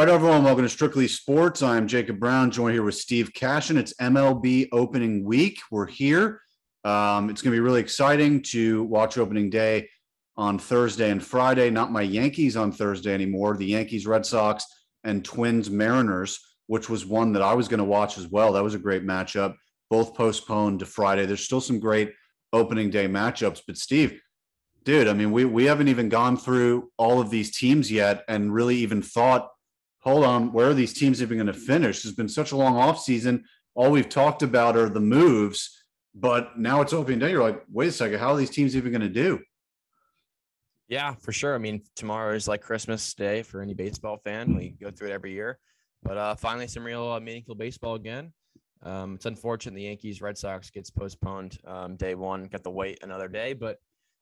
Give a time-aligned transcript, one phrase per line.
[0.00, 1.62] All right, everyone, welcome to Strictly Sports.
[1.62, 3.76] I'm Jacob Browne, joined here with Steve Cashin.
[3.76, 5.60] It's MLB opening week.
[5.70, 6.40] We're here.
[6.84, 9.90] Um, it's going to be really exciting to watch opening day
[10.38, 11.68] on Thursday and Friday.
[11.68, 13.58] Not my Yankees on Thursday anymore.
[13.58, 14.64] The Yankees, Red Sox,
[15.04, 18.54] and Twins, Mariners, which was one that I was going to watch as well.
[18.54, 19.54] That was a great matchup.
[19.90, 21.26] Both postponed to Friday.
[21.26, 22.14] There's still some great
[22.54, 23.60] opening day matchups.
[23.66, 24.18] But Steve,
[24.82, 28.54] dude, I mean, we we haven't even gone through all of these teams yet, and
[28.54, 29.50] really even thought
[30.00, 32.04] hold on, where are these teams even going to finish?
[32.04, 33.42] It's been such a long offseason.
[33.74, 37.30] All we've talked about are the moves, but now it's opening day.
[37.30, 39.40] You're like, wait a second, how are these teams even going to do?
[40.88, 41.54] Yeah, for sure.
[41.54, 44.56] I mean, tomorrow is like Christmas Day for any baseball fan.
[44.56, 45.58] We go through it every year,
[46.02, 48.32] but uh, finally some real uh, meaningful baseball again.
[48.82, 52.44] Um, it's unfortunate the Yankees Red Sox gets postponed um, day one.
[52.46, 53.78] Got to wait another day, but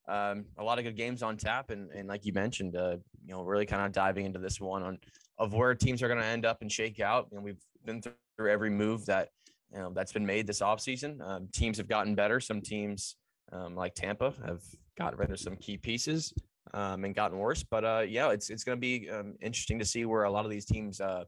[0.09, 3.33] um, a lot of good games on tap, and, and like you mentioned, uh, you
[3.33, 4.99] know, really kind of diving into this one on
[5.39, 7.29] of where teams are going to end up and shake out.
[7.33, 9.29] And we've been through every move that
[9.73, 11.21] you know that's been made this offseason.
[11.21, 12.41] Um, teams have gotten better.
[12.41, 13.17] Some teams
[13.53, 14.63] um, like Tampa have
[14.99, 16.33] got rid of some key pieces
[16.75, 17.63] um, and gotten worse.
[17.63, 20.45] But uh, yeah, it's it's going to be um, interesting to see where a lot
[20.45, 21.25] of these teams uh,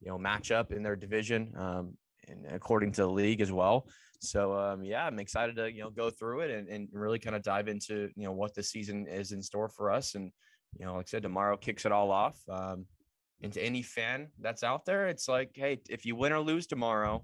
[0.00, 1.96] you know match up in their division um,
[2.28, 3.86] and according to the league as well.
[4.20, 7.36] So um, yeah, I'm excited to you know go through it and, and really kind
[7.36, 10.30] of dive into you know what the season is in store for us and
[10.78, 12.38] you know like I said tomorrow kicks it all off.
[12.48, 12.86] Um,
[13.42, 16.66] and to any fan that's out there, it's like, hey, if you win or lose
[16.66, 17.22] tomorrow,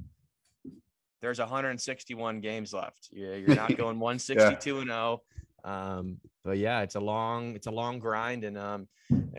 [1.20, 3.08] there's 161 games left.
[3.12, 4.80] You're, you're not going 162 yeah.
[4.80, 5.22] and 0.
[5.64, 8.88] Um, but yeah, it's a long, it's a long grind, and um,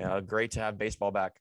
[0.01, 1.39] uh, great to have baseball back.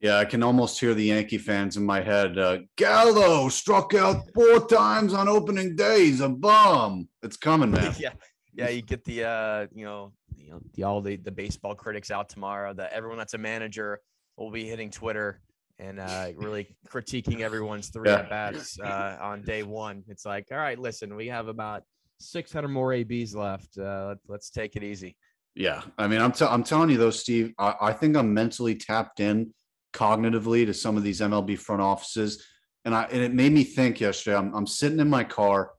[0.00, 2.38] Yeah, I can almost hear the Yankee fans in my head.
[2.38, 6.06] Uh, Gallo struck out four times on opening day.
[6.06, 7.06] He's a bum.
[7.22, 7.94] It's coming, man.
[7.98, 8.12] yeah,
[8.54, 8.70] yeah.
[8.70, 12.30] You get the, uh, you know, you know, the all the the baseball critics out
[12.30, 12.72] tomorrow.
[12.72, 14.00] That everyone that's a manager
[14.40, 15.40] will be hitting Twitter
[15.78, 18.20] and uh, really critiquing everyone's three yeah.
[18.20, 20.02] at bats uh, on day one.
[20.08, 21.82] It's like, all right, listen, we have about
[22.18, 23.78] 600 more ABs left.
[23.78, 25.16] Uh, let, us take it easy.
[25.54, 27.52] Yeah, I mean, I'm t- I'm telling you though, Steve.
[27.58, 29.52] I, I think I'm mentally tapped in
[29.92, 32.46] cognitively to some of these MLB front offices,
[32.84, 34.36] and I and it made me think yesterday.
[34.36, 35.72] I'm I'm sitting in my car,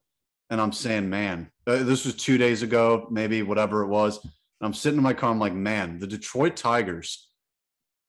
[0.50, 4.20] and I'm saying, man, uh, this was two days ago, maybe whatever it was.
[4.60, 5.32] I'm sitting in my car.
[5.32, 7.31] I'm like, man, the Detroit Tigers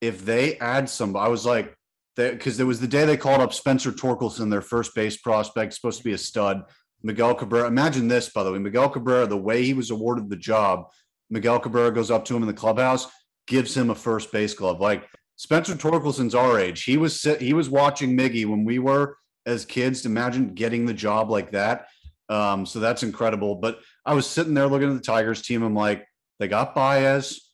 [0.02, 1.74] if they add some, I was like,
[2.16, 5.98] because there was the day they called up Spencer Torkelson, their first base prospect, supposed
[5.98, 6.64] to be a stud.
[7.02, 7.68] Miguel Cabrera.
[7.68, 8.58] Imagine this, by the way.
[8.58, 10.88] Miguel Cabrera, the way he was awarded the job,
[11.30, 13.08] Miguel Cabrera goes up to him in the clubhouse,
[13.46, 14.80] gives him a first base glove.
[14.80, 16.82] Like Spencer Torkelson's our age.
[16.82, 20.04] He was he was watching Miggy when we were as kids.
[20.04, 21.86] Imagine getting the job like that.
[22.28, 23.56] Um, so that's incredible.
[23.56, 25.62] But I was sitting there looking at the Tigers team.
[25.62, 26.04] I'm like,
[26.38, 27.51] they got Baez,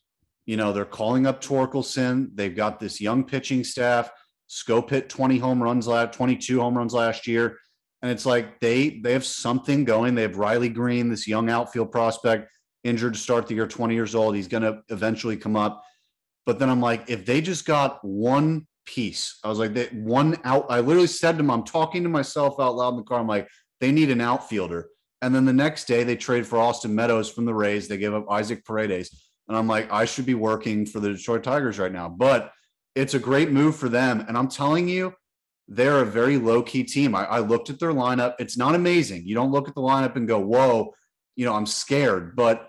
[0.49, 2.31] you know, they're calling up Torkelson.
[2.33, 4.11] They've got this young pitching staff.
[4.49, 7.59] Schoop hit 20 home runs last, 22 home runs last year.
[8.01, 10.15] And it's like they they have something going.
[10.15, 12.51] They have Riley Greene, this young outfield prospect,
[12.83, 14.37] injured to start the year, 20 years old.
[14.37, 15.83] He's going to eventually come up.
[16.47, 20.39] But then I'm like, if they just got one piece, I was like, that one
[20.45, 20.65] out.
[20.71, 23.21] I literally said to them, I'm talking to myself out loud in the car.
[23.21, 23.49] I'm like,
[23.83, 24.89] they need an outfielder.
[25.21, 27.87] And then the next day they trade for Austin Meadows from the Rays.
[27.87, 29.28] They give up Isaac Paredes.
[29.49, 32.09] And I'm like, I should be working for the Detroit Tigers right now.
[32.09, 32.53] But
[32.95, 34.25] it's a great move for them.
[34.29, 35.15] And I'm telling you,
[35.69, 37.15] they're a very low key team.
[37.15, 38.35] I, I, looked at their lineup.
[38.39, 39.27] It's not amazing.
[39.27, 40.95] You don't look at the lineup and go, whoa,
[41.37, 42.35] you know, I'm scared.
[42.35, 42.69] But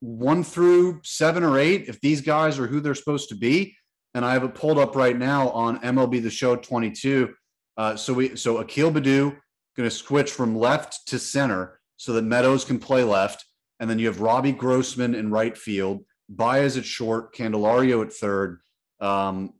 [0.00, 3.76] one through seven or eight, if these guys are who they're supposed to be,
[4.14, 7.34] and I have it pulled up right now on MLB The Show 22.
[7.76, 9.36] Uh, so we so Akil Baddoo
[9.76, 13.44] going to switch from left to center so that Meadows can play left,
[13.80, 16.04] and then you have Robbie Grossman in right field.
[16.28, 18.60] Baez at short, Candelario at third,
[19.00, 19.54] um,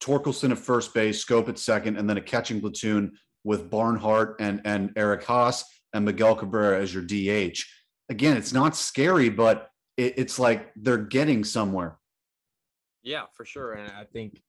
[0.00, 3.12] Torkelson at first base, Schoop at second, and then a catching platoon
[3.44, 7.58] with Barnhart and and Eric Haase and Miguel Cabrera as your DH.
[8.08, 11.98] Again, it's not scary, but it, it's like they're getting somewhere.
[13.02, 13.72] Yeah, for sure.
[13.72, 14.40] And I think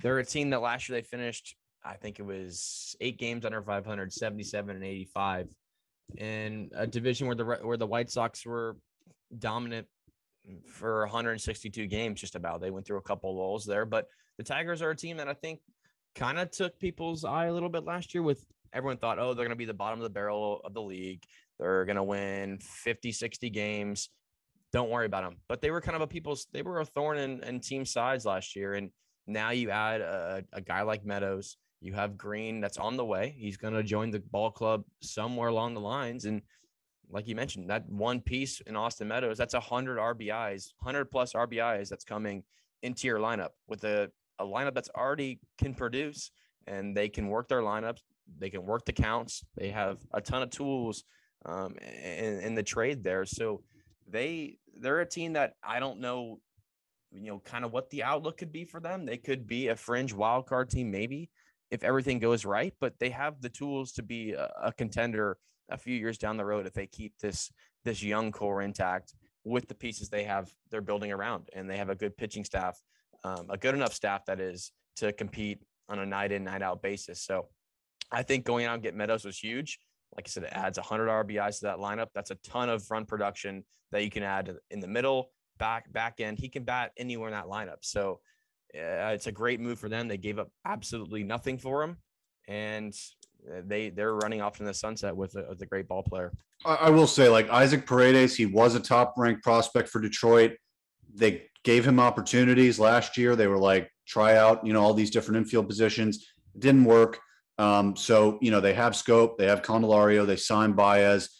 [0.00, 3.62] they're a team that last year they finished, I think it was eight games under
[3.62, 5.48] 500, 77 and 85
[6.18, 8.76] in a division where the where the White Sox were
[9.38, 9.86] dominant
[10.66, 12.60] for 162 games, just about.
[12.60, 14.06] They went through a couple lulls there, but
[14.38, 15.60] the Tigers are a team that I think
[16.14, 18.22] kind of took people's eye a little bit last year.
[18.22, 20.82] With everyone thought, oh, they're going to be the bottom of the barrel of the
[20.82, 21.22] league.
[21.58, 24.10] They're going to win 50, 60 games.
[24.72, 25.36] Don't worry about them.
[25.48, 26.48] But they were kind of a people's.
[26.52, 28.90] They were a thorn in, in team sides last year, and
[29.26, 31.56] now you add a, a guy like Meadows.
[31.80, 33.36] You have Greene that's on the way.
[33.38, 36.42] He's going to join the ball club somewhere along the lines, and
[37.10, 41.88] like you mentioned, that one piece in Austin Meadows, that's 100 RBIs, 100 plus RBIs
[41.88, 42.42] that's coming
[42.82, 46.30] into your lineup with a a lineup that's already can produce
[46.66, 48.00] and they can work their lineups.
[48.38, 49.44] They can work the counts.
[49.56, 51.04] They have a ton of tools
[51.46, 53.24] um, in, in the trade there.
[53.26, 53.62] So
[54.08, 56.40] they they're a team that I don't know,
[57.12, 59.06] you know, kind of what the outlook could be for them.
[59.06, 61.30] They could be a fringe wild card team, maybe
[61.70, 65.36] if everything goes right, but they have the tools to be a, a contender
[65.70, 67.50] a few years down the road if they keep this
[67.84, 69.14] this young core intact
[69.44, 72.80] with the pieces they have they're building around and they have a good pitching staff
[73.24, 75.58] um, a good enough staff that is to compete
[75.88, 77.22] on a night in night out basis.
[77.22, 77.48] So
[78.12, 79.78] i think going out and get meadows was huge.
[80.14, 82.08] Like i said it adds 100 rbis to that lineup.
[82.14, 86.20] That's a ton of run production that you can add in the middle back back
[86.20, 86.38] end.
[86.38, 87.78] He can bat anywhere in that lineup.
[87.82, 88.20] So
[88.74, 90.08] uh, it's a great move for them.
[90.08, 91.96] They gave up absolutely nothing for him.
[92.46, 92.94] And
[93.66, 96.32] they they're running off in the sunset with a, with a great ball player.
[96.64, 100.52] I, I will say, like Isaac Paredes, he was a top ranked prospect for Detroit.
[101.14, 103.36] They gave him opportunities last year.
[103.36, 106.26] They were like, try out, you know, all these different infield positions.
[106.54, 107.18] It didn't work.
[107.58, 109.36] Um, so, you know, they have Schoop.
[109.38, 111.30] they have Candelario, they signed Baez.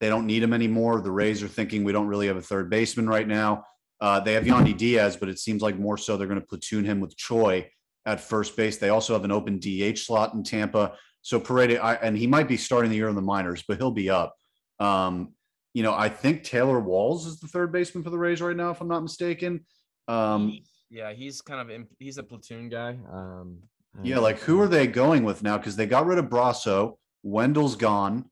[0.00, 1.00] They don't need him anymore.
[1.00, 3.64] The Rays are thinking we don't really have a third baseman right now.
[4.00, 6.84] Uh, they have Yandy Diaz, but it seems like more so they're going to platoon
[6.84, 7.68] him with Choi
[8.04, 8.76] at first base.
[8.76, 10.94] They also have an open DH slot in Tampa.
[11.24, 13.90] So Paredes, I, and he might be starting the year in the minors, but he'll
[13.90, 14.36] be up.
[14.78, 15.32] Um,
[15.72, 18.70] you know, I think Taylor Walls is the third baseman for the Rays right now,
[18.70, 19.64] if I'm not mistaken.
[20.06, 20.58] Um,
[20.90, 22.98] yeah, he's kind of in, he's a platoon guy.
[23.10, 23.60] Um,
[24.02, 25.56] yeah, like who are they going with now?
[25.56, 28.26] Because they got rid of Brosseau, Wendle's gone.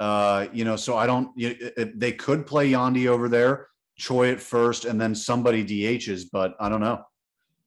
[0.00, 1.30] Uh, you know, so I don't.
[1.36, 3.66] You, it, they could play Yandy over there,
[3.98, 7.02] Choi at first, and then somebody DHs, but I don't know.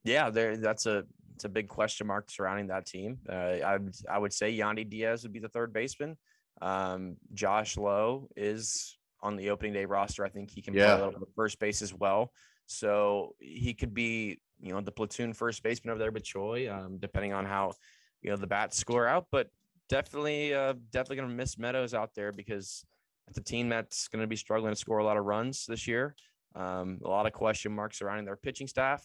[0.04, 0.58] Yeah, there.
[0.58, 1.04] That's a
[1.42, 3.18] it's a big question mark surrounding that team.
[3.28, 3.34] Uh,
[3.66, 6.16] I would I would say Yandy Diaz would be the third baseman.
[6.62, 10.24] Um, Josh Lowe is on the opening day roster.
[10.24, 10.86] I think he can yeah.
[10.86, 12.32] play a little bit of first base as well.
[12.68, 17.00] So he could be, you know, the platoon first baseman over there with Choi, um,
[17.00, 17.74] depending on how,
[18.22, 19.26] you know, the bats score out.
[19.32, 19.50] But
[19.90, 22.86] definitely, uh, definitely going to miss Meadows out there because
[23.30, 25.88] it's a team that's going to be struggling to score a lot of runs this
[25.88, 26.16] year.
[26.56, 29.04] Um, a lot of question marks surrounding their pitching staff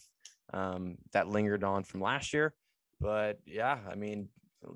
[0.53, 2.53] um, that lingered on from last year.
[2.99, 4.29] But yeah, I mean,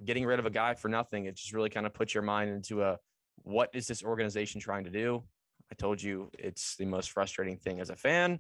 [0.06, 2.52] getting rid of a guy for nothing, it just really kind of puts your mind
[2.52, 2.98] into a
[3.44, 5.24] what is this organization trying to do?
[5.72, 8.40] I told you it's the most frustrating thing as a fan.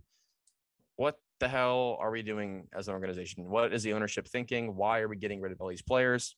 [0.97, 3.49] What the hell are we doing as an organization?
[3.49, 4.75] What is the ownership thinking?
[4.75, 6.35] Why are we getting rid of all these players?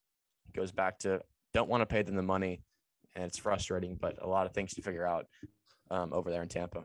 [0.47, 1.21] It goes back to
[1.53, 2.61] don't want to pay them the money,
[3.15, 5.25] and it's frustrating, but a lot of things to figure out
[5.91, 6.83] um, over there in Tampa.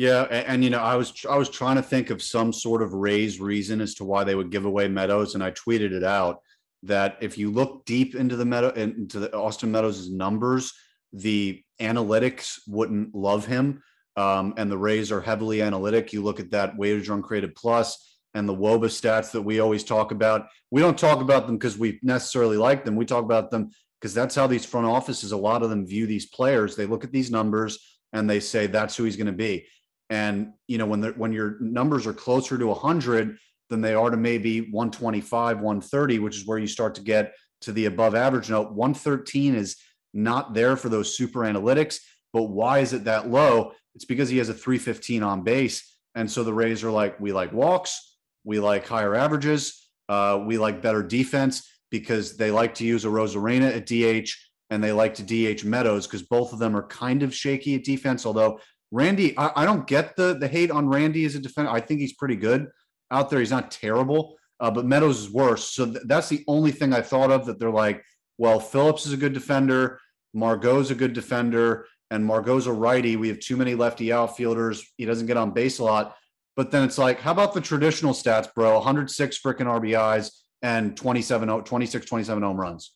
[0.00, 2.80] Yeah, and, and, you know, I was I was trying to think of some sort
[2.80, 6.02] of raised reason as to why they would give away Meadows, and I tweeted it
[6.02, 6.40] out
[6.84, 10.72] that if you look deep into the Meadow into the Austin Meadows' numbers,
[11.12, 13.82] the analytics wouldn't love him,
[14.16, 16.14] um, and the Rays are heavily analytic.
[16.14, 19.84] You look at that weighted run created plus and the WOBA stats that we always
[19.84, 20.46] talk about.
[20.70, 22.96] We don't talk about them because we necessarily like them.
[22.96, 23.68] We talk about them
[24.00, 26.74] because that's how these front offices, a lot of them view these players.
[26.74, 29.66] They look at these numbers and they say that's who he's going to be.
[30.10, 33.38] And you know when the, when your numbers are closer to 100
[33.70, 37.72] than they are to maybe 125, 130, which is where you start to get to
[37.72, 38.72] the above average note.
[38.72, 39.76] 113 is
[40.12, 41.98] not there for those super analytics.
[42.32, 43.72] But why is it that low?
[43.94, 45.98] It's because he has a 315 on base.
[46.14, 50.58] And so the Rays are like, we like walks, we like higher averages, uh, we
[50.58, 54.30] like better defense because they like to use Arozarena at DH
[54.70, 57.84] and they like to DH Meadows because both of them are kind of shaky at
[57.84, 58.24] defense.
[58.24, 61.70] Although Randy, I, I, don't get the the hate on Randy as a defender.
[61.70, 62.68] I think he's pretty good
[63.10, 63.38] out there.
[63.38, 65.70] He's not terrible, uh, but Meadows is worse.
[65.70, 68.02] So th- that's the only thing I thought of that they're like,
[68.38, 70.00] well, Phillips is a good defender,
[70.34, 73.16] Margot's a good defender, and Margot's a righty.
[73.16, 74.84] We have too many lefty outfielders.
[74.96, 76.16] He doesn't get on base a lot.
[76.56, 78.74] But then it's like, how about the traditional stats, bro?
[78.74, 80.30] 106 freaking RBIs
[80.62, 82.92] and 27, 26, 27 home runs.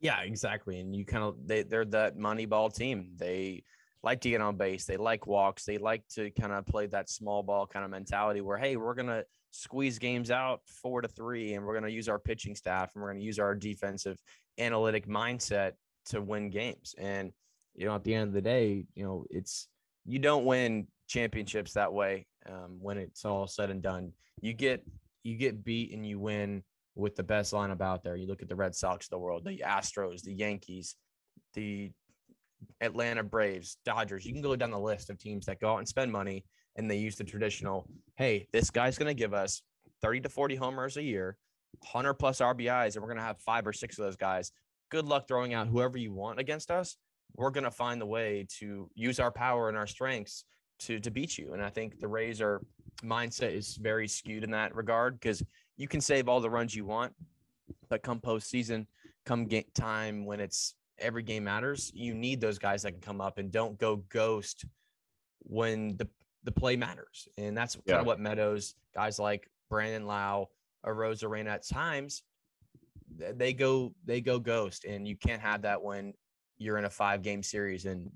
[0.00, 0.80] Yeah, exactly.
[0.80, 3.12] And you kind of they they're that money ball team.
[3.16, 3.64] They
[4.06, 4.84] like to get on base.
[4.84, 5.64] They like walks.
[5.64, 8.94] They like to kind of play that small ball kind of mentality where, hey, we're
[8.94, 12.54] going to squeeze games out four to three, and we're going to use our pitching
[12.54, 14.16] staff and we're going to use our defensive
[14.58, 15.72] analytic mindset
[16.06, 16.94] to win games.
[16.96, 17.32] And,
[17.74, 19.66] you know, at the end of the day, you know, it's
[20.04, 24.12] you don't win championships that way um, when it's all said and done.
[24.40, 24.86] You get
[25.24, 26.62] you get beat and you win
[26.94, 28.14] with the best lineup out there.
[28.14, 30.94] You look at the Red Sox of the world, the Astros, the Yankees,
[31.54, 31.90] the
[32.80, 34.24] Atlanta Braves, Dodgers.
[34.24, 36.44] You can go down the list of teams that go out and spend money
[36.76, 39.62] and they use the traditional, hey, this guy's going to give us
[40.02, 41.38] 30 to 40 homers a year,
[41.80, 44.52] 100 plus RBIs, and we're going to have five or six of those guys.
[44.90, 46.96] Good luck throwing out whoever you want against us.
[47.34, 50.44] We're going to find the way to use our power and our strengths
[50.78, 51.54] to to beat you.
[51.54, 52.62] And I think the Rays are
[53.02, 55.42] mindset is very skewed in that regard because
[55.76, 57.14] you can save all the runs you want,
[57.88, 58.86] but come postseason,
[59.24, 63.20] come game time when it's every game matters, you need those guys that can come
[63.20, 64.64] up and don't go ghost
[65.40, 66.08] when the
[66.44, 67.28] the play matters.
[67.36, 67.94] And that's yeah.
[67.94, 70.48] kind of what Meadows, guys like Brandon Lowe,
[70.86, 72.22] Arozarena at times,
[73.18, 76.14] they go they go ghost, and you can't have that when
[76.58, 78.10] you're in a five game series and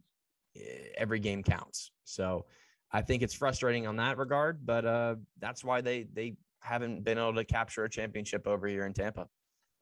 [0.56, 0.60] eh,
[0.96, 1.92] every game counts.
[2.04, 2.46] So
[2.92, 7.18] I think it's frustrating on that regard, but uh, that's why they they haven't been
[7.18, 9.28] able to capture a championship over here in Tampa.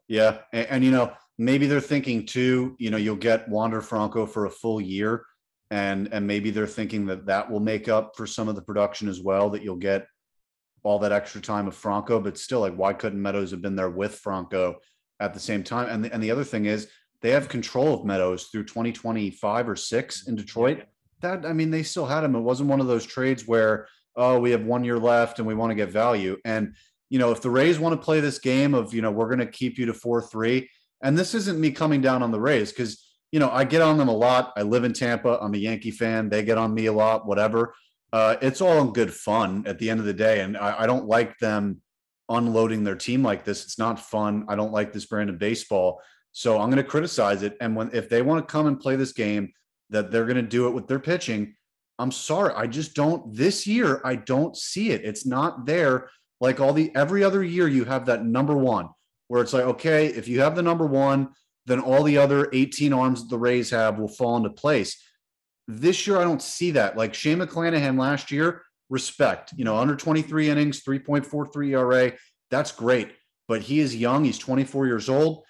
[0.09, 2.77] Yeah, and, and, you know maybe they're thinking too.
[2.79, 5.25] You know, you'll get Wander Franco for a full year,
[5.71, 9.09] and and maybe they're thinking that that will make up for some of the production
[9.09, 9.49] as well.
[9.51, 10.07] That you'll get
[10.83, 13.91] all that extra time of Franco, but still, like, why couldn't Meadows have been there
[13.91, 14.77] with Franco
[15.21, 15.89] at the same time?
[15.89, 16.89] And the, and the other thing is
[17.21, 20.85] they have control of Meadows through 2025 or six in Detroit.
[21.21, 22.35] That I mean, they still had him.
[22.35, 23.89] It wasn't one of those trades where
[24.19, 26.37] oh, we have one year left and we want to get value.
[26.45, 26.75] And
[27.11, 29.39] you know, if the Rays want to play this game of you know we're going
[29.39, 30.69] to keep you to four three,
[31.03, 33.99] and this isn't me coming down on the Rays because you know I get on
[33.99, 34.53] them a lot.
[34.57, 35.39] I live in Tampa.
[35.41, 36.29] I'm a Yankee fan.
[36.29, 37.27] They get on me a lot.
[37.27, 37.75] Whatever.
[38.13, 40.87] Uh, it's all in good fun at the end of the day, and I, I
[40.87, 41.83] don't like them
[42.29, 43.65] unloading their team like this.
[43.65, 44.45] It's not fun.
[44.49, 46.01] I don't like this brand of baseball.
[46.33, 47.57] So I'm going to criticize it.
[47.61, 49.53] And when if they want to come and play this game,
[49.91, 51.55] that they're going to do it with their pitching.
[51.99, 53.35] I'm sorry, I just don't.
[53.35, 55.05] This year, I don't see it.
[55.05, 56.11] It's not there.
[56.41, 58.91] Like all the every other year, you have that number one
[59.29, 61.29] where it's like, okay, if you have the number one,
[61.67, 65.03] then all the other 18 arms that the Rays have will fall into place.
[65.67, 66.97] This year, I don't see that.
[66.97, 69.53] Like Shane McClanahan last year, respect.
[69.57, 72.13] You know, under 23 innings, 3.43 ERA.
[72.51, 73.13] That's great.
[73.47, 74.25] But he is young.
[74.25, 75.45] He's 24 years old.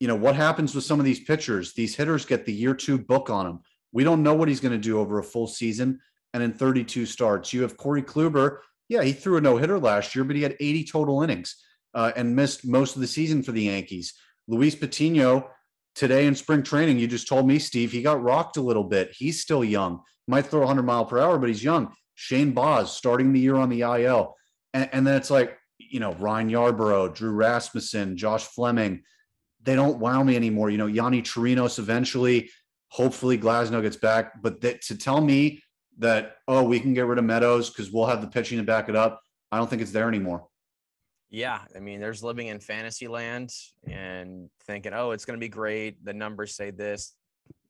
[0.00, 1.72] You know, what happens with some of these pitchers?
[1.72, 3.60] These hitters get the year two book on them.
[3.92, 6.00] We don't know what he's going to do over a full season
[6.34, 7.52] and in 32 starts.
[7.52, 8.58] You have Corey Kluber.
[8.88, 11.56] Yeah, he threw a no hitter last year, but he had 80 total innings
[11.94, 14.14] uh, and missed most of the season for the Yankees.
[14.46, 15.50] Luis Patino,
[15.94, 19.14] today in spring training, you just told me, Steve, he got rocked a little bit.
[19.16, 20.00] He's still young.
[20.26, 21.92] Might throw 100 mile per hour, but he's young.
[22.14, 24.34] Shane Baz starting the year on the IL.
[24.72, 29.02] And, and then it's like, you know, Ryan Yarbrough, Drew Rasmussen, Josh Fleming.
[29.62, 30.70] They don't wow me anymore.
[30.70, 32.50] You know, Yonny Chirinos eventually,
[32.88, 34.42] hopefully Glasnow gets back.
[34.42, 35.62] But that, to tell me
[35.98, 38.88] that, oh, we can get rid of Meadows because we'll have the pitching to back
[38.88, 39.20] it up,
[39.52, 40.46] I don't think it's there anymore.
[41.30, 43.50] Yeah, I mean, there's living in fantasy land
[43.88, 46.04] and thinking, oh, it's going to be great.
[46.04, 47.14] The numbers say this.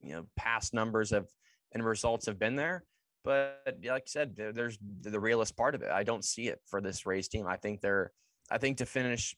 [0.02, 1.26] You know, past numbers have
[1.72, 2.84] and results have been there.
[3.24, 5.90] But like you said, there's the realist part of it.
[5.90, 7.46] I don't see it for this Rays team.
[7.46, 8.12] I think they're,
[8.50, 9.34] I think to finish,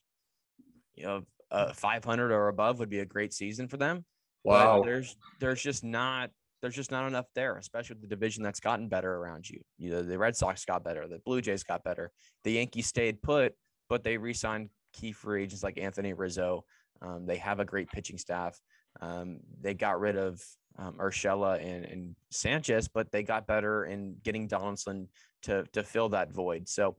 [0.95, 4.03] you know, uh, 500 or above would be a great season for them.
[4.43, 4.79] Wow.
[4.79, 8.59] But there's, there's just not, there's just not enough there, especially with the division that's
[8.59, 9.61] gotten better around you.
[9.77, 12.11] You know, the Red Sox got better, the Blue Jays got better,
[12.43, 13.53] the Yankees stayed put,
[13.89, 16.65] but they re-signed key free agents like Anthony Rizzo.
[17.01, 18.59] Um, they have a great pitching staff.
[19.01, 20.41] Um, they got rid of
[20.79, 25.07] um, Urshela and, and Sanchez, but they got better in getting Donaldson
[25.43, 26.67] to to fill that void.
[26.67, 26.97] So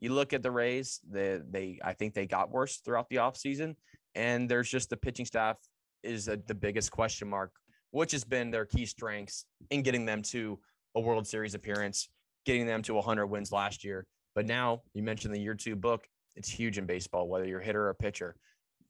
[0.00, 3.76] you look at the Rays, they they I think they got worse throughout the offseason.
[4.14, 5.58] And there's just the pitching staff
[6.02, 7.52] is a, the biggest question mark,
[7.94, 10.58] which has been their key strengths in getting them to
[10.96, 12.08] a World Series appearance,
[12.44, 14.04] getting them to 100 wins last year.
[14.34, 16.04] But now you mentioned the year two book.
[16.34, 18.34] It's huge in baseball, whether you're a hitter or a pitcher.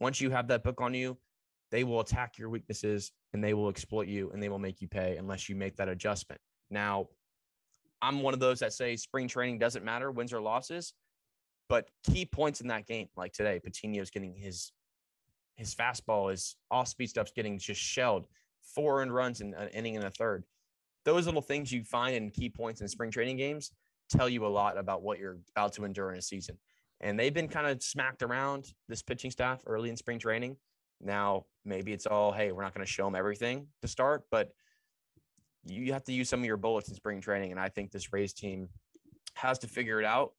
[0.01, 1.19] Once you have that book on you,
[1.71, 4.89] they will attack your weaknesses and they will exploit you and they will make you
[4.89, 6.41] pay unless you make that adjustment.
[6.71, 7.09] Now,
[8.01, 10.95] I'm one of those that say spring training doesn't matter, wins or losses,
[11.69, 14.73] but key points in that game, like today, Patino's getting his
[15.57, 18.27] his fastball, his off speed stuff's getting just shelled,
[18.65, 20.45] four and runs in an inning and a third.
[21.05, 23.71] Those little things you find in key points in spring training games
[24.09, 26.57] tell you a lot about what you're about to endure in a season.
[27.01, 30.57] And they've been kind of smacked around this pitching staff early in spring training.
[31.01, 34.53] Now, maybe it's all, hey, we're not going to show them everything to start, but
[35.67, 37.51] you have to use some of your bullets in spring training.
[37.51, 38.69] And I think this Rays team
[39.35, 40.33] has to figure it out,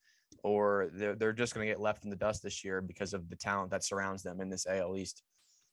[0.43, 3.29] or they're, they're just going to get left in the dust this year because of
[3.29, 5.23] the talent that surrounds them in this AL East.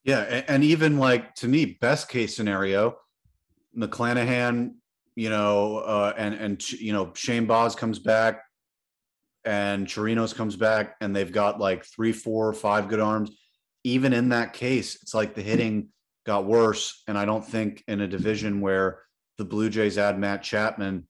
[0.04, 0.42] Yeah.
[0.48, 2.96] And, even like to me, best case scenario,
[3.76, 4.74] McClanahan,
[5.14, 8.42] you know, uh, and, and, you know, Shane Baz comes back
[9.44, 13.30] and Chirinos comes back and they've got like three, four, five good arms
[13.84, 15.88] even in that case, it's like the hitting
[16.24, 17.02] got worse.
[17.08, 19.00] And I don't think in a division where
[19.38, 21.06] the Blue Jays add Matt Chapman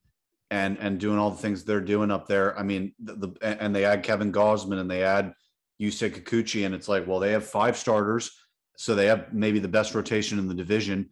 [0.50, 2.58] and and doing all the things they're doing up there.
[2.58, 5.32] I mean, the, the and they add Kevin Gausman and they add
[5.80, 8.30] Yusei Kikuchi, and it's like, well, they have five starters,
[8.82, 11.08] so they have maybe the best rotation in the division.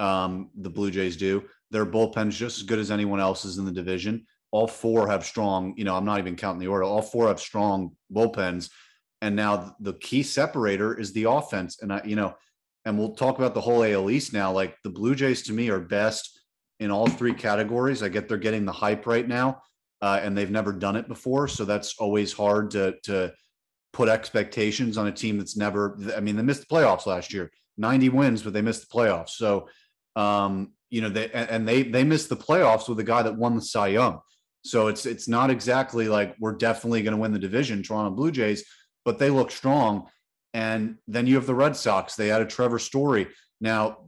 [0.00, 1.44] Um, the Blue Jays do.
[1.70, 4.26] Their bullpen's just as good as anyone else's in the division.
[4.50, 6.82] All four have strong, you know, I'm not even counting the order.
[6.82, 8.70] All four have strong bullpens
[9.20, 11.80] And now the key separator is the offense.
[11.80, 12.34] And I, you know,
[12.84, 14.50] and we'll talk about the whole AL East now.
[14.50, 16.40] Like the Blue Jays to me are best
[16.80, 18.02] in all three categories.
[18.02, 19.62] I get they're getting the hype right now,
[20.00, 23.32] uh, and they've never done it before, so that's always hard to to
[23.92, 25.98] put expectations on a team that's never.
[26.16, 29.30] I mean, they missed the playoffs last year, ninety wins, but they missed the playoffs.
[29.30, 29.68] So,
[30.16, 33.54] um, you know, they and they they missed the playoffs with a guy that won
[33.54, 34.20] the Cy Young.
[34.64, 38.30] So it's it's not exactly like we're definitely going to win the division, Toronto Blue
[38.30, 38.64] Jays,
[39.04, 40.08] but they look strong.
[40.54, 42.14] And then you have the Red Sox.
[42.14, 43.28] They added Trevor Story.
[43.60, 43.98] Now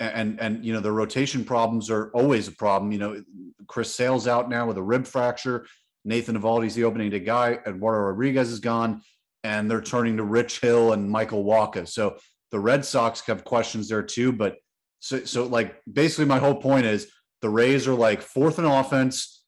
[0.00, 2.92] and and you know the rotation problems are always a problem.
[2.92, 3.22] You know,
[3.66, 5.66] Chris Sale's out now with a rib fracture.
[6.04, 7.58] Nathan Eovaldi's the opening day guy.
[7.66, 9.02] Eduardo Rodriguez is gone,
[9.48, 11.88] and they're turning to Rich Hill and Michael Wacha.
[11.88, 12.18] So
[12.50, 14.30] the Red Sox have questions there too.
[14.30, 14.56] But
[15.00, 19.44] so so like basically my whole point is the Rays are like fourth in offense,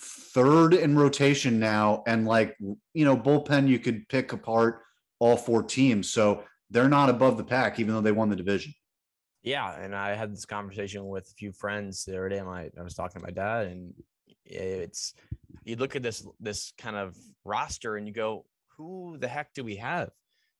[0.00, 2.56] third in rotation now, and like
[2.92, 4.82] you know bullpen you could pick apart
[5.20, 6.10] all four teams.
[6.10, 8.74] So they're not above the pack, even though they won the division.
[9.44, 12.42] Yeah, and I had this conversation with a few friends the other day.
[12.42, 13.94] My I was talking to my dad, and
[14.44, 15.14] it's
[15.62, 18.44] you look at this this kind of roster and you go,
[18.76, 20.10] who the heck do we have?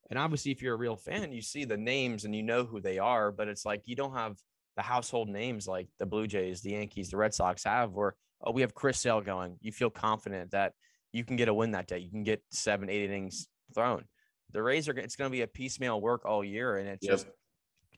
[0.09, 2.81] And obviously, if you're a real fan, you see the names and you know who
[2.81, 4.37] they are, but it's like you don't have
[4.77, 8.53] the household names like the Blue Jays, the Yankees, the Red Sox have, where oh,
[8.53, 9.57] we have Chris Sale going.
[9.61, 10.73] You feel confident that
[11.13, 11.99] you can get a win that day.
[11.99, 14.05] You can get seven, eight innings thrown.
[14.53, 17.15] The Rays are it's going to be a piecemeal work all year, and it's yep.
[17.15, 17.27] just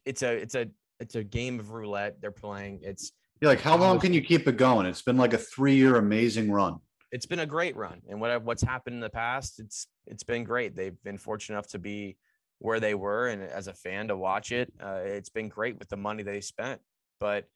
[0.05, 0.69] it's a it's a
[1.01, 2.81] it's a game of roulette they're playing.
[2.83, 4.87] It's you're like how long can you keep it going?
[4.87, 6.79] It's been like a three year amazing run.
[7.11, 10.45] It's been a great run, and what what's happened in the past, it's it's been
[10.45, 10.77] great.
[10.77, 12.17] They've been fortunate enough to be
[12.59, 15.89] where they were, and as a fan to watch it, uh, it's been great with
[15.89, 16.81] the money they spent.
[17.21, 17.47] But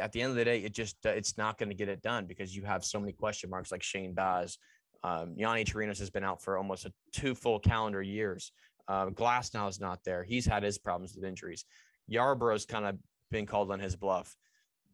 [0.00, 2.02] at the end of the day, it just uh, it's not going to get it
[2.02, 4.58] done because you have so many question marks like Shane Baz.
[5.04, 8.52] Um, Yonny Chirinos has been out for almost a two full calendar years.
[8.88, 10.24] Uh, Glasnow is not there.
[10.24, 11.64] He's had his problems with injuries.
[12.10, 12.96] Yarbrough's kind of
[13.30, 14.34] been called on his bluff.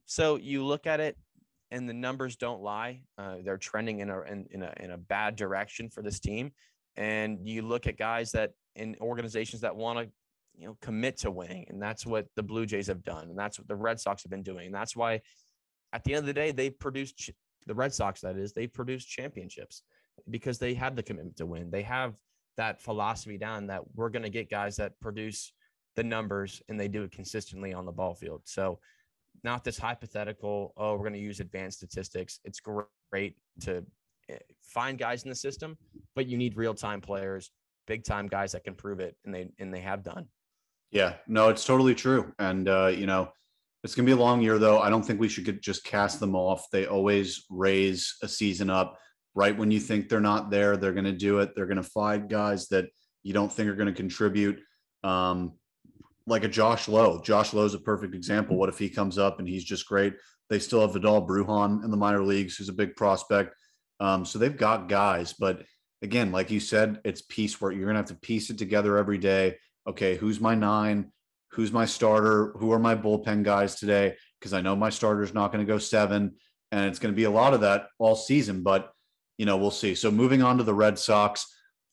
[0.06, 1.16] So you look at it,
[1.74, 3.00] and the numbers don't lie.
[3.18, 6.52] Uh, they're trending in a, in, in, a in a bad direction for this team.
[6.96, 10.08] And you look at guys that in organizations that want to,
[10.56, 13.58] you know, commit to winning, and that's what the Blue Jays have done, and that's
[13.58, 14.66] what the Red Sox have been doing.
[14.66, 15.20] And that's why,
[15.92, 17.30] at the end of the day, they produced
[17.66, 18.20] the Red Sox.
[18.20, 19.82] That is, they produced championships
[20.30, 21.72] because they have the commitment to win.
[21.72, 22.14] They have
[22.56, 25.52] that philosophy down that we're going to get guys that produce
[25.96, 28.42] the numbers and they do it consistently on the ball field.
[28.44, 28.78] So,
[29.44, 32.40] not this hypothetical, oh, we're going to use advanced statistics.
[32.44, 33.84] It's great to
[34.30, 35.76] eh, find guys in the system,
[36.16, 37.50] but you need real time players,
[37.86, 40.26] big time guys that can prove it, and they and they have done.
[40.90, 43.30] Yeah, no, it's totally true, and uh, you know,
[43.84, 44.80] it's going to be a long year though.
[44.80, 46.70] I don't think we should just cast them off.
[46.72, 48.98] They always raise a season up
[49.34, 50.76] right when you think they're not there.
[50.76, 51.50] They're going to do it.
[51.54, 52.86] They're going to find guys that
[53.22, 54.60] you don't think are going to contribute.
[55.02, 55.52] Um,
[56.26, 57.20] like a Josh Lowe.
[57.20, 58.56] Josh Lowe is a perfect example.
[58.56, 60.14] What if he comes up and he's just great?
[60.50, 63.54] They still have Vidal Bruján in the minor leagues, who's a big prospect.
[64.00, 65.62] Um, so they've got guys, but
[66.02, 67.74] again, like you said, it's piecework.
[67.74, 69.56] You're gonna have to piece it together every day.
[69.86, 71.12] Okay, who's my nine?
[71.52, 72.52] Who's my starter?
[72.58, 74.16] Who are my bullpen guys today?
[74.38, 76.34] Because I know my starter's not going to go seven,
[76.72, 78.62] and it's going to be a lot of that all season.
[78.62, 78.90] But
[79.38, 79.94] you know, we'll see.
[79.94, 81.46] So moving on to the Red Sox.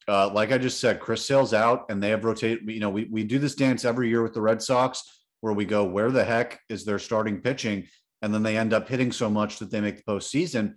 [0.08, 2.70] Uh, like I just said, Chris Sale's out, and they have rotated.
[2.70, 5.04] You know, we we do this dance every year with the Red Sox,
[5.42, 7.88] where we go, where the heck is their starting pitching,
[8.22, 10.76] and then they end up hitting so much that they make the postseason.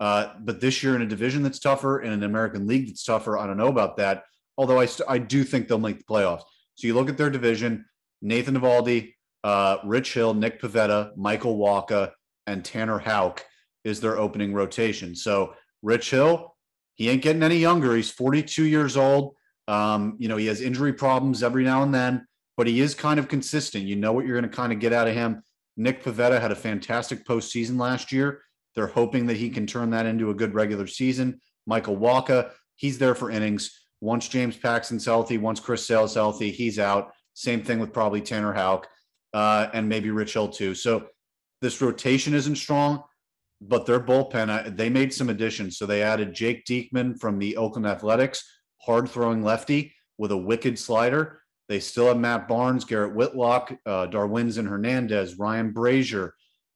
[0.00, 3.38] Uh, but this year in a division that's tougher, in an American League that's tougher,
[3.38, 4.24] I don't know about that.
[4.58, 6.42] Although I st- I do think they'll make the playoffs.
[6.74, 7.84] So you look at their division:
[8.20, 12.12] Nathan Eovaldi, uh, Rich Hill, Nick Pivetta, Michael Wacha,
[12.46, 13.44] and Tanner Houck
[13.84, 15.14] is their opening rotation.
[15.14, 16.51] So Rich Hill,
[16.94, 17.94] he ain't getting any younger.
[17.96, 19.34] He's 42 years old.
[19.68, 22.26] Um, you know, he has injury problems every now and then,
[22.56, 23.84] but he is kind of consistent.
[23.84, 25.42] You know what you're going to kind of get out of him.
[25.76, 28.42] Nick Pivetta had a fantastic postseason last year.
[28.74, 31.40] They're hoping that he can turn that into a good regular season.
[31.66, 33.78] Michael Wacha, he's there for innings.
[34.00, 37.12] Once James Paxton's healthy, once Chris Sale's healthy, he's out.
[37.34, 38.88] Same thing with probably Tanner Houck
[39.32, 40.74] uh, and maybe Rich Hill too.
[40.74, 41.06] So
[41.60, 43.04] this rotation isn't strong
[43.68, 45.78] but their bullpen, they made some additions.
[45.78, 48.44] So they added Jake Diekman from the Oakland Athletics,
[48.78, 51.42] hard throwing lefty with a wicked slider.
[51.68, 56.32] They still have Matt Barnes, Garrett Whitlock, uh, and Hernandez, Ryan Brasier,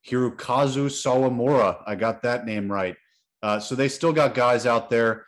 [0.09, 1.83] Hirokazu Sawamura.
[1.87, 2.96] I got that name right.
[3.42, 5.27] Uh, so they still got guys out there,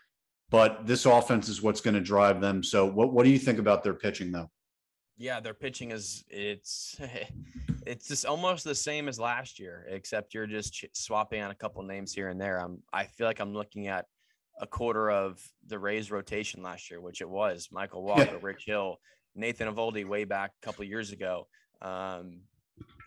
[0.50, 2.62] but this offense is what's going to drive them.
[2.62, 4.50] So what, what do you think about their pitching, though?
[5.18, 6.96] Yeah, their pitching is it's
[7.86, 11.82] it's just almost the same as last year, except you're just swapping on a couple
[11.82, 12.58] names here and there.
[12.60, 14.06] I'm I feel like I'm looking at
[14.60, 18.38] a quarter of the Rays rotation last year, which it was Michael Wacha, yeah.
[18.40, 19.00] Rich Hill,
[19.34, 21.48] Nathan Eovaldi way back a couple years ago.
[21.82, 22.42] Um,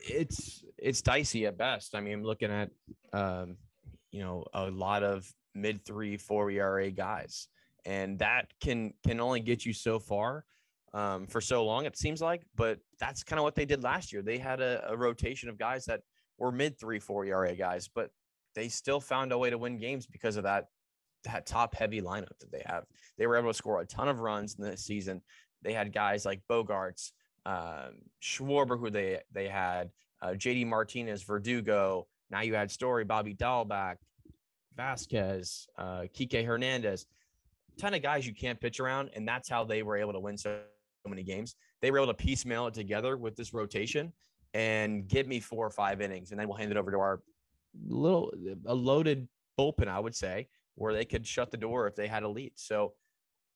[0.01, 1.95] it's it's dicey at best.
[1.95, 2.71] I mean, I'm looking at
[3.13, 3.55] um,
[4.11, 7.47] you know a lot of mid three, four ERA guys,
[7.85, 10.43] and that can can only get you so far
[10.93, 11.85] um, for so long.
[11.85, 14.21] It seems like, but that's kind of what they did last year.
[14.21, 16.01] They had a, a rotation of guys that
[16.37, 18.11] were mid three, four ERA guys, but
[18.55, 20.65] they still found a way to win games because of that
[21.23, 22.83] that top heavy lineup that they have.
[23.17, 25.21] They were able to score a ton of runs in the season.
[25.61, 27.11] They had guys like Bogaerts,
[27.45, 32.07] um, Schwarber, who they they had, uh, JD Martinez, Verdugo.
[32.31, 33.97] Now you had Story, Bobby Dalbec,
[34.77, 37.05] Vazquez, uh, Kike Hernandez,
[37.77, 40.37] ton of guys you can't pitch around, and that's how they were able to win
[40.37, 40.59] so
[41.09, 41.55] many games.
[41.81, 44.13] They were able to piecemeal it together with this rotation
[44.53, 47.21] and give me four or five innings, and then we'll hand it over to our
[47.87, 48.31] little
[48.65, 49.27] a loaded
[49.59, 52.51] bullpen, I would say, where they could shut the door if they had a lead.
[52.55, 52.93] So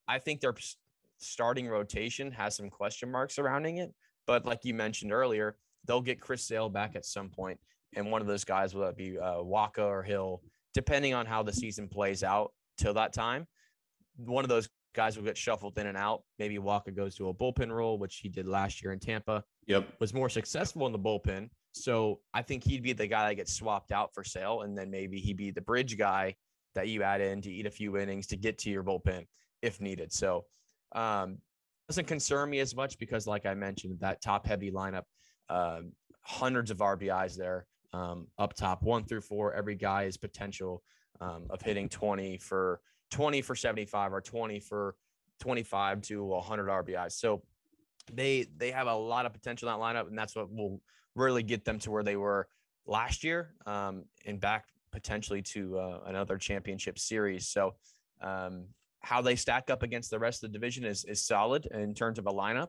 [0.07, 0.55] I think their
[1.17, 3.93] starting rotation has some question marks surrounding it.
[4.27, 7.59] But like you mentioned earlier, they'll get Chris Sale back at some point,
[7.95, 10.41] and one of those guys will be uh, Wacha or Hill,
[10.73, 13.47] depending on how the season plays out till that time.
[14.17, 16.23] One of those guys will get shuffled in and out.
[16.39, 19.43] Maybe Wacha goes to a bullpen role, which he did last year in Tampa.
[19.67, 21.49] Yep, was more successful in the bullpen.
[21.73, 24.89] So I think he'd be the guy that gets swapped out for Sale, and then
[24.89, 26.35] maybe he'd be the bridge guy
[26.73, 29.25] that you add in to eat a few innings to get to your bullpen
[29.61, 30.11] if needed.
[30.13, 30.45] So
[30.93, 31.37] um,
[31.89, 35.03] doesn't concern me as much because, like I mentioned, that top heavy lineup,
[35.49, 35.81] uh,
[36.21, 39.53] hundreds of RBIs there um, up top, one through four.
[39.53, 40.83] Every guy is potential
[41.21, 42.81] um, of hitting 20 for
[43.11, 44.95] 20 for 75 or 20 for
[45.39, 47.13] 25 to 100 RBIs.
[47.13, 47.43] So
[48.11, 50.81] they they have a lot of potential in that lineup, and that's what will
[51.15, 52.47] really get them to where they were
[52.85, 57.47] last year um, and back potentially to uh, another championship series.
[57.47, 57.75] So
[58.21, 58.65] um,
[58.99, 62.19] how they stack up against the rest of the division is is solid in terms
[62.19, 62.67] of a lineup.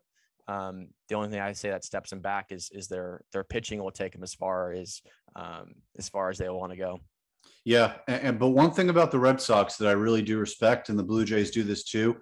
[0.48, 3.82] Um, the only thing I say that steps them back is is their their pitching
[3.82, 5.02] will take them as far as
[5.34, 7.00] um, as far as they want to go.
[7.66, 10.88] Yeah, and, and, but one thing about the Red Sox that I really do respect,
[10.88, 12.16] and the Blue Jays do this too,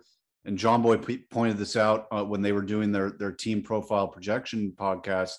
[0.45, 4.09] and Jomboy p- pointed this out uh, when they were doing their their team profile
[4.09, 5.35] projection podcast.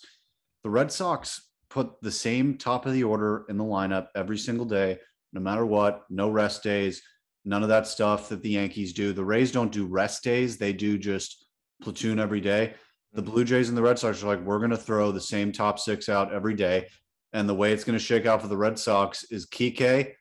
[0.64, 4.66] The Red Sox put the same top of the order in the lineup every single
[4.66, 5.00] day,
[5.34, 6.04] no matter what.
[6.10, 7.02] No rest days
[7.46, 9.14] None of that stuff that the Yankees do.
[9.14, 10.58] The Rays don't do rest days.
[10.58, 11.46] They do just
[11.82, 12.74] platoon every day.
[13.14, 13.32] The mm-hmm.
[13.32, 15.78] Blue Jays and the Red Sox are like, we're going to throw the same top
[15.78, 16.88] six out every day.
[17.36, 20.14] And the way it's going to shake out for the Red Sox is Kike,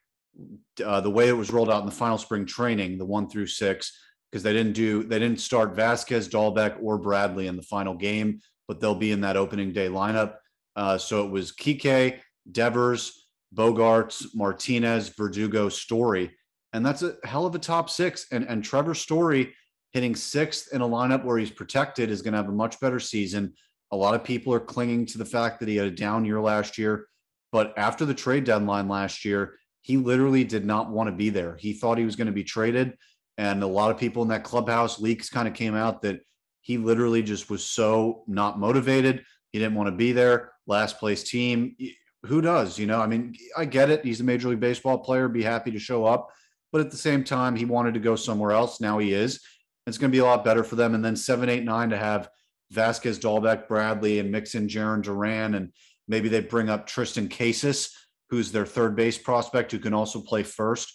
[0.84, 3.46] uh, the way it was rolled out in the final spring training, the one through
[3.46, 3.98] six,
[4.30, 8.40] because they didn't do, they didn't start Vazquez, Dalbec, or Bradley in the final game,
[8.68, 10.34] but they'll be in that opening day lineup.
[10.76, 12.18] Uh, so it was Kike,
[12.50, 16.32] Devers, Bogaerts, Martinez, Verdugo, Story
[16.74, 18.26] and that's a hell of a top six.
[18.32, 19.54] And and Trevor Story
[19.92, 23.00] hitting sixth in a lineup where he's protected is going to have a much better
[23.00, 23.54] season.
[23.92, 26.40] A lot of people are clinging to the fact that he had a down year
[26.40, 27.06] last year,
[27.52, 31.56] but after the trade deadline last year, he literally did not want to be there.
[31.56, 32.96] He thought he was going to be traded,
[33.38, 36.20] and a lot of people in that clubhouse leaks kind of came out that
[36.62, 39.24] he literally just was so not motivated.
[39.52, 40.52] He didn't want to be there.
[40.66, 41.76] Last place team.
[42.24, 42.78] Who does?
[42.78, 44.02] You know, I mean, I get it.
[44.04, 45.28] He's a Major League Baseball player.
[45.28, 46.30] Be happy to show up
[46.74, 48.80] but at the same time, he wanted to go somewhere else.
[48.80, 49.38] Now he is.
[49.86, 50.96] It's going to be a lot better for them.
[50.96, 52.28] And then seven, eight, nine to have
[52.72, 55.72] Vazquez, Dalbec, Bradley, and mix in Jarren Duran, and
[56.08, 57.90] maybe they bring up Triston Casas,
[58.30, 60.92] who's their third base prospect, who can also play first.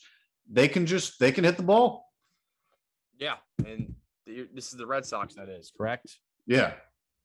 [0.52, 2.06] They can just they can hit the ball.
[3.18, 5.36] Yeah, and this is the Red Sox.
[5.36, 6.18] That is correct.
[6.48, 6.74] Yeah,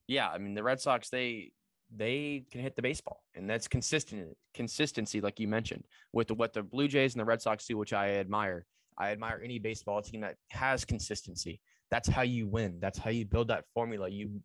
[0.07, 0.29] yeah.
[0.29, 1.53] I mean, the Red Sox they
[1.95, 6.53] they can hit the baseball, and that's consistent consistency, like you mentioned, with the, what
[6.53, 8.67] the Blue Jays and the Red Sox do, which I admire.
[8.97, 11.61] I admire any baseball team that has consistency.
[11.91, 12.79] That's how you win.
[12.81, 14.09] That's how you build that formula.
[14.09, 14.41] You,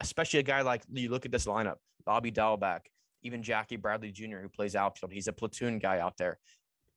[0.00, 2.80] especially a guy like you look at this lineup: Bobby Dalbec,
[3.22, 5.12] even Jackie Bradley Jr., who plays outfield.
[5.12, 6.38] He's a platoon guy out there.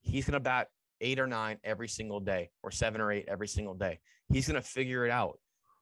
[0.01, 0.67] He's gonna bat
[1.01, 3.99] eight or nine every single day, or seven or eight every single day.
[4.29, 5.39] He's gonna figure it out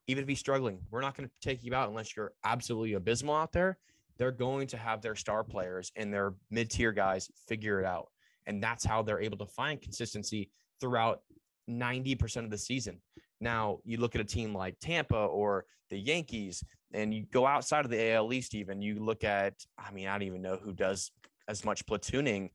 [0.08, 3.36] even if he's struggling, we're not going to take you out unless you're absolutely abysmal
[3.36, 3.78] out there
[4.18, 8.08] they're going to have their star players and their mid tier guys figure it out.
[8.46, 11.20] And that's how they're able to find consistency throughout
[11.68, 13.00] 90% of the season.
[13.42, 16.62] Now, you look at a team like Tampa or the Yankees,
[16.94, 20.12] and you go outside of the AL East, even you look at, I mean, I
[20.12, 21.10] don't even know who does
[21.48, 22.50] as much platooning.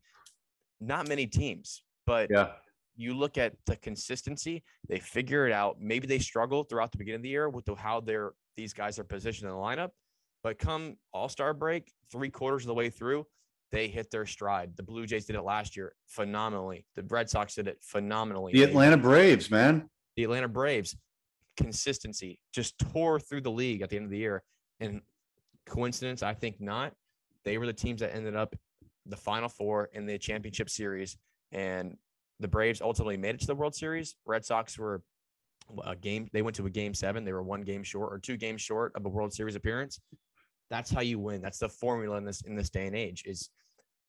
[0.79, 2.51] Not many teams, but yeah.
[2.95, 5.75] you look at the consistency, they figure it out.
[5.81, 8.97] Maybe they struggle throughout the beginning of the year with the, how they're these guys
[8.97, 9.89] are positioned in the lineup.
[10.41, 13.25] But come All Star break, three quarters of the way through,
[13.71, 14.71] they hit their stride.
[14.77, 16.85] The Blue Jays did it last year phenomenally.
[16.95, 18.53] The Red Sox did it phenomenally.
[18.53, 19.89] The Atlanta Braves, man.
[20.17, 20.97] The Atlanta Braves,
[21.55, 24.43] consistency just tore through the league at the end of the year.
[24.79, 25.01] And
[25.65, 26.93] coincidence, I think not.
[27.45, 28.55] They were the teams that ended up
[29.05, 31.17] the final four in the championship series.
[31.51, 31.95] And
[32.39, 34.15] the Braves ultimately made it to the World Series.
[34.25, 35.01] Red Sox were
[35.83, 37.23] a game, they went to a game seven.
[37.23, 39.99] They were one game short or two games short of a World Series appearance.
[40.69, 41.41] That's how you win.
[41.41, 43.49] That's the formula in this in this day and age is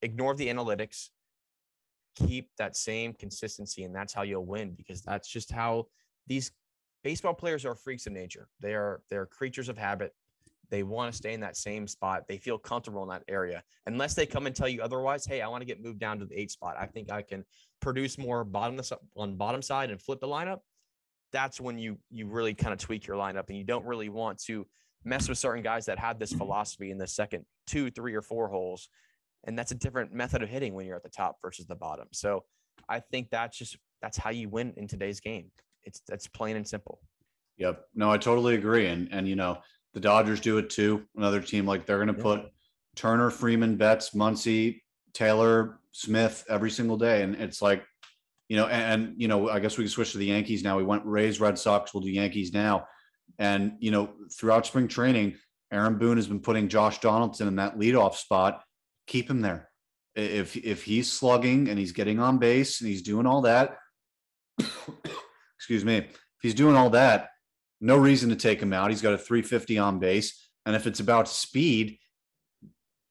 [0.03, 1.11] ignore the analytics,
[2.27, 5.87] keep that same consistency, and that's how you'll win because that's just how
[6.27, 6.51] these
[7.05, 8.49] baseball players are freaks of nature.
[8.61, 10.13] They are they're creatures of habit.
[10.71, 12.25] They want to stay in that same spot.
[12.29, 13.63] They feel comfortable in that area.
[13.87, 16.27] Unless they come and tell you otherwise, hey, I want to get moved down to
[16.27, 16.77] the eight spot.
[16.79, 17.45] I think I can
[17.81, 18.79] produce more bottom
[19.17, 20.61] on bottom side and flip the lineup.
[21.33, 24.39] That's when you you really kind of tweak your lineup and you don't really want
[24.45, 24.67] to
[25.05, 28.49] mess with certain guys that have this philosophy in the second two, three, or four
[28.49, 28.89] holes.
[29.47, 32.09] And that's a different method of hitting when you're at the top versus the bottom.
[32.13, 32.45] So
[32.89, 35.51] I think that's just that's how you win in today's game.
[35.85, 37.01] It's that's plain and simple.
[37.57, 37.85] Yep.
[37.95, 38.87] No, I totally agree.
[38.87, 39.59] And and you know,
[39.95, 41.05] the Dodgers do it too.
[41.17, 42.23] Another team like they're gonna yeah.
[42.23, 42.43] put
[42.97, 44.81] Turner, Freeman, Betts, Muncy,
[45.15, 47.23] Taylor, Smith every single day.
[47.23, 47.85] And it's like,
[48.49, 50.77] you know, and, and you know, I guess we can switch to the Yankees now.
[50.77, 52.87] We went Rays, Red Sox, we'll do Yankees now
[53.39, 55.37] and, you know, throughout spring training,
[55.73, 58.63] Aaron Boone has been putting Josh Donaldson in that leadoff spot.
[59.09, 59.69] Keep him there.
[60.15, 63.77] If if he's slugging and he's getting on base and he's doing all that,
[65.57, 67.31] excuse me, if he's doing all that,
[67.81, 68.91] no reason to take him out.
[68.91, 70.49] He's got a 350 on base.
[70.65, 71.99] And if it's about speed,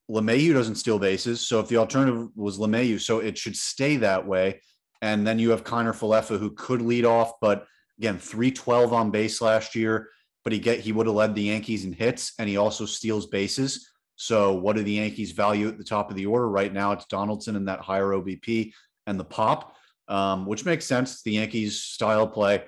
[0.09, 1.41] LeMahieu doesn't steal bases.
[1.41, 4.61] So if the alternative was LeMahieu, so it should stay that way.
[5.01, 7.65] And then you have Kiner Falefa who could lead off, but
[7.97, 10.09] again, 312 on base last year
[10.47, 13.25] but he get he would have led the Yankees in hits and he also steals
[13.25, 13.91] bases.
[14.17, 16.91] So what do the Yankees value at the top of the order right now?
[16.91, 18.73] It's Donaldson and that higher OBP
[19.05, 19.75] and the pop,
[20.07, 21.13] um, which makes sense.
[21.13, 22.63] It's the Yankees style play,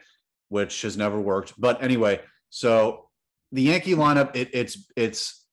[0.49, 1.59] which has never worked.
[1.59, 3.09] But anyway, so
[3.51, 5.43] the Yankee lineup it, it's it's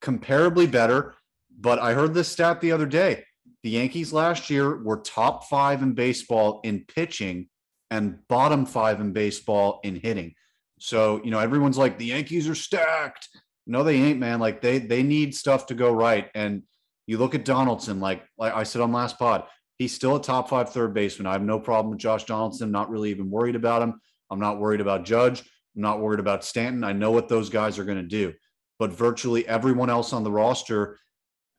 [0.00, 1.14] comparably better.
[1.56, 3.24] But I heard this stat the other day.
[3.64, 7.48] The Yankees last year were top five in baseball in pitching
[7.90, 10.34] and bottom five in baseball in hitting.
[10.78, 13.28] So, you know, everyone's like, the Yankees are stacked.
[13.66, 14.40] No, they ain't, man.
[14.40, 16.30] Like they they need stuff to go right.
[16.34, 16.62] And
[17.06, 19.44] you look at Donaldson, like like I said on last pod,
[19.78, 21.26] he's still a top five third baseman.
[21.26, 22.70] I have no problem with Josh Donaldson.
[22.70, 24.00] Not really even worried about him.
[24.30, 25.40] I'm not worried about Judge.
[25.40, 26.84] I'm not worried about Stanton.
[26.84, 28.32] I know what those guys are going to do.
[28.78, 30.98] But virtually everyone else on the roster,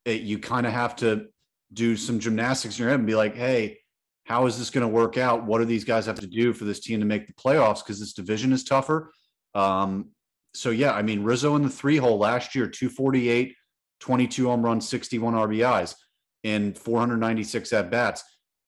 [0.03, 1.27] it, you kind of have to
[1.73, 3.79] do some gymnastics in your head and be like, hey,
[4.25, 5.45] how is this going to work out?
[5.45, 7.83] What do these guys have to do for this team to make the playoffs?
[7.83, 9.11] Because this division is tougher.
[9.53, 10.09] Um,
[10.55, 13.55] so, yeah, I mean, Rizzo in the three hole last year, 248,
[13.99, 15.95] 22 home runs, 61 RBIs
[16.43, 18.23] in 496 at bats.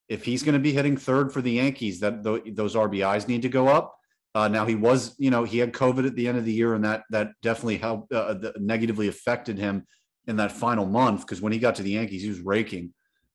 [0.09, 3.49] If he's going to be hitting third for the Yankees, that those RBIs need to
[3.49, 3.95] go up.
[4.35, 6.75] Uh, now he was, you know, he had COVID at the end of the year,
[6.75, 9.85] and that that definitely helped uh, negatively affected him
[10.27, 12.93] in that final month because when he got to the Yankees, he was raking.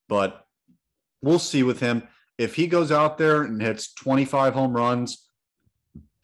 [0.08, 0.44] But
[1.22, 2.04] we'll see with him.
[2.38, 5.28] If he goes out there and hits 25 home runs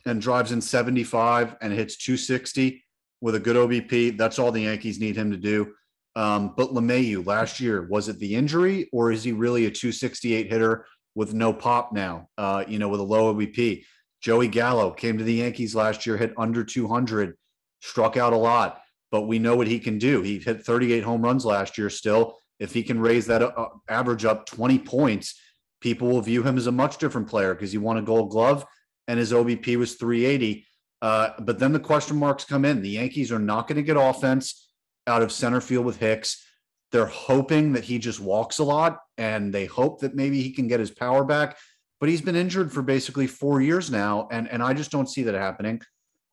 [0.06, 2.84] and drives in 75 and hits 260
[3.20, 5.74] with a good OBP, that's all the Yankees need him to do.
[6.16, 10.50] Um, but LeMahieu last year, was it the injury or is he really a 268
[10.50, 13.84] hitter with no pop now, uh, you know, with a low OBP?
[14.20, 17.36] Joey Gallo came to the Yankees last year, hit under 200,
[17.80, 18.80] struck out a lot,
[19.12, 20.22] but we know what he can do.
[20.22, 24.24] He hit 38 home runs last year still if he can raise that uh, average
[24.24, 25.40] up 20 points,
[25.80, 28.64] people will view him as a much different player because he won a gold glove
[29.08, 30.64] and his OBP was 380.
[31.02, 32.80] Uh, but then the question marks come in.
[32.80, 34.70] The Yankees are not going to get offense
[35.06, 36.44] out of center field with Hicks.
[36.92, 40.68] They're hoping that he just walks a lot and they hope that maybe he can
[40.68, 41.56] get his power back.
[41.98, 44.28] But he's been injured for basically four years now.
[44.30, 45.80] And, and I just don't see that happening.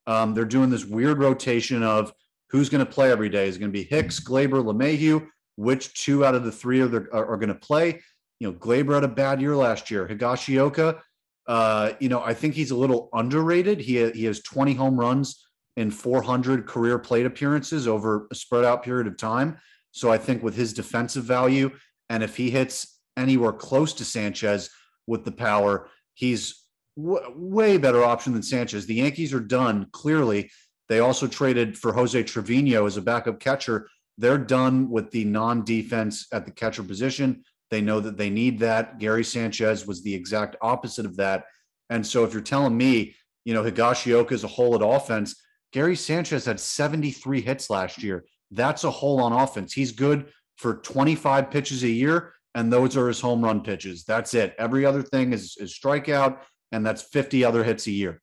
[0.05, 2.13] Um, they're doing this weird rotation of
[2.51, 3.47] who's going to play every day.
[3.47, 5.27] Is going to be Hicks, Gleyber, LeMahieu?
[5.55, 8.01] which two out of the three are, are, are going to play.
[8.39, 10.07] You know, Gleyber had a bad year last year.
[10.07, 10.99] Higashioka,
[11.47, 13.79] uh, you know, I think he's a little underrated.
[13.79, 18.83] He, he has 20 home runs in 400 career plate appearances over a spread out
[18.83, 19.57] period of time.
[19.91, 21.71] So I think with his defensive value,
[22.09, 24.69] and if he hits anywhere close to Sanchez
[25.07, 26.63] with the power, he's
[26.97, 28.85] w- way better option than Sanchez.
[28.85, 30.51] The Yankees are done clearly.
[30.89, 35.63] They also traded for Jose Trevino as a backup catcher they're done with the non
[35.63, 37.43] defense at the catcher position.
[37.71, 38.99] They know that they need that.
[38.99, 41.45] Gary Sanchez was the exact opposite of that.
[41.89, 45.95] And so if you're telling me, you know, Higashioka is a hole at offense, Gary
[45.95, 48.25] Sanchez had 73 hits last year.
[48.51, 49.73] That's a hole on offense.
[49.73, 54.03] He's good for 25 pitches a year, and those are his home run pitches.
[54.05, 54.55] That's it.
[54.57, 56.39] Every other thing is, is strikeout,
[56.71, 58.21] and that's 50 other hits a year.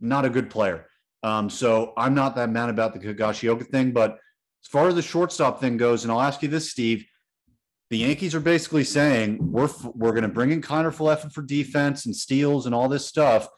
[0.00, 0.86] Not a good player.
[1.22, 4.18] Um, so I'm not that mad about the Higashioka thing, but
[4.64, 7.04] as far as the shortstop thing goes, and I'll ask you this, Steve,
[7.90, 12.06] the Yankees are basically saying we're we're going to bring in Kiner Falefa for defense
[12.06, 13.48] and steals and all this stuff,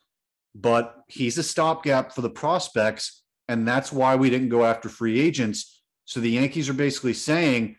[0.54, 5.20] but he's a stopgap for the prospects, and that's why we didn't go after free
[5.20, 5.82] agents.
[6.04, 7.76] So the Yankees are basically saying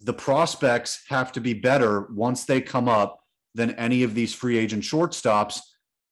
[0.00, 3.20] the prospects have to be better once they come up
[3.54, 5.60] than any of these free agent shortstops,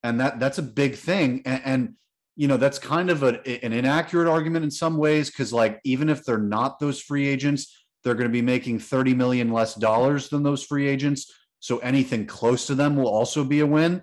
[0.02, 1.42] and that that's a big thing.
[1.44, 1.94] And, and
[2.34, 6.08] you know that's kind of a, an inaccurate argument in some ways because like even
[6.08, 10.28] if they're not those free agents they're going to be making 30 million less dollars
[10.28, 11.32] than those free agents.
[11.60, 14.02] So anything close to them will also be a win.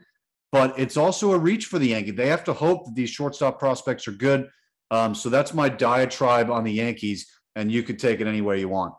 [0.52, 2.16] But it's also a reach for the Yankees.
[2.16, 4.50] They have to hope that these shortstop prospects are good.
[4.92, 8.60] Um, so that's my diatribe on the Yankees, and you could take it any way
[8.60, 8.94] you want.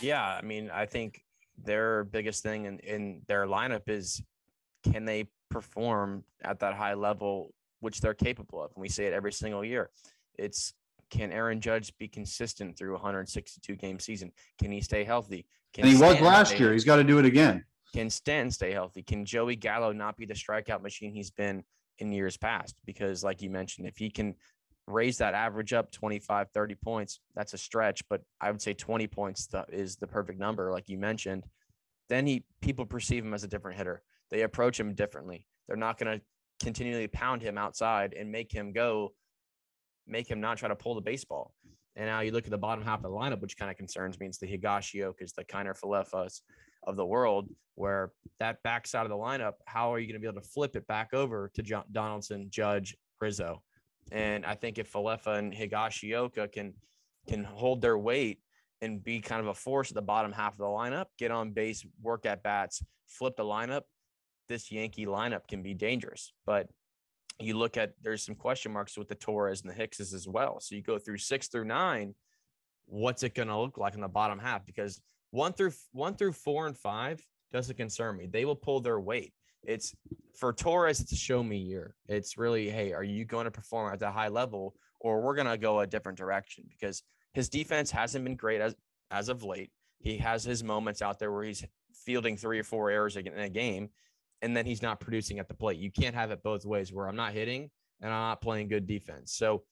[0.00, 1.22] Yeah, I mean, I think
[1.62, 4.22] their biggest thing in, in their lineup is
[4.84, 8.70] can they perform at that high level, which they're capable of.
[8.74, 9.90] And we say it every single year.
[10.38, 10.74] It's
[11.10, 14.32] can Aaron Judge be consistent through 162 game season?
[14.58, 15.46] Can he stay healthy?
[15.72, 16.72] Can and he was last year.
[16.72, 17.64] He's got to do it again.
[17.94, 19.02] Can Stan stay healthy?
[19.02, 21.62] Can Joey Gallo not be the strikeout machine he's been
[21.98, 22.76] in years past?
[22.84, 24.34] Because, like you mentioned, if he can
[24.86, 28.02] raise that average up 25, 30 points, that's a stretch.
[28.08, 31.44] But I would say 20 points is the perfect number, like you mentioned.
[32.08, 34.02] Then he people perceive him as a different hitter.
[34.30, 35.46] They approach him differently.
[35.66, 36.24] They're not going to
[36.62, 39.12] continually pound him outside and make him go
[40.06, 41.52] make him not try to pull the baseball.
[41.96, 44.20] And now you look at the bottom half of the lineup, which kind of concerns
[44.20, 44.26] me.
[44.26, 46.42] It's the Higashiokas, the Kiner Falefas
[46.86, 50.26] of the world, where that backside of the lineup, how are you going to be
[50.26, 53.62] able to flip it back over to John Donaldson, Judge, Rizzo?
[54.12, 56.74] And I think if Falefa and Higashioka can
[57.26, 58.38] can hold their weight
[58.80, 61.50] and be kind of a force at the bottom half of the lineup, get on
[61.50, 63.82] base, work at bats, flip the lineup,
[64.48, 66.32] this Yankee lineup can be dangerous.
[66.44, 66.68] But
[67.38, 70.60] you look at there's some question marks with the Torres and the Hickses as well.
[70.60, 72.14] So you go through six through nine,
[72.86, 74.64] what's it going to look like in the bottom half?
[74.64, 77.20] Because one through one through four and five
[77.52, 78.26] doesn't concern me.
[78.26, 79.32] They will pull their weight.
[79.62, 79.94] It's
[80.36, 81.94] for Torres, it's a show me year.
[82.08, 85.48] It's really, hey, are you going to perform at that high level, or we're going
[85.48, 86.64] to go a different direction?
[86.68, 88.74] Because his defense hasn't been great as
[89.10, 89.70] as of late.
[89.98, 93.48] He has his moments out there where he's fielding three or four errors in a
[93.48, 93.90] game,
[94.42, 95.78] and then he's not producing at the plate.
[95.78, 97.70] You can't have it both ways where I'm not hitting
[98.00, 99.32] and I'm not playing good defense.
[99.32, 99.62] So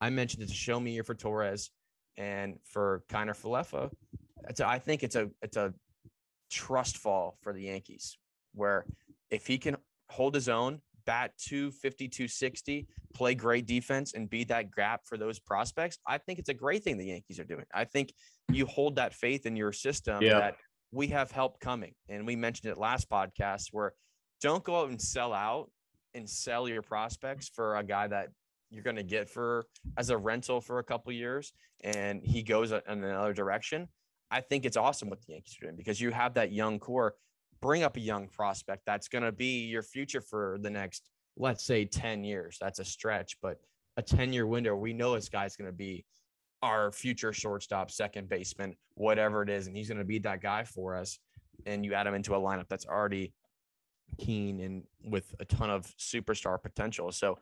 [0.00, 1.70] I mentioned it to show me here for Torres
[2.16, 3.90] and for Kiner Falefa.
[4.48, 5.72] It's a, I think it's a it's a
[6.50, 8.18] trust fall for the Yankees
[8.52, 8.84] where
[9.30, 9.76] if he can
[10.10, 15.38] hold his own, bat 250, 260, play great defense and be that gap for those
[15.38, 17.64] prospects, I think it's a great thing the Yankees are doing.
[17.74, 18.12] I think
[18.50, 20.38] you hold that faith in your system yeah.
[20.38, 20.56] that
[20.94, 21.92] we have help coming.
[22.08, 23.94] And we mentioned it last podcast where
[24.40, 25.70] don't go out and sell out
[26.14, 28.28] and sell your prospects for a guy that
[28.70, 29.64] you're going to get for
[29.98, 31.52] as a rental for a couple years
[31.82, 33.88] and he goes in another direction.
[34.30, 37.14] I think it's awesome what the Yankees are doing because you have that young core.
[37.60, 41.64] Bring up a young prospect that's going to be your future for the next, let's
[41.64, 42.56] say, 10 years.
[42.60, 43.58] That's a stretch, but
[43.96, 46.04] a 10 year window, we know this guy's going to be
[46.64, 50.64] our future shortstop, second baseman, whatever it is, and he's going to be that guy
[50.64, 51.18] for us.
[51.66, 53.34] And you add him into a lineup that's already
[54.18, 57.12] keen and with a ton of superstar potential.
[57.12, 57.38] So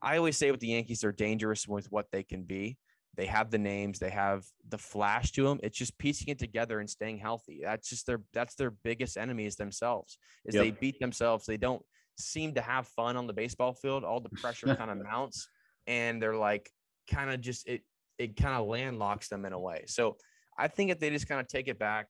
[0.00, 2.78] I always say with the Yankees, they're dangerous with what they can be.
[3.16, 5.58] They have the names, they have the flash to them.
[5.62, 7.60] It's just piecing it together and staying healthy.
[7.62, 10.18] That's just their that's their biggest enemies themselves.
[10.44, 10.64] Is yep.
[10.64, 11.46] they beat themselves.
[11.46, 11.82] They don't
[12.18, 14.04] seem to have fun on the baseball field.
[14.04, 15.48] All the pressure kind of mounts,
[15.86, 16.70] and they're like
[17.08, 17.82] kind of just it
[18.18, 19.84] it kind of landlocks them in a way.
[19.86, 20.16] So
[20.56, 22.06] I think if they just kind of take it back,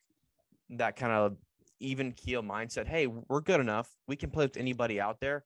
[0.71, 1.37] that kind of
[1.81, 3.91] even keel mindset, hey, we're good enough.
[4.07, 5.45] We can play with anybody out there.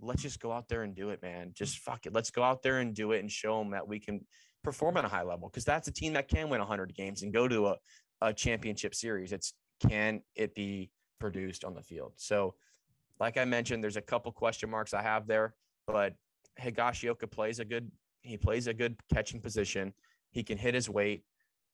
[0.00, 1.52] Let's just go out there and do it, man.
[1.54, 2.12] Just fuck it.
[2.12, 4.20] Let's go out there and do it and show them that we can
[4.62, 7.32] perform at a high level because that's a team that can win 100 games and
[7.32, 7.76] go to a,
[8.20, 9.32] a championship series.
[9.32, 9.54] It's
[9.88, 12.12] can it be produced on the field?
[12.16, 12.54] So,
[13.20, 15.54] like I mentioned, there's a couple question marks I have there,
[15.86, 16.14] but
[16.60, 17.90] Higashioka plays a good
[18.22, 19.92] he plays a good catching position.
[20.30, 21.24] He can hit his weight.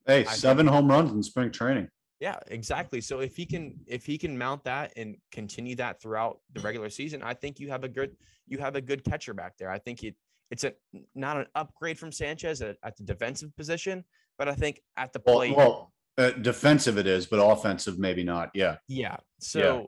[0.06, 1.88] Hey, seven home runs in spring training.
[2.20, 3.00] Yeah, exactly.
[3.00, 6.88] So if he can if he can mount that and continue that throughout the regular
[6.90, 8.16] season, I think you have a good
[8.46, 9.70] you have a good catcher back there.
[9.70, 10.14] I think it
[10.50, 10.72] it's a
[11.14, 14.04] not an upgrade from Sanchez at, at the defensive position,
[14.38, 15.56] but I think at the plate.
[15.56, 18.50] Well, well uh, defensive it is, but offensive maybe not.
[18.54, 18.76] Yeah.
[18.86, 19.16] Yeah.
[19.40, 19.82] So yeah.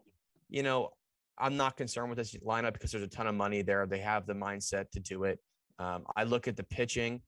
[0.48, 0.90] you know,
[1.38, 3.86] I'm not concerned with this lineup because there's a ton of money there.
[3.86, 5.38] They have the mindset to do it.
[5.78, 7.22] Um, I look at the pitching.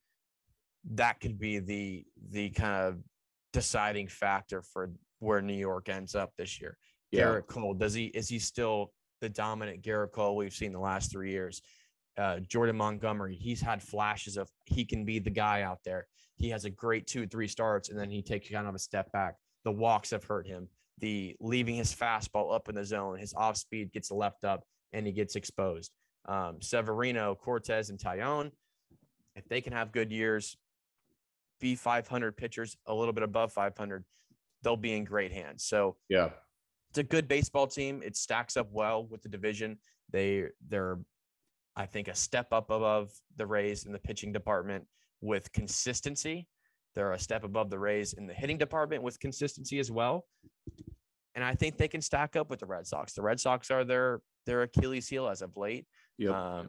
[0.92, 2.99] That could be the the kind of
[3.53, 6.78] deciding factor for where New York ends up this year.
[7.11, 7.24] Yeah.
[7.24, 11.11] Gerrit Cole, does he is he still the dominant Gerrit Cole we've seen the last
[11.11, 11.61] three years?
[12.16, 16.07] Uh, Jordan Montgomery, he's had flashes of he can be the guy out there.
[16.36, 19.11] He has a great two, three starts, and then he takes kind of a step
[19.12, 19.34] back.
[19.64, 20.68] The walks have hurt him.
[20.99, 25.07] The leaving his fastball up in the zone, his off speed gets left up, and
[25.07, 25.92] he gets exposed.
[26.29, 28.53] Um, Severino, Cortes, and Taillon,
[29.35, 30.57] if they can have good years,
[31.59, 34.05] be 500 pitchers, a little bit above 500,
[34.62, 35.64] they'll be in great hands.
[35.64, 36.31] So Yeah.
[36.91, 38.03] it's a good baseball team.
[38.05, 39.79] It stacks up well with the division.
[40.11, 40.99] They they're
[41.76, 44.87] I think a step up above the Rays in the pitching department
[45.20, 46.49] with consistency.
[46.97, 50.26] They're a step above the Rays in the hitting department with consistency as well.
[51.37, 53.12] And I think they can stack up with the Red Sox.
[53.12, 55.87] The Red Sox are their their Achilles heel as of late.
[56.19, 56.33] Yep.
[56.33, 56.69] Um,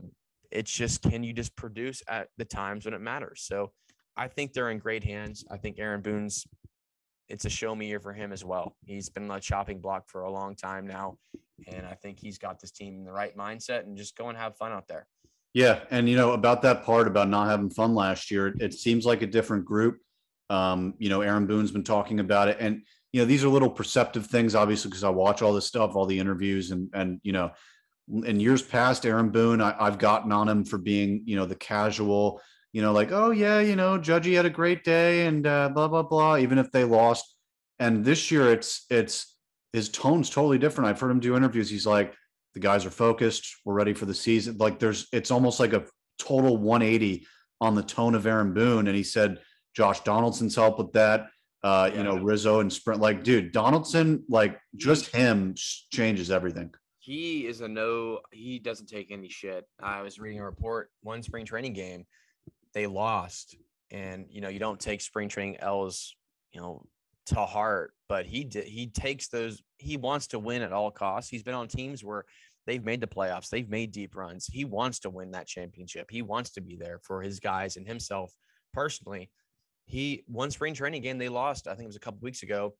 [0.52, 3.44] it's just can you just produce at the times when it matters?
[3.44, 3.72] So
[4.18, 5.46] I think they're in great hands.
[5.50, 6.46] I think Aaron Boone's
[7.30, 8.76] it's a show me year for him as well.
[8.86, 11.18] He's been on the chopping block for a long time now.
[11.68, 14.38] And I think he's got this team in the right mindset and just go and
[14.38, 15.06] have fun out there.
[15.54, 19.06] Yeah, and you know about that part about not having fun last year, it seems
[19.06, 19.98] like a different group.
[20.50, 23.70] Um, you know, Aaron Boone's been talking about it, and you know these are little
[23.70, 27.32] perceptive things, obviously, because I watch all this stuff, all the interviews, and and you
[27.32, 27.52] know,
[28.26, 31.56] in years past, Aaron Boone, I, I've gotten on him for being you know the
[31.56, 32.42] casual,
[32.74, 35.88] you know, like oh yeah, you know, Judgy had a great day and uh, blah
[35.88, 37.36] blah blah, even if they lost.
[37.80, 39.36] And this year, it's it's
[39.74, 40.90] his tone's totally different.
[40.90, 41.70] I've heard him do interviews.
[41.70, 42.14] He's like,
[42.54, 43.48] the guys are focused.
[43.66, 44.58] We're ready for the season.
[44.58, 45.86] Like there's, it's almost like a
[46.18, 47.26] total 180
[47.62, 48.88] on the tone of Aaron Boone.
[48.88, 49.38] And he said,
[49.76, 51.28] Josh Donaldson's help with that.
[51.62, 53.02] Uh, you know, Rizzo and Sprint.
[53.02, 55.54] Like, dude, Donaldson, like just him
[55.92, 56.74] changes everything.
[57.10, 59.66] He is a no, he doesn't take any shit.
[59.82, 60.50] I was reading a mm-hmm.
[60.50, 62.06] report, one spring training game,
[62.76, 63.56] they lost.
[63.90, 66.16] And, you know, you don't take spring training L's,
[66.52, 66.86] you know,
[67.26, 71.32] to heart, but he did, he takes those, he wants to win at all costs.
[71.32, 72.26] He's been on teams where
[72.68, 74.46] they've made the playoffs, they've made deep runs.
[74.46, 76.12] He wants to win that championship.
[76.12, 78.32] He wants to be there for his guys and himself
[78.72, 79.32] personally.
[79.88, 82.76] He, one spring training game, they lost, I think it was a couple weeks ago.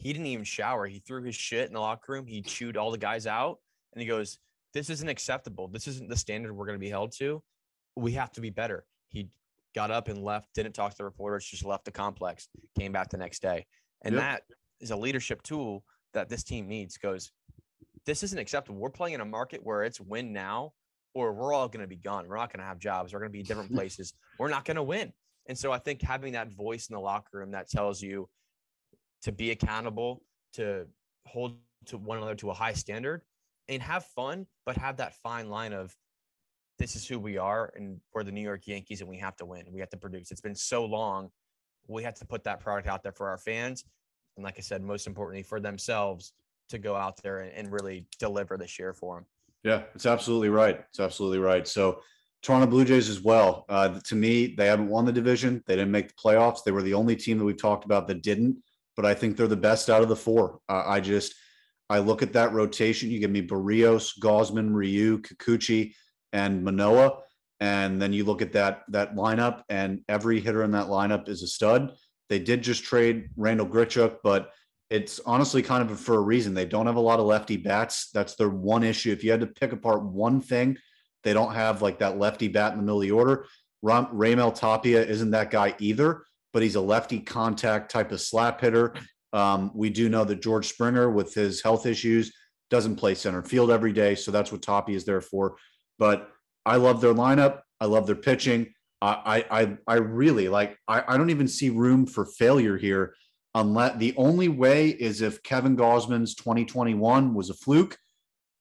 [0.00, 0.86] He didn't even shower.
[0.86, 2.26] He threw his shit in the locker room.
[2.26, 3.58] He chewed all the guys out
[3.92, 4.38] and he goes,
[4.72, 5.68] This isn't acceptable.
[5.68, 7.42] This isn't the standard we're going to be held to.
[7.96, 8.86] We have to be better.
[9.10, 9.28] He
[9.74, 12.48] got up and left, didn't talk to the reporters, just left the complex,
[12.78, 13.66] came back the next day.
[14.02, 14.22] And Yep.
[14.22, 14.42] that
[14.80, 15.84] is a leadership tool
[16.14, 16.96] that this team needs.
[16.96, 17.30] Goes,
[18.06, 18.78] This isn't acceptable.
[18.78, 20.72] We're playing in a market where it's win now
[21.12, 22.26] or we're all going to be gone.
[22.26, 23.12] We're not going to have jobs.
[23.12, 24.14] We're going to be different places.
[24.38, 25.12] We're not going to win.
[25.46, 28.28] And so I think having that voice in the locker room that tells you
[29.22, 30.22] to be accountable,
[30.54, 30.86] to
[31.26, 31.56] hold
[31.86, 33.22] to one another to a high standard
[33.68, 35.94] and have fun, but have that fine line of
[36.78, 39.44] this is who we are and we're the New York Yankees and we have to
[39.44, 39.64] win.
[39.70, 40.30] We have to produce.
[40.30, 41.30] It's been so long.
[41.86, 43.84] We have to put that product out there for our fans.
[44.36, 46.32] And like I said, most importantly, for themselves
[46.70, 49.26] to go out there and, and really deliver this year for them.
[49.62, 50.80] Yeah, it's absolutely right.
[50.88, 51.68] It's absolutely right.
[51.68, 52.00] So
[52.42, 53.66] Toronto Blue Jays as well.
[53.68, 55.62] Uh, to me, they haven't won the division.
[55.66, 56.64] They didn't make the playoffs.
[56.64, 58.56] They were the only team that we've talked about that didn't.
[59.00, 60.58] But I think they're the best out of the four.
[60.68, 61.34] Uh, I just
[61.88, 63.10] I look at that rotation.
[63.10, 65.94] You give me Barrios, Gausman, Ryu, Kikuchi,
[66.34, 67.20] and Manoah,
[67.60, 71.42] and then you look at that that lineup, and every hitter in that lineup is
[71.42, 71.92] a stud.
[72.28, 74.50] They did just trade Randall Grichuk, but
[74.90, 76.52] it's honestly kind of for a reason.
[76.52, 78.10] They don't have a lot of lefty bats.
[78.12, 79.12] That's their one issue.
[79.12, 80.76] If you had to pick apart one thing,
[81.24, 83.46] they don't have like that lefty bat in the middle of the order.
[83.80, 88.60] Ram, Raimel Tapia isn't that guy either, but he's a lefty contact type of slap
[88.60, 88.94] hitter.
[89.32, 92.32] Um, we do know that George Springer, with his health issues,
[92.70, 94.14] doesn't play center field every day.
[94.14, 95.56] So that's what Toppy is there for.
[95.98, 96.30] But
[96.66, 97.60] I love their lineup.
[97.80, 98.72] I love their pitching.
[99.02, 100.76] I I I really like.
[100.86, 103.14] I, I don't even see room for failure here
[103.54, 107.96] unless the only way is if Kevin Gausman's 2021 was a fluke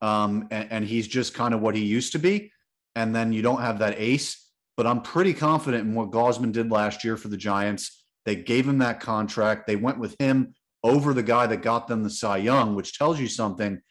[0.02, 2.52] um, and, and he's just kind of what he used to be.
[2.96, 4.49] And then you don't have that ace.
[4.80, 8.06] But I'm pretty confident in what Gausman did last year for the Giants.
[8.24, 9.68] They gave him that contract.
[9.68, 10.54] They went with him
[10.86, 13.82] over the guy that got them the Cy Young, which tells you something.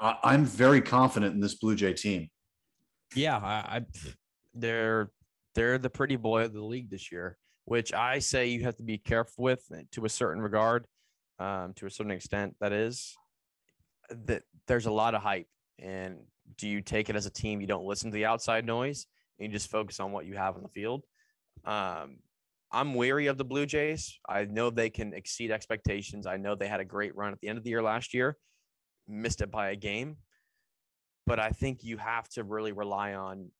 [0.00, 2.28] I, I'm very confident in this Blue Jay team.
[3.14, 3.80] Yeah, I, I
[4.52, 5.12] they're
[5.54, 8.82] they're the pretty boy of the league this year, which I say you have to
[8.82, 10.86] be careful with to a certain regard,
[11.38, 12.56] um, to a certain extent.
[12.60, 13.14] That is
[14.10, 15.46] that there's a lot of hype,
[15.78, 16.16] and
[16.58, 17.60] do you take it as a team?
[17.60, 19.06] You don't listen to the outside noise,
[19.40, 21.02] and you just focus on what you have on the field.
[21.64, 22.18] Um,
[22.70, 24.18] I'm wary of the Blue Jays.
[24.28, 26.26] I know they can exceed expectations.
[26.26, 28.36] I know they had a great run at the end of the year last year,
[29.08, 30.18] missed it by a game
[31.30, 33.52] but I think you have to really rely on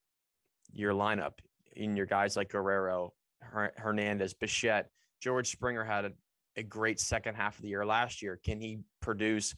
[0.73, 1.35] your lineup
[1.77, 4.89] in your guys like Guerrero, Her- Hernandez, Bichette,
[5.21, 6.13] George Springer had a,
[6.57, 8.41] a great second half of the year last year.
[8.45, 9.55] Can he produce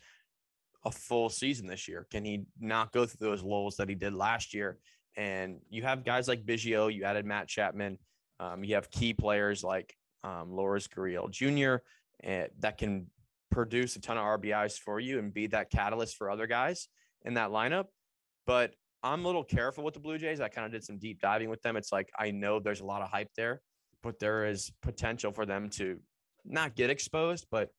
[0.85, 2.07] a full season this year?
[2.11, 4.77] Can he not go through those lulls that he did last year?
[5.17, 7.99] And you have guys like Biggio, you added Matt Chapman,
[8.41, 9.95] um, you have key players like
[10.25, 11.83] um, Lourdes Gurriel Jr.
[12.27, 13.07] Uh, that can
[13.51, 16.89] produce a ton of RBIs for you and be that catalyst for other guys
[17.25, 17.87] in that lineup.
[18.47, 20.41] But I'm a little careful with the Blue Jays.
[20.41, 21.77] I kind of did some deep diving with them.
[21.77, 23.61] It's like I know there's a lot of hype there,
[24.03, 25.99] but there is potential for them to
[26.45, 27.71] not get exposed, but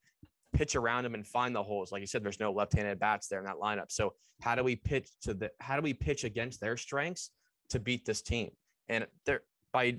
[0.53, 1.91] pitch around them and find the holes.
[1.91, 3.91] Like you said, there's no left-handed bats there in that lineup.
[3.91, 7.31] So how do we pitch to the how do we pitch against their strengths
[7.69, 8.51] to beat this team?
[8.87, 9.41] And they're
[9.71, 9.97] by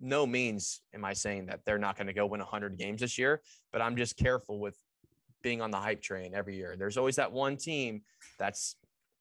[0.00, 3.16] no means am I saying that they're not going to go win 100 games this
[3.16, 3.40] year,
[3.72, 4.76] but I'm just careful with
[5.42, 6.74] being on the hype train every year.
[6.76, 8.02] There's always that one team
[8.38, 8.76] that's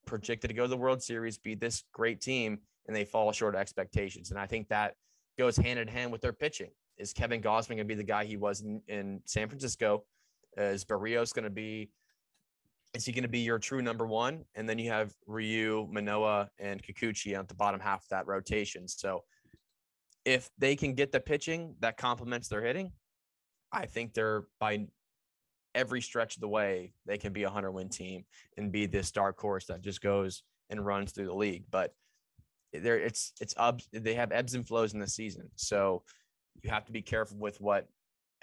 [0.05, 3.55] projected to go to the World Series, be this great team, and they fall short
[3.55, 4.31] of expectations.
[4.31, 4.95] And I think that
[5.37, 6.71] goes hand in hand with their pitching.
[6.97, 10.03] Is Kevin Gausman going to be the guy he was in, in San Francisco?
[10.57, 11.89] Is Barrios going to be?
[12.93, 14.43] Is he going to be your true number one?
[14.55, 18.87] And then you have Ryu, Manoah, and Kikuchi at the bottom half of that rotation.
[18.87, 19.23] So
[20.25, 22.91] if they can get the pitching that complements their hitting,
[23.71, 24.87] I think they're by
[25.73, 28.25] every stretch of the way they can be a hundred win team
[28.57, 31.63] and be this dark horse that just goes and runs through the league.
[31.71, 31.93] But
[32.73, 33.81] there, it's it's up.
[33.91, 36.03] They have ebbs and flows in the season, so
[36.61, 37.87] you have to be careful with what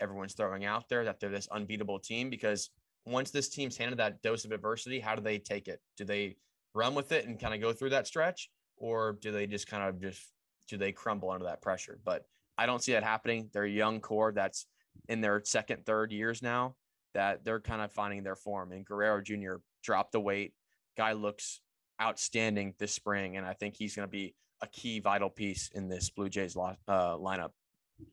[0.00, 1.04] everyone's throwing out there.
[1.04, 2.70] That they're this unbeatable team because
[3.06, 5.80] once this team's handed that dose of adversity, how do they take it?
[5.96, 6.36] Do they
[6.74, 9.82] run with it and kind of go through that stretch, or do they just kind
[9.82, 10.22] of just
[10.68, 11.98] do they crumble under that pressure?
[12.04, 12.24] But
[12.56, 13.48] I don't see that happening.
[13.52, 14.66] They're a young core that's
[15.08, 16.74] in their second, third years now
[17.14, 18.72] that they're kind of finding their form.
[18.72, 19.56] And Guerrero Jr.
[19.82, 20.52] dropped the weight.
[20.96, 21.60] Guy looks
[22.00, 25.88] outstanding this spring, and I think he's going to be a key vital piece in
[25.88, 27.50] this Blue Jays uh, lineup.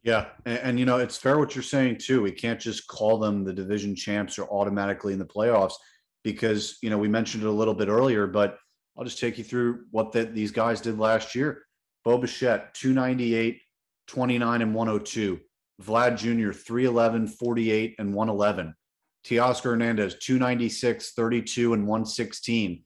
[0.03, 2.21] Yeah, and, and, you know it's fair what you're saying too.
[2.21, 5.73] We can't just call them the division champs or automatically in the playoffs
[6.23, 8.57] because you know we mentioned it a little bit earlier, but
[8.97, 11.63] I'll just take you through what the, these guys did last year.
[12.03, 13.61] Bo Bichette, 298,
[14.07, 15.39] 29, and 102.
[15.81, 18.75] Vlad Jr., 311, 48, and 111.
[19.25, 22.83] Teoscar Hernandez, 296, 32, and 116.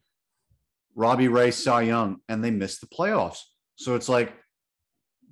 [0.95, 3.39] Robbie Ray, Cy Young, and they missed the playoffs.
[3.75, 4.33] So it's like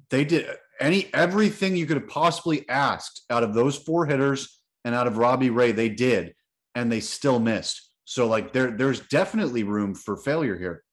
[0.09, 0.47] they did
[0.79, 5.17] any everything you could have possibly asked out of those four hitters and out of
[5.17, 6.33] Robbie Ray, they did,
[6.75, 7.91] and they still missed.
[8.05, 10.83] So like there, there's definitely room for failure here.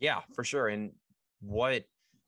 [0.00, 0.68] Yeah, for sure.
[0.68, 0.92] And
[1.40, 1.84] what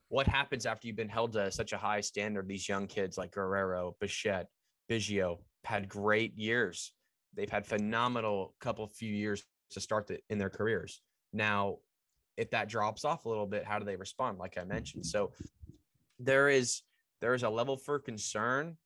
[0.09, 2.49] what happens after you've been held to such a high standard?
[2.49, 4.47] These young kids like Guerrero, Bichette,
[4.91, 6.93] Biggio had great years.
[7.35, 9.43] They've had phenomenal couple few years
[9.73, 11.03] to start the, in their careers.
[11.33, 11.79] Now,
[12.37, 14.39] if that drops off a little bit, how do they respond?
[14.39, 15.33] Like I mentioned, so
[16.25, 16.83] there is
[17.21, 18.77] there is a level for concern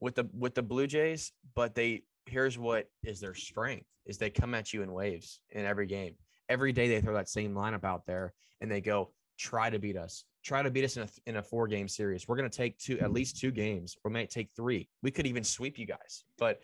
[0.00, 4.30] with the with the Blue Jays, but they here's what is their strength is they
[4.30, 6.14] come at you in waves in every game.
[6.48, 9.96] Every day they throw that same lineup out there and they go try to beat
[9.96, 10.24] us.
[10.44, 12.26] Try to beat us in a, in a four game series.
[12.26, 13.96] We're going to take two at least two games.
[14.04, 14.88] We might take three.
[15.02, 16.24] We could even sweep you guys.
[16.38, 16.60] But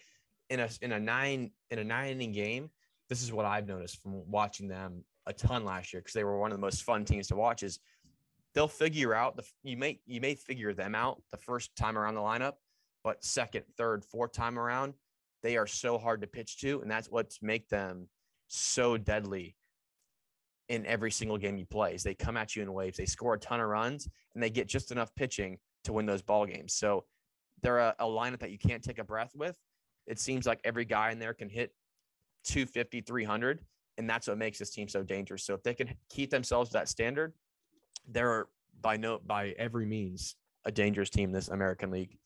[0.51, 2.71] in a in a nine in a nine inning game,
[3.09, 6.39] this is what I've noticed from watching them a ton last year because they were
[6.39, 7.63] one of the most fun teams to watch.
[7.63, 7.79] Is
[8.55, 12.15] they'll figure out the you may you may figure them out the first time around
[12.15, 12.55] the lineup,
[13.03, 14.95] but second, third, fourth time around,
[15.43, 18.09] they are so hard to pitch to, and that's what's make them
[18.49, 19.57] so deadly
[20.69, 21.95] in every single game you play.
[21.95, 24.51] Is they come at you in waves, they score a ton of runs, and they
[24.51, 26.75] get just enough pitching to win those ball games.
[26.75, 27.05] So
[27.63, 29.59] they're a, a lineup that you can't take a breath with,
[30.07, 31.73] it seems like every guy in there can hit
[32.45, 33.61] 250, 300.
[33.97, 35.45] And that's what makes this team so dangerous.
[35.45, 37.33] So if they can keep themselves to that standard,
[38.11, 38.47] they're
[38.81, 42.19] by no by every means a dangerous team this American League.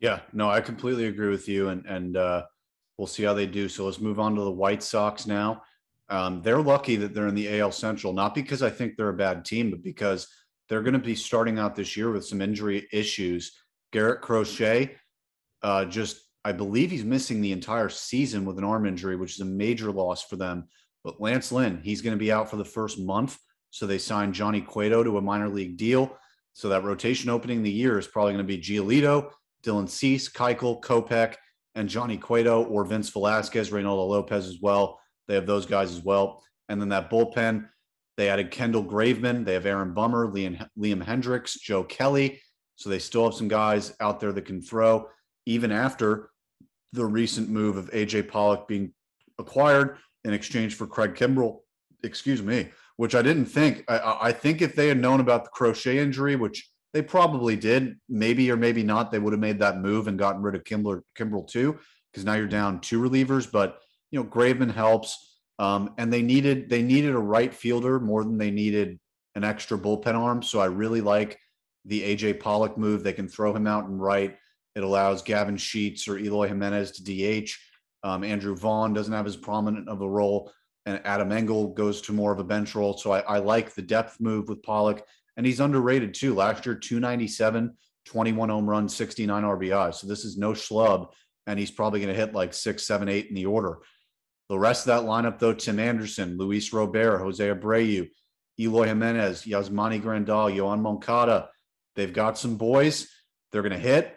[0.00, 2.44] Yeah, no, I completely agree with you, and and uh,
[2.98, 3.68] we'll see how they do.
[3.68, 5.62] So let's move on to the White Sox now.
[6.08, 9.14] Um, they're lucky that they're in the AL Central, not because I think they're a
[9.14, 10.28] bad team, but because
[10.68, 13.52] they're going to be starting out this year with some injury issues.
[13.92, 14.96] Garrett Crochet
[15.62, 19.40] uh, just I believe he's missing the entire season with an arm injury, which is
[19.40, 20.68] a major loss for them.
[21.02, 23.38] But Lance Lynn, he's going to be out for the first month.
[23.74, 26.16] So they signed Johnny Cueto to a minor league deal.
[26.52, 29.32] So that rotation opening the year is probably going to be Giolito,
[29.66, 31.34] Dylan Cease, Keuchel, Kopech,
[31.74, 35.00] and Johnny Cueto or Vince Velasquez, Reynaldo Lopez as well.
[35.26, 36.44] They have those guys as well.
[36.68, 37.68] And then that bullpen,
[38.16, 39.44] they added Kendall Graveman.
[39.44, 42.40] They have Aaron Bummer, Liam, Liam Hendriks, Joe Kelly.
[42.76, 45.08] So they still have some guys out there that can throw
[45.46, 46.30] even after
[46.92, 48.94] the recent move of AJ Pollock being
[49.36, 51.62] acquired in exchange for Craig Kimbrel,
[52.04, 53.84] excuse me, which I didn't think.
[53.88, 57.98] I, I think if they had known about the Crochet injury, which They probably did.
[58.08, 59.10] Maybe or maybe not.
[59.10, 61.78] They would have made that move and gotten rid of Kimbrel, Kimbrel too,
[62.12, 63.50] because now you're down two relievers.
[63.50, 63.80] But
[64.10, 65.40] you know, Graveman helps.
[65.58, 68.98] Um, and they needed they needed a right fielder more than they needed
[69.34, 70.42] an extra bullpen arm.
[70.42, 71.38] So I really like
[71.84, 73.02] the AJ Pollock move.
[73.02, 74.36] They can throw him out and right.
[74.74, 77.50] It allows Gavin Sheets or Eloy Jimenez to DH.
[78.02, 80.52] Um, Andrew Vaughn doesn't have as prominent of a role,
[80.86, 82.96] and Adam Engel goes to more of a bench role.
[82.96, 85.02] So I, I like the depth move with Pollock
[85.36, 86.34] and he's underrated too.
[86.34, 87.76] Last year, 297,
[88.06, 89.94] 21 home runs, 69 RBI.
[89.94, 91.08] So this is no schlub,
[91.46, 93.78] and he's probably going to hit like six, seven, eight in the order.
[94.48, 98.08] The rest of that lineup, though, Tim Anderson, Luis Robert, Jose Abreu,
[98.60, 101.48] Eloy Jimenez, Yasmani Grandal, Yoan Moncada.
[101.96, 103.08] They've got some boys.
[103.50, 104.16] They're going to hit.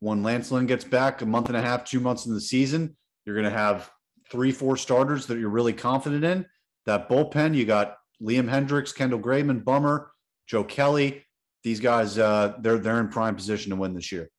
[0.00, 2.96] When Lance Lynn gets back a month and a half, two months in the season,
[3.24, 3.90] you're going to have
[4.30, 6.46] three, four starters that you're really confident in.
[6.86, 10.10] That bullpen, you got Liam Hendriks, Kendall Graveman, Bummer,
[10.46, 11.24] Joe Kelly.
[11.64, 14.30] These guys, uh, they're they're in prime position to win this year.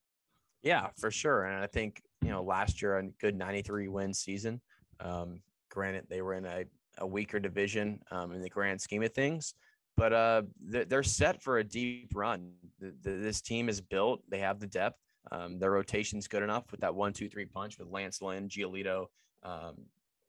[0.64, 1.44] Yeah, for sure.
[1.44, 4.62] And I think you know last year a good 93 win season.
[5.00, 6.66] Um, granted, they were in a,
[6.98, 9.54] a weaker division um, in the grand scheme of things,
[9.96, 12.52] but uh, they're set for a deep run.
[12.80, 14.22] This team is built.
[14.30, 14.98] They have the depth.
[15.32, 19.08] Um, their rotation's good enough with that one, two, three punch with Lance Lynn, Giolito,
[19.44, 19.76] um,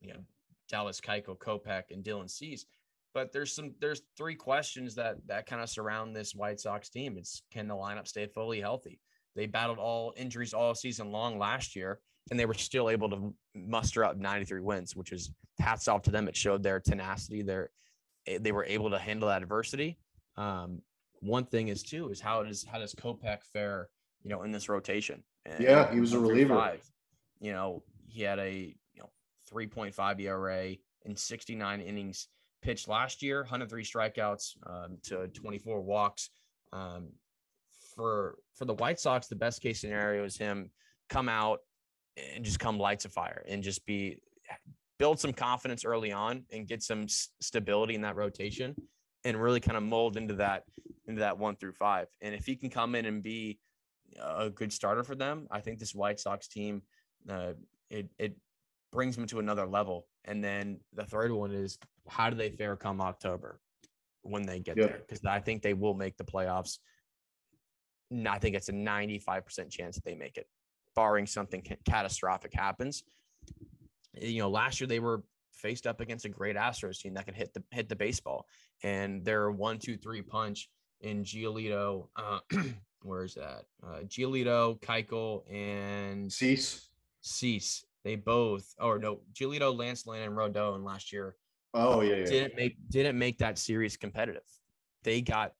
[0.01, 0.19] you know,
[0.69, 2.65] Dallas Keuchel, Kopech, and Dylan Cease
[3.13, 7.17] but there's some there's three questions that that kind of surround this White Sox team.
[7.17, 8.99] It's can the lineup stay fully healthy?
[9.35, 11.99] They battled all injuries all season long last year,
[12.29, 16.11] and they were still able to muster up 93 wins, which is hats off to
[16.11, 16.27] them.
[16.27, 17.41] It showed their tenacity.
[17.41, 17.69] Their
[18.27, 19.97] eh, they were able to handle adversity.
[20.37, 20.81] Um,
[21.19, 23.89] one thing is too is how does how does Kopech fare?
[24.23, 25.23] You know, in this rotation.
[25.45, 26.55] And yeah, he was a reliever.
[26.55, 26.87] Five,
[27.39, 28.75] you know, he had a
[29.53, 30.75] 3.5 ERA
[31.05, 32.27] in 69 innings
[32.61, 36.29] pitched last year, 103 strikeouts um, to 24 walks.
[36.73, 37.09] Um,
[37.95, 40.69] for for the White Sox, the best case scenario is him
[41.09, 41.59] come out
[42.35, 44.17] and just come lights of fire and just be
[44.97, 48.75] build some confidence early on and get some stability in that rotation
[49.25, 50.63] and really kind of mold into that
[51.07, 52.07] into that one through five.
[52.21, 53.59] And if he can come in and be
[54.21, 56.83] a good starter for them, I think this White Sox team
[57.29, 57.53] uh,
[57.89, 58.35] it it
[58.91, 60.07] brings them to another level.
[60.25, 61.77] And then the third one is
[62.07, 63.59] how do they fare come October
[64.21, 65.01] when they get there?
[65.07, 66.77] Because I think they will make the playoffs.
[68.27, 70.47] I think it's a 95% chance that they make it,
[70.95, 73.03] barring something catastrophic happens.
[74.19, 75.23] You know, last year they were
[75.53, 78.45] faced up against a great Astros team that can hit the hit the baseball,
[78.83, 80.69] and their one, two, three punch
[80.99, 82.07] in Giolito.
[82.17, 82.39] Uh,
[83.03, 83.63] where is that?
[83.81, 86.89] Uh, Giolito, Keuchel, and Cease.
[87.21, 87.85] Cease.
[88.03, 91.35] They both, or no, Giolito, Lance Lynn, and Rodon last year
[91.73, 92.25] Oh yeah, yeah.
[92.25, 94.43] Didn't make didn't make that series competitive.
[95.03, 95.53] They got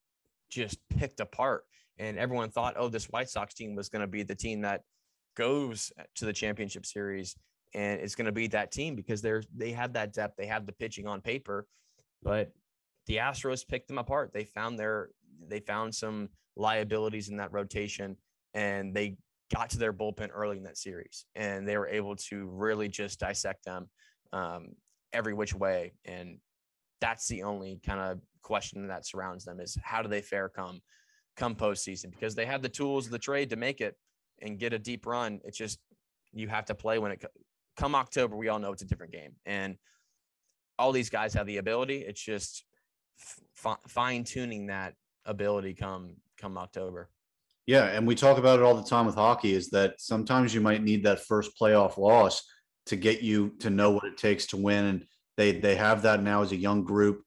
[0.49, 1.63] just picked apart,
[1.97, 4.83] and everyone thought, oh, this White Sox team was going to be the team that
[5.37, 7.35] goes to the championship series,
[7.73, 10.65] and it's going to be that team because they're they have that depth, they have
[10.65, 11.65] the pitching on paper,
[12.21, 12.51] but
[13.07, 14.31] the Astros picked them apart.
[14.33, 15.09] They found their
[15.47, 18.17] they found some liabilities in that rotation,
[18.53, 19.15] and they
[19.53, 23.19] got to their bullpen early in that series, and they were able to really just
[23.19, 23.89] dissect them.
[24.33, 24.75] Um,
[25.13, 25.93] every which way.
[26.05, 26.37] And
[26.99, 30.81] that's the only kind of question that surrounds them is how do they fare come
[31.37, 33.95] come postseason because they have the tools of the trade to make it
[34.41, 35.39] and get a deep run.
[35.43, 35.79] It's just
[36.33, 37.23] you have to play when it
[37.77, 38.35] come October.
[38.35, 39.77] We all know it's a different game, and
[40.77, 41.99] all these guys have the ability.
[41.99, 42.65] It's just
[43.55, 44.95] f- fine tuning that
[45.25, 47.09] ability come come October.
[47.67, 49.53] Yeah, and we talk about it all the time with hockey.
[49.53, 52.43] Is that sometimes you might need that first playoff loss
[52.87, 54.85] to get you to know what it takes to win.
[54.85, 55.05] And
[55.37, 57.21] they they have that now as a young group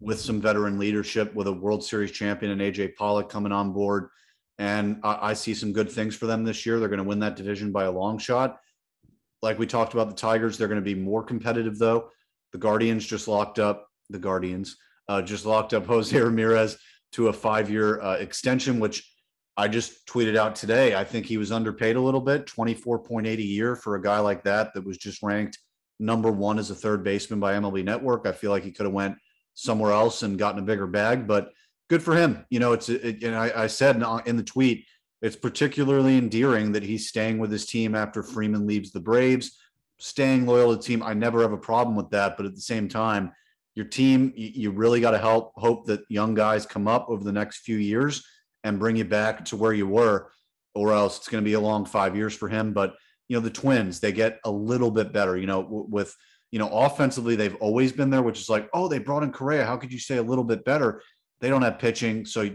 [0.00, 4.08] with some veteran leadership, with a World Series champion and AJ Pollock coming on board.
[4.58, 6.78] And I, I see some good things for them this year.
[6.78, 8.58] They're going to win that division by a long shot.
[9.40, 12.10] Like we talked about the Tigers, they're going to be more competitive though.
[12.52, 14.76] The Guardians just locked up the Guardians
[15.08, 16.78] uh, just locked up Jose Ramirez
[17.12, 19.10] to a five-year uh, extension, which
[19.58, 20.94] I just tweeted out today.
[20.94, 24.44] I think he was underpaid a little bit, 24.8 a year for a guy like
[24.44, 25.58] that that was just ranked
[25.98, 28.24] number one as a third baseman by MLB Network.
[28.24, 29.16] I feel like he could have went
[29.54, 31.50] somewhere else and gotten a bigger bag, but
[31.90, 32.46] good for him.
[32.50, 33.96] You know, it's it, and I, I said
[34.26, 34.86] in the tweet,
[35.22, 39.58] it's particularly endearing that he's staying with his team after Freeman leaves the Braves,
[39.98, 41.02] staying loyal to the team.
[41.02, 43.32] I never have a problem with that, but at the same time,
[43.74, 47.32] your team, you really got to help hope that young guys come up over the
[47.32, 48.24] next few years
[48.68, 50.30] and bring you back to where you were,
[50.74, 52.72] or else it's going to be a long five years for him.
[52.72, 52.94] But
[53.28, 55.36] you know, the Twins, they get a little bit better.
[55.36, 56.14] You know, with
[56.50, 59.66] you know, offensively, they've always been there, which is like, oh, they brought in Correa.
[59.66, 61.02] How could you say a little bit better?
[61.40, 62.50] They don't have pitching, so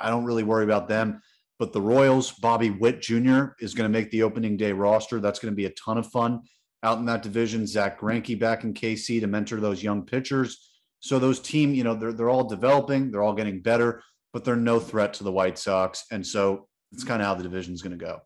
[0.00, 1.20] I don't really worry about them.
[1.58, 3.48] But the Royals, Bobby Witt Jr.
[3.60, 5.20] is going to make the opening day roster.
[5.20, 6.40] That's going to be a ton of fun
[6.82, 7.66] out in that division.
[7.66, 10.70] Zack Greinke back in KC to mentor those young pitchers.
[11.00, 14.02] So those team, you know, they're they're all developing, they're all getting better,
[14.34, 16.04] but they're no threat to the White Sox.
[16.10, 18.20] And so it's kind of how the division is going to go.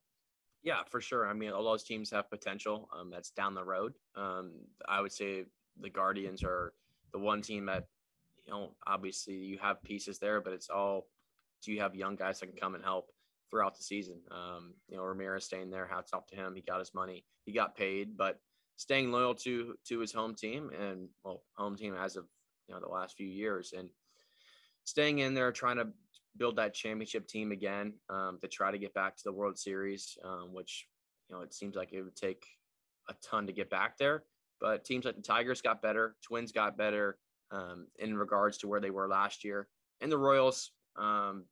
[0.63, 1.29] Yeah, for sure.
[1.29, 2.89] I mean, all those teams have potential.
[2.99, 3.93] Um, that's down the road.
[4.17, 4.53] Um,
[4.89, 5.45] I would say
[5.79, 6.73] the Guardians are
[7.13, 7.85] the one team that,
[8.47, 11.07] you know, obviously you have pieces there, but it's all
[11.63, 13.11] do you have young guys that can come and help
[13.51, 14.21] throughout the season?
[14.31, 16.55] Um, you know, Ramirez staying there, hats off to him.
[16.55, 18.41] He got his money, he got paid, but
[18.77, 22.25] staying loyal to to his home team and well, home team as of
[22.67, 23.91] you know the last few years and
[24.89, 25.89] staying in there, trying to
[26.37, 30.17] build that championship team again um, to try to get back to the World Series,
[30.25, 30.87] um, which
[31.29, 32.45] you know it seems like it would take
[33.09, 34.25] a ton to get back there.
[34.61, 37.19] But teams like the Tigers got better, Twins got better
[37.51, 39.69] um, in regards to where they were last year,
[40.01, 40.73] and the Royals.
[40.97, 41.45] Um,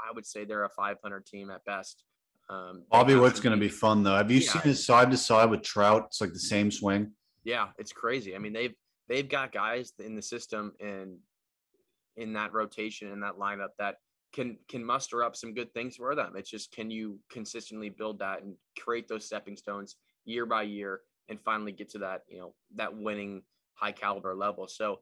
[0.00, 2.04] I would say they're a 500 team at best.
[2.48, 4.14] Um, Bobby Witt's going to be fun though.
[4.14, 4.52] Have you yeah.
[4.52, 6.04] seen his side to side with Trout?
[6.06, 7.10] It's like the same swing.
[7.42, 8.36] Yeah, it's crazy.
[8.36, 8.74] I mean, they've
[9.08, 11.18] they've got guys in the system and
[12.18, 13.96] in that rotation in that lineup that
[14.32, 16.34] can can muster up some good things for them.
[16.36, 21.00] It's just can you consistently build that and create those stepping stones year by year
[21.28, 23.42] and finally get to that, you know, that winning
[23.74, 24.68] high caliber level.
[24.68, 25.00] So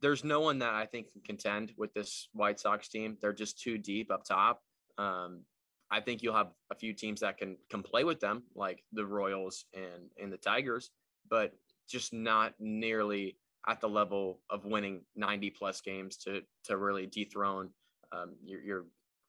[0.00, 3.16] there's no one that I think can contend with this White Sox team.
[3.20, 4.62] They're just too deep up top.
[4.96, 5.42] Um,
[5.90, 9.06] I think you'll have a few teams that can can play with them, like the
[9.06, 10.90] Royals and and the Tigers,
[11.28, 11.52] but
[11.88, 13.38] just not nearly
[13.68, 17.70] at the level of winning 90 plus games to to really dethrone
[18.12, 18.84] um, your, your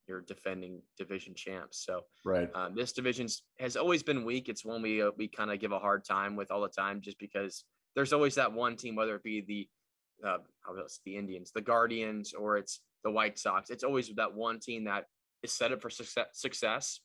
[0.08, 1.86] your defending division champs.
[1.86, 3.28] So right, um, this division
[3.60, 4.50] has always been weak.
[4.50, 7.02] It's one we uh, we kind of give a hard time with all the time,
[7.02, 7.66] just because
[7.96, 11.62] there's always that one team, whether it be the uh, how else, the Indians, the
[11.62, 13.70] Guardians, or it's the White Sox.
[13.70, 15.06] It's always that one team that
[15.44, 17.00] is set up for success, success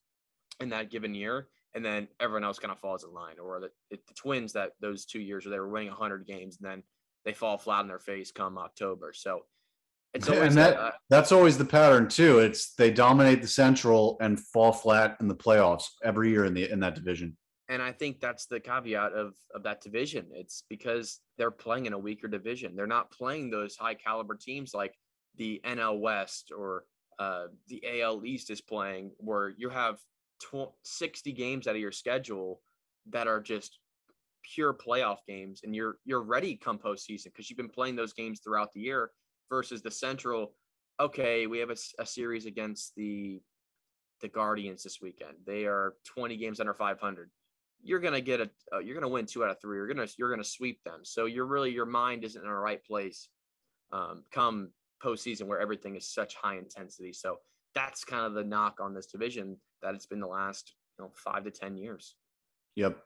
[0.61, 3.39] in that given year, and then everyone else kind of falls in line.
[3.43, 6.71] Or the, the Twins that those two years where they were winning 100 games, and
[6.71, 6.83] then
[7.25, 9.13] they fall flat on their face come October.
[9.15, 9.43] So
[10.13, 12.39] it's always and that, uh, that's always the pattern too.
[12.39, 16.71] It's they dominate the Central and fall flat in the playoffs every year in the
[16.71, 17.37] in that division.
[17.69, 20.27] And I think that's the caveat of of that division.
[20.33, 22.77] It's because they're playing in a weaker division.
[22.77, 24.95] They're not playing those high caliber teams like
[25.37, 26.85] the NL West or
[27.19, 29.99] uh, the AL East is playing, where you have
[30.43, 32.61] tw- 60 games out of your schedule
[33.11, 33.79] that are just
[34.45, 38.41] pure playoff games, and you're you're ready come postseason because you've been playing those games
[38.41, 39.11] throughout the year
[39.49, 40.53] versus the Central.
[41.01, 43.41] Okay, we have a, a series against the
[44.21, 45.35] the Guardians this weekend.
[45.47, 47.31] They are 20 games under 500.
[47.83, 49.77] You're gonna get a uh, you're gonna win two out of three.
[49.77, 51.01] You're gonna you're gonna sweep them.
[51.03, 53.29] So you're really your mind isn't in the right place.
[53.93, 54.71] Um, come
[55.05, 57.13] postseason where everything is such high intensity.
[57.13, 57.37] So
[57.75, 61.13] that's kind of the knock on this division that it's been the last you know
[61.15, 62.15] five to ten years.
[62.77, 62.97] Yep.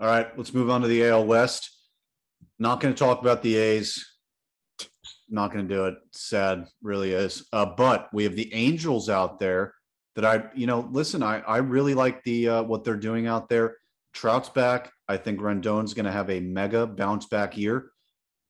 [0.00, 1.70] All right, let's move on to the AL West.
[2.58, 4.02] Not going to talk about the A's
[5.30, 5.94] not going to do it.
[6.12, 7.46] Sad, really is.
[7.52, 9.74] Uh, but we have the Angels out there
[10.16, 13.48] that I, you know, listen, I I really like the uh, what they're doing out
[13.48, 13.76] there.
[14.12, 14.90] Trout's back.
[15.08, 17.92] I think Rendon's going to have a mega bounce back year.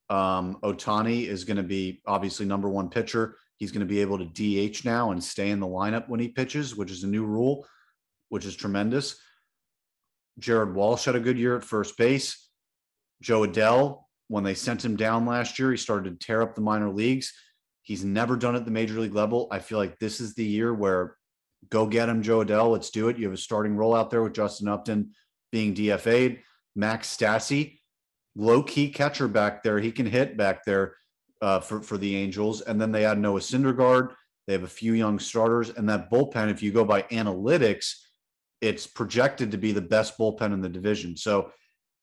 [0.09, 3.37] Um, Ohtani is going to be obviously number one pitcher.
[3.59, 6.29] He's going to be able to DH now and stay in the lineup when he
[6.29, 7.67] pitches, which is a new rule,
[8.31, 9.21] which is tremendous.
[10.41, 12.49] Jared Walsh had a good year at first base.
[13.23, 16.61] Jo Adell when they sent him down last year, he started to tear up the
[16.61, 17.33] minor leagues.
[17.83, 19.49] He's never done it at the major league level.
[19.51, 21.17] I feel like this is the year where
[21.69, 22.71] go get him, Jo Adell.
[22.71, 23.19] Let's do it.
[23.19, 25.11] You have a starting role out there with Justin Upton
[25.51, 26.39] being DFA'd.
[26.77, 27.81] Max Stassi,
[28.37, 29.81] low key catcher back there.
[29.81, 30.95] He can hit back there
[31.43, 32.61] uh, for, for the Angels.
[32.61, 34.15] And then they add Noah Syndergaard.
[34.47, 35.71] They have a few young starters.
[35.71, 37.97] And that bullpen, if you go by analytics,
[38.61, 41.17] it's projected to be the best bullpen in the division.
[41.17, 41.53] So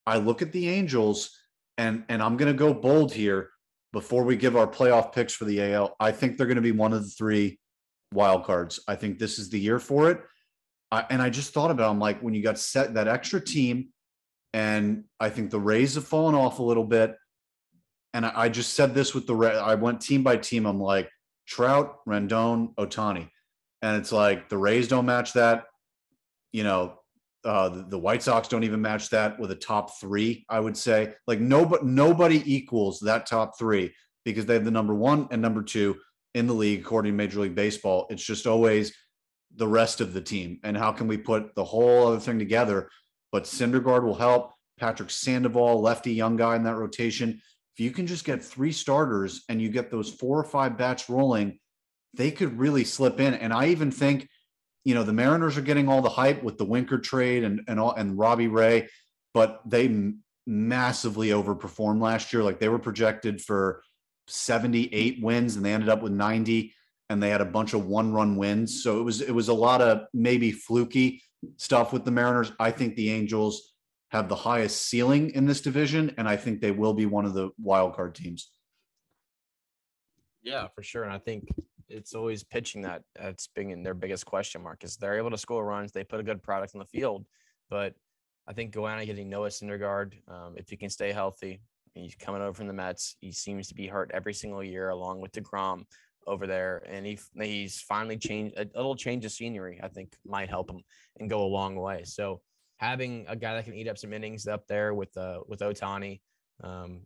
[0.05, 1.37] I look at the Angels
[1.77, 3.49] and and I'm going to go bold here
[3.93, 5.95] before we give our playoff picks for the AL.
[5.99, 7.59] I think they're going to be one of the three
[8.13, 8.79] wild cards.
[8.87, 10.21] I think this is the year for it.
[10.91, 13.89] I, and I just thought about, I'm like, when you got set that extra team,
[14.53, 17.15] and I think the Rays have fallen off a little bit.
[18.13, 19.35] And I, I just said this with the.
[19.35, 20.65] I went team by team.
[20.65, 21.09] I'm like
[21.45, 23.29] Trout, Rendon, Ohtani.
[23.81, 25.65] and it's like the Rays don't match that.
[26.51, 26.99] You know,
[27.43, 30.45] uh, the, the, White Sox don't even match that with a top three.
[30.49, 33.93] I would say like nobody nobody equals that top three
[34.25, 35.97] because they have the number one and number two
[36.33, 38.07] in the league according to Major League Baseball.
[38.09, 38.93] It's just always
[39.55, 42.89] the rest of the team and how can we put the whole other thing together?
[43.31, 44.51] But Syndergaard will help.
[44.79, 47.41] Patrick Sandoval, lefty young guy in that rotation.
[47.75, 51.09] If you can just get three starters and you get those four or five bats
[51.09, 51.59] rolling
[52.17, 53.33] they could really slip in.
[53.35, 54.27] And I even think,
[54.87, 57.77] you know, the Mariners are getting all the hype with the Winker trade and and
[57.77, 58.87] all and Robbie Ray,
[59.33, 60.13] but they
[60.45, 62.41] massively overperformed last year.
[62.41, 63.83] Like they were projected for
[64.27, 66.73] 78 wins and they ended up with 90
[67.09, 68.81] and they had a bunch of one run wins.
[68.81, 71.21] So it was it was a lot of maybe fluky
[71.57, 72.53] stuff with the Mariners.
[72.57, 73.73] I think the Angels
[74.11, 77.33] have the highest ceiling in this division and I think they will be one of
[77.33, 78.51] the wild card teams.
[80.43, 81.03] Yeah, for sure.
[81.03, 81.49] And I think
[81.89, 85.65] it's always pitching that that's being their biggest question mark is they're able to score
[85.65, 87.25] runs, they put a good product on the field,
[87.69, 87.93] but
[88.47, 91.61] I think Goanna getting Noah Syndergaard, um, if he can stay healthy,
[91.93, 93.15] he's coming over from the Mets.
[93.19, 95.83] He seems to be hurt every single year, along with Degrom
[96.25, 99.79] over there, and he he's finally changed a little change of scenery.
[99.83, 100.81] I think might help him
[101.19, 102.03] and go a long way.
[102.05, 102.41] So
[102.77, 106.21] having a guy that can eat up some innings up there with uh with Ohtani,
[106.63, 107.01] um,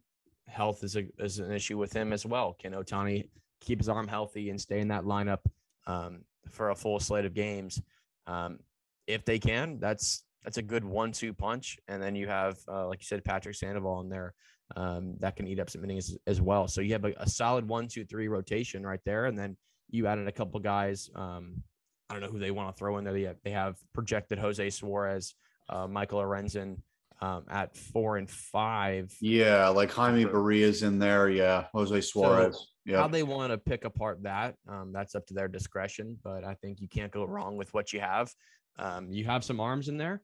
[0.47, 2.55] health is a is an issue with him as well.
[2.59, 3.29] Can Ohtani
[3.61, 5.39] keep his arm healthy and stay in that lineup
[5.87, 7.81] um, for a full slate of games?
[8.27, 8.59] Um,
[9.07, 11.77] if they can, that's that's a good one-two punch.
[11.87, 14.33] And then you have, uh, like you said, Patrick Sandoval in there
[14.75, 16.67] um, that can eat up some innings as, well.
[16.67, 19.57] So you have a, a, solid one-two-three rotation right there, and then
[19.89, 21.09] you added a couple guys.
[21.15, 21.61] Um,
[22.09, 23.15] I don't know who they want to throw in there.
[23.17, 23.37] yet.
[23.43, 25.35] they have projected Jose Suarez,
[25.69, 26.77] uh, Michael Lorenzen
[27.21, 29.15] um, at four and five.
[29.21, 31.29] Yeah, like Jaime Barria's in there.
[31.29, 32.55] Yeah, Jose Suarez.
[32.55, 32.97] So yeah.
[32.97, 36.17] How they want to pick apart that, um, that's up to their discretion.
[36.23, 38.33] But I think you can't go wrong with what you have.
[38.79, 40.21] Um, you have some arms in there.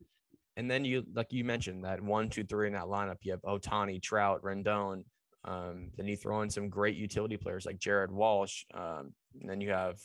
[0.56, 3.42] And then you, like you mentioned, that one, two, three in that lineup, you have
[3.44, 5.04] Ohtani, Trout, Rendon.
[5.46, 8.64] Um, then you throw in some great utility players like Jared Walsh.
[8.74, 10.00] Um, and then you have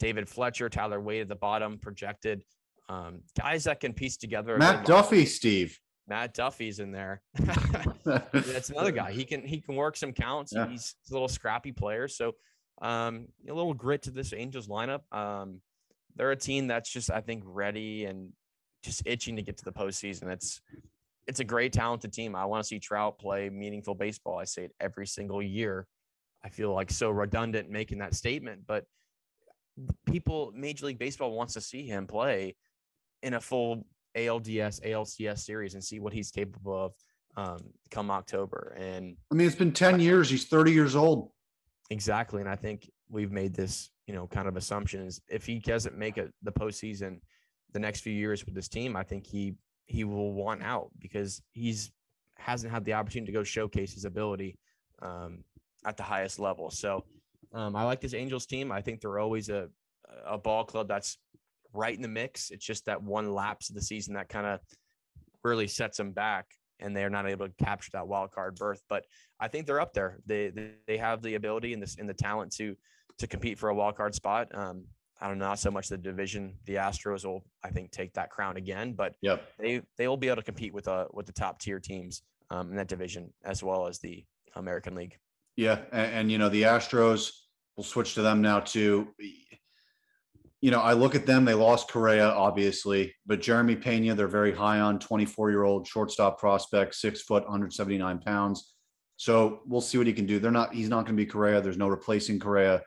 [0.00, 2.42] David Fletcher, Tyler Wade at the bottom, projected
[2.88, 4.56] um, guys that can piece together.
[4.56, 5.78] Matt Duffy, Steve.
[6.08, 7.22] Matt Duffy's in there.
[8.04, 9.12] That's another guy.
[9.12, 10.52] He can he can work some counts.
[10.54, 10.68] Yeah.
[10.68, 12.08] He's, a little scrappy player.
[12.08, 12.32] So
[12.80, 15.00] um, a little grit to this Angels lineup.
[15.12, 15.60] Um,
[16.16, 18.32] they're a team that's just I think ready and
[18.82, 20.28] just itching to get to the postseason.
[20.32, 20.60] It's
[21.26, 22.34] it's a great talented team.
[22.34, 24.38] I want to see Trout play meaningful baseball.
[24.38, 25.86] I say it every single year.
[26.42, 28.84] I feel like so redundant making that statement, but
[30.06, 32.56] people Major League Baseball wants to see him play
[33.22, 33.84] in a full
[34.16, 36.92] ALDS, ALCS series and see what he's capable of
[37.36, 37.58] um,
[37.90, 38.74] come October.
[38.76, 40.28] And I mean, it's been 10 years.
[40.28, 41.30] He's 30 years old.
[41.90, 42.40] Exactly.
[42.40, 45.20] And I think we've made this, you know, kind of assumptions.
[45.28, 47.20] If he doesn't make it the postseason
[47.72, 49.54] the next few years with this team, I think he
[49.86, 51.90] he will want out because he's
[52.36, 54.58] hasn't had the opportunity to go showcase his ability
[55.00, 55.44] um,
[55.86, 56.70] at the highest level.
[56.70, 57.04] So
[57.54, 58.70] um, I like this Angels team.
[58.70, 59.68] I think they're always a
[60.26, 61.18] a ball club that's
[61.72, 62.50] right in the mix.
[62.50, 64.60] It's just that one lapse of the season that kind of
[65.44, 66.46] really sets them back
[66.80, 68.82] and they're not able to capture that wild card berth.
[68.88, 69.04] But
[69.40, 70.18] I think they're up there.
[70.26, 70.52] They
[70.86, 72.76] they have the ability and this and the talent to
[73.18, 74.48] to compete for a wild card spot.
[74.54, 74.84] Um,
[75.20, 76.54] I don't know not so much the division.
[76.66, 79.48] The Astros will I think take that crown again, but yep.
[79.58, 82.70] they they will be able to compete with uh with the top tier teams um,
[82.70, 85.16] in that division as well as the American League.
[85.56, 87.30] Yeah, and, and you know the Astros.
[87.76, 89.08] We'll switch to them now too
[90.60, 94.52] you know, I look at them, they lost Correa, obviously, but Jeremy Pena, they're very
[94.52, 98.74] high on 24 year old shortstop prospect, six foot, 179 pounds.
[99.16, 100.38] So we'll see what he can do.
[100.38, 101.60] They're not, he's not going to be Correa.
[101.60, 102.82] There's no replacing Correa.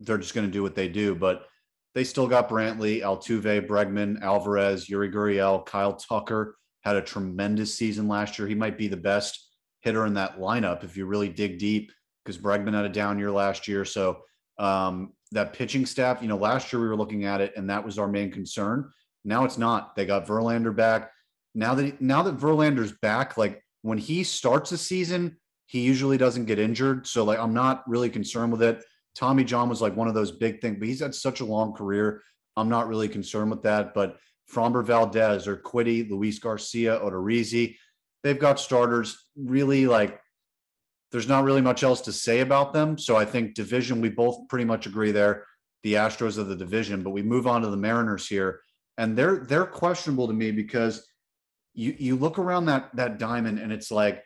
[0.00, 1.14] They're just going to do what they do.
[1.14, 1.46] But
[1.94, 8.08] they still got Brantley, Altuve, Bregman, Alvarez, Yuli Gurriel, Kyle Tucker had a tremendous season
[8.08, 8.48] last year.
[8.48, 9.48] He might be the best
[9.82, 11.92] hitter in that lineup if you really dig deep
[12.24, 13.84] because Bregman had a down year last year.
[13.84, 14.20] So
[14.58, 17.84] um, that pitching staff, you know, last year we were looking at it and that
[17.84, 18.90] was our main concern.
[19.24, 19.94] Now it's not.
[19.96, 21.12] They got Verlander back.
[21.54, 26.46] Now that now that Verlander's back, like when he starts a season, he usually doesn't
[26.46, 27.06] get injured.
[27.06, 28.84] So like I'm not really concerned with it.
[29.14, 31.72] Tommy John was like one of those big things, but he's had such a long
[31.72, 32.22] career.
[32.56, 33.94] I'm not really concerned with that.
[33.94, 34.16] But
[34.52, 37.76] Framber Valdez Urquidy, Luis Garcia, Odorizzi,
[38.22, 40.20] they've got starters really like
[41.12, 42.96] there's not really much else to say about them.
[42.96, 45.44] So I think division, we both pretty much agree there.
[45.82, 48.60] The Astros of the division, but we move on to the Mariners here,
[48.98, 51.06] and they're they're questionable to me because
[51.72, 54.22] you you look around that that diamond and it's like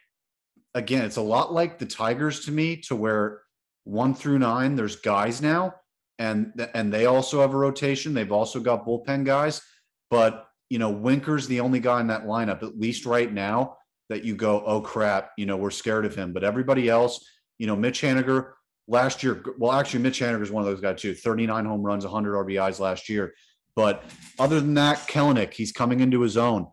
[0.74, 3.42] again, it's a lot like the Tigers to me, to where
[3.84, 5.74] one through nine, there's guys now,
[6.18, 8.14] and and they also have a rotation.
[8.14, 9.62] They've also got bullpen guys,
[10.10, 13.76] but you know, Winker's the only guy in that lineup, at least right now,
[14.08, 16.32] that you go, oh crap, you know, we're scared of him.
[16.32, 17.24] But everybody else,
[17.58, 18.52] you know, Mitch Haniger
[18.86, 22.04] last year, well, actually, Mitch Haniger is one of those guys too 39 home runs,
[22.04, 23.34] 100 RBIs last year.
[23.76, 24.04] But
[24.38, 26.66] other than that, Kelenic, he's coming into his own.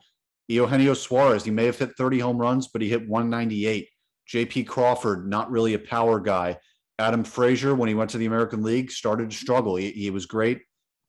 [0.47, 3.87] Eugenio Suarez, he may have hit 30 home runs, but he hit 198.
[4.31, 6.57] JP Crawford, not really a power guy.
[6.99, 9.75] Adam Frazier, when he went to the American League, started to struggle.
[9.75, 10.61] He, he was great.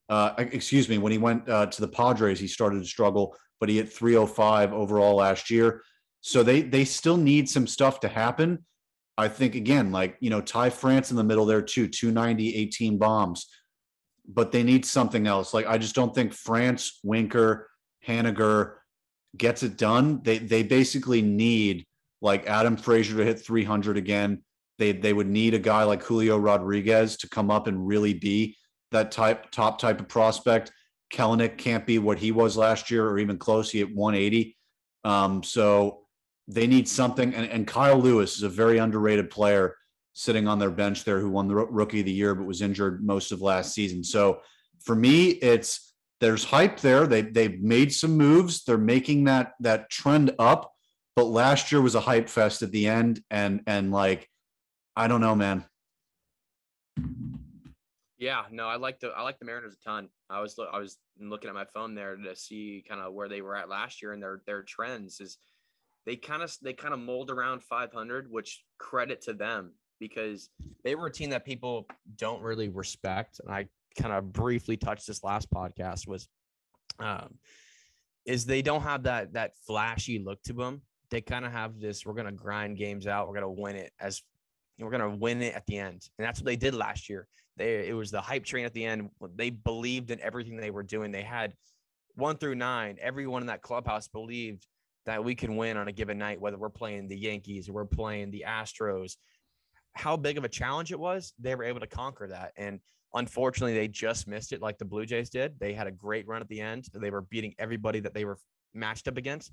[0.09, 3.69] Uh, excuse me, when he went uh, to the Padres, he started to struggle, but
[3.69, 5.83] he hit 305 overall last year.
[6.23, 8.65] So they they still need some stuff to happen.
[9.19, 12.97] I think again, like you know, Ty France in the middle there too, 290, 18
[12.97, 13.49] bombs,
[14.27, 15.53] but they need something else.
[15.53, 17.69] Like I just don't think France, Winker,
[18.07, 18.77] Haniger
[19.37, 20.23] gets it done.
[20.23, 21.85] They they basically need
[22.21, 24.43] like Adam Frazier to hit 300 again.
[24.79, 28.57] They they would need a guy like Julio Rodriguez to come up and really be
[28.93, 30.71] that type top type of prospect.
[31.13, 33.71] Kelenic can't be what he was last year or even close.
[33.71, 34.57] He at 180.
[35.05, 36.02] Um, so
[36.49, 37.35] they need something.
[37.35, 39.77] And, and Kyle Lewis is a very underrated player
[40.15, 43.05] sitting on their bench there who won the rookie of the year but was injured
[43.05, 44.05] most of last season.
[44.05, 44.41] So
[44.85, 47.07] for me, it's there's hype there.
[47.07, 48.65] They they've made some moves.
[48.65, 50.73] They're making that that trend up.
[51.17, 54.29] But last year was a hype fest at the end, and and like
[54.97, 55.65] I don't know, man.
[58.19, 60.09] Yeah, no, I like the I like the Mariners a ton.
[60.31, 63.43] I was I was looking at my phone there to see kind of where they
[63.43, 65.39] were at last year and their their trends is
[66.07, 70.51] they kind of they kind of mold around 500, which credit to them because
[70.85, 71.87] they were a team that people
[72.17, 73.41] don't really respect.
[73.45, 76.29] And I kind of briefly touched this last podcast was
[76.99, 77.35] um
[78.25, 80.83] is they don't have that that flashy look to them.
[81.11, 84.23] They kind of have this we're to grind games out, we're to win it as
[84.79, 86.09] we're to win it at the end.
[86.19, 87.29] And that's what they did last year.
[87.57, 89.11] They it was the hype train at the end.
[89.37, 91.13] They believed in everything they were doing.
[91.13, 91.55] They had
[92.15, 94.67] 1 through 9, everyone in that clubhouse believed
[95.07, 97.85] that we can win on a given night whether we're playing the Yankees or we're
[97.85, 99.17] playing the Astros.
[99.95, 102.81] How big of a challenge it was, they were able to conquer that and
[103.15, 105.59] Unfortunately, they just missed it like the Blue Jays did.
[105.59, 106.87] They had a great run at the end.
[106.95, 108.39] They were beating everybody that they were
[108.73, 109.53] matched up against.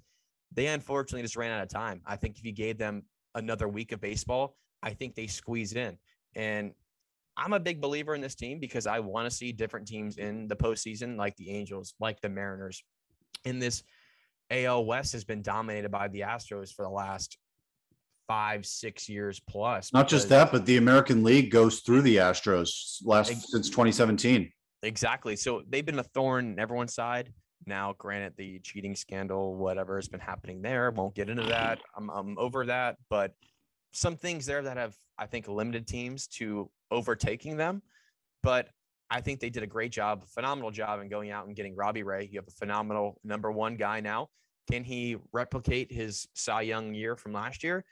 [0.54, 2.02] They unfortunately just ran out of time.
[2.06, 3.04] I think if you gave them
[3.36, 5.98] another week of baseball, I think they squeezed in.
[6.36, 6.72] And
[7.36, 10.48] I'm a big believer in this team because I want to see different teams in
[10.48, 12.82] the postseason, like the Angels, like the Mariners.
[13.44, 13.84] In this
[14.52, 17.38] AL West has been dominated by the Astros for the last
[18.28, 19.92] five, six years plus.
[19.92, 24.52] Not just that, but the American League goes through the Astros last ex- since 2017.
[24.84, 25.36] Exactly.
[25.36, 27.34] So they've been a thorn in everyone's side.
[27.66, 31.80] Now, granted, the cheating scandal, whatever has been happening there, won't get into that.
[31.98, 32.98] I'm, I'm over that.
[33.10, 33.34] But
[33.92, 37.82] some things there that have, I think, limited teams to overtaking them.
[38.44, 38.70] But
[39.12, 42.04] I think they did a great job, phenomenal job in going out and getting Robbie
[42.04, 42.30] Ray.
[42.32, 44.30] You have a phenomenal number one guy now.
[44.70, 47.84] Can he replicate his Cy Young year from last year?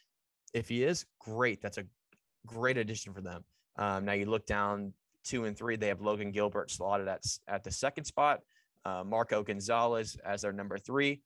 [0.54, 1.62] If he is, great.
[1.62, 1.86] That's a
[2.46, 3.44] great addition for them.
[3.78, 4.94] Um, now you look down
[5.24, 8.42] two and three, they have Logan Gilbert slotted at, at the second spot,
[8.86, 11.22] uh, Marco Gonzalez as their number three.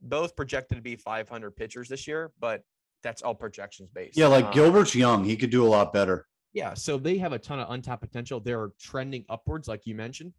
[0.00, 2.62] Both projected to be 500 pitchers this year, but
[3.02, 4.16] that's all projections based.
[4.16, 5.24] Yeah, like um, Gilbert's young.
[5.24, 6.26] He could do a lot better.
[6.52, 6.74] Yeah.
[6.74, 8.40] So they have a ton of untapped potential.
[8.40, 10.32] They're trending upwards, like you mentioned,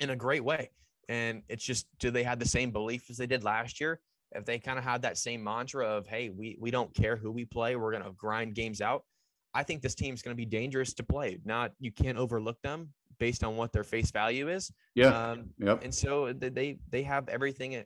[0.00, 0.70] in a great way.
[1.08, 4.00] And it's just, do they have the same belief as they did last year?
[4.34, 7.30] if they kind of had that same mantra of, hey, we we don't care who
[7.30, 9.04] we play, we're gonna grind games out.
[9.54, 11.38] I think this team's gonna be dangerous to play.
[11.44, 14.72] Not you can't overlook them based on what their face value is.
[14.94, 15.30] Yeah.
[15.30, 15.82] Um, yep.
[15.84, 17.82] And so they they have everything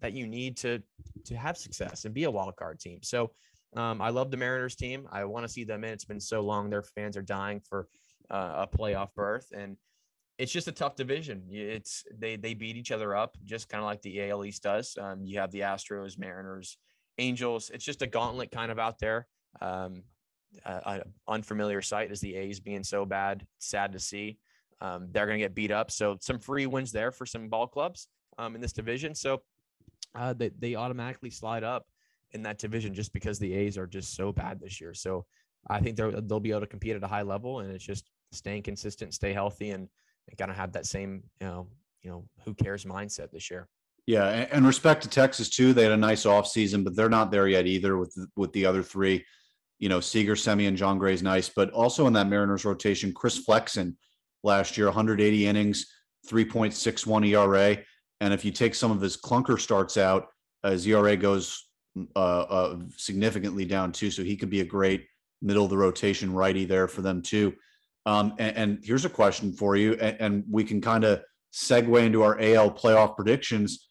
[0.00, 0.82] that you need to
[1.24, 2.98] to have success and be a wild card team.
[3.02, 3.30] So
[3.76, 5.08] um, I love the Mariners team.
[5.10, 5.92] I want to see them in.
[5.92, 7.88] It's been so long; their fans are dying for
[8.30, 9.76] uh, a playoff berth, and
[10.38, 11.44] it's just a tough division.
[11.50, 14.96] It's they they beat each other up, just kind of like the AL East does.
[15.00, 16.76] Um, you have the Astros, Mariners,
[17.18, 17.70] Angels.
[17.72, 19.26] It's just a gauntlet kind of out there.
[19.60, 20.02] Um,
[20.66, 23.46] an unfamiliar sight is the A's being so bad.
[23.58, 24.38] Sad to see.
[24.82, 25.90] Um, they're going to get beat up.
[25.90, 29.14] So some free wins there for some ball clubs um, in this division.
[29.14, 29.42] So
[30.14, 31.86] uh, they they automatically slide up
[32.32, 34.94] in that division just because the A's are just so bad this year.
[34.94, 35.26] So
[35.68, 38.62] I think they'll be able to compete at a high level, and it's just staying
[38.62, 39.88] consistent, stay healthy, and
[40.28, 41.66] and kind of have that same, you know,
[42.02, 43.68] you know, who cares mindset this year.
[44.06, 45.72] Yeah, and respect to Texas too.
[45.72, 48.82] They had a nice offseason, but they're not there yet either with with the other
[48.82, 49.24] three.
[49.78, 53.96] You know, Seager, Semien, Jon Gray's nice, but also in that Mariners rotation, Chris Flexen
[54.44, 55.86] last year, 180 innings,
[56.28, 57.78] 3.61 ERA,
[58.20, 60.26] and if you take some of his clunker starts out,
[60.64, 61.68] his ERA goes
[62.16, 64.10] uh, uh, significantly down too.
[64.10, 65.06] So he could be a great
[65.42, 67.54] middle of the rotation righty there for them too.
[68.06, 71.22] Um, and, and, here's a question for you, and, and we can kind of
[71.52, 73.88] segue into our AL playoff predictions.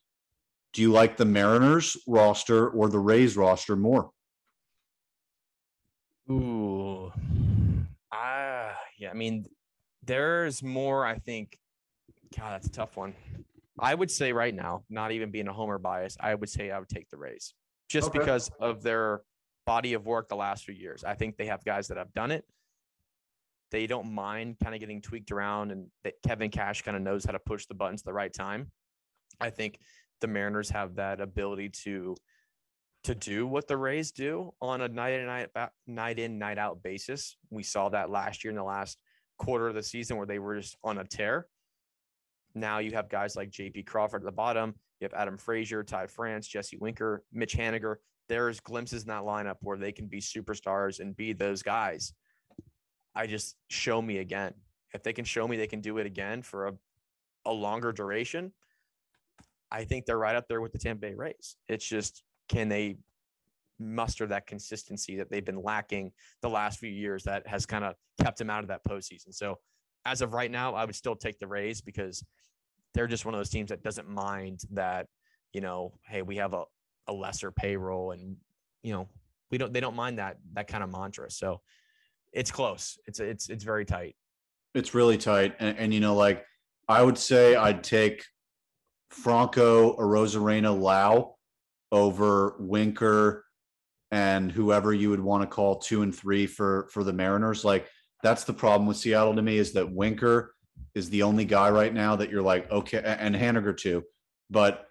[0.73, 4.09] Do you like the Mariners roster or the Rays roster more?
[6.29, 7.11] Ooh,
[8.11, 9.11] ah, yeah.
[9.11, 9.45] I mean,
[10.03, 11.05] there's more.
[11.05, 11.57] I think.
[12.37, 13.13] God, that's a tough one.
[13.79, 16.79] I would say right now, not even being a homer bias, I would say I
[16.79, 17.53] would take the Rays
[17.91, 18.19] just okay.
[18.19, 19.21] because of their
[19.65, 21.03] body of work the last few years.
[21.03, 22.45] I think they have guys that have done it.
[23.71, 27.23] they don't mind kind of getting tweaked around and that Kevin Cash kind of knows
[27.23, 28.71] how to push the buttons at the right time.
[29.39, 29.79] I think
[30.19, 32.15] the Mariners have that ability to
[33.03, 35.49] to do what the Rays do on a night in night
[35.87, 37.37] night in night out basis.
[37.49, 38.97] We saw that last year in the last
[39.37, 41.47] quarter of the season where they were just on a tear.
[42.53, 44.75] Now you have guys like JP Crawford at the bottom.
[45.01, 47.95] You have Adam Frazier, Ty France, Jesse Winker, Mitch Haniger.
[48.29, 52.13] There's glimpses in that lineup where they can be superstars and be those guys.
[53.15, 54.53] I just show me again.
[54.93, 56.73] If they can show me they can do it again for a,
[57.45, 58.53] a longer duration,
[59.71, 61.55] I think they're right up there with the Tampa Bay Rays.
[61.67, 62.97] It's just can they
[63.79, 67.95] muster that consistency that they've been lacking the last few years that has kind of
[68.21, 69.33] kept them out of that postseason.
[69.33, 69.57] So
[70.05, 72.23] as of right now, I would still take the Rays because
[72.93, 75.07] they're just one of those teams that doesn't mind that,
[75.53, 76.63] you know, hey, we have a,
[77.07, 78.35] a lesser payroll and,
[78.83, 79.07] you know,
[79.49, 81.29] we don't, they don't mind that, that kind of mantra.
[81.29, 81.61] So
[82.31, 82.97] it's close.
[83.05, 84.15] It's, it's, it's very tight.
[84.73, 85.55] It's really tight.
[85.59, 86.45] And, and you know, like
[86.87, 88.25] I would say I'd take
[89.09, 91.35] Franco, Arozarena, Lowe
[91.91, 93.45] over Winker
[94.11, 97.63] and whoever you would want to call two and three for for the Mariners.
[97.63, 97.87] Like
[98.23, 100.53] that's the problem with Seattle to me is that Winker
[100.95, 104.03] is the only guy right now that you're like okay, and Haniger too,
[104.49, 104.87] but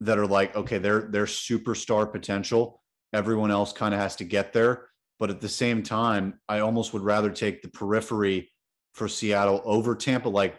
[0.00, 2.80] that are like okay, they're they're superstar potential.
[3.12, 4.88] Everyone else kind of has to get there,
[5.20, 8.50] but at the same time, I almost would rather take the periphery
[8.94, 10.28] for Seattle over Tampa.
[10.28, 10.56] Like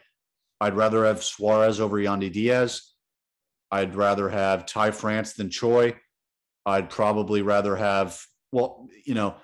[0.61, 2.93] I'd rather have Suarez over Yandy Diaz.
[3.69, 5.95] I'd rather have Ty France than Choi.
[6.65, 8.17] I'd probably rather have,
[8.51, 9.35] well, you know,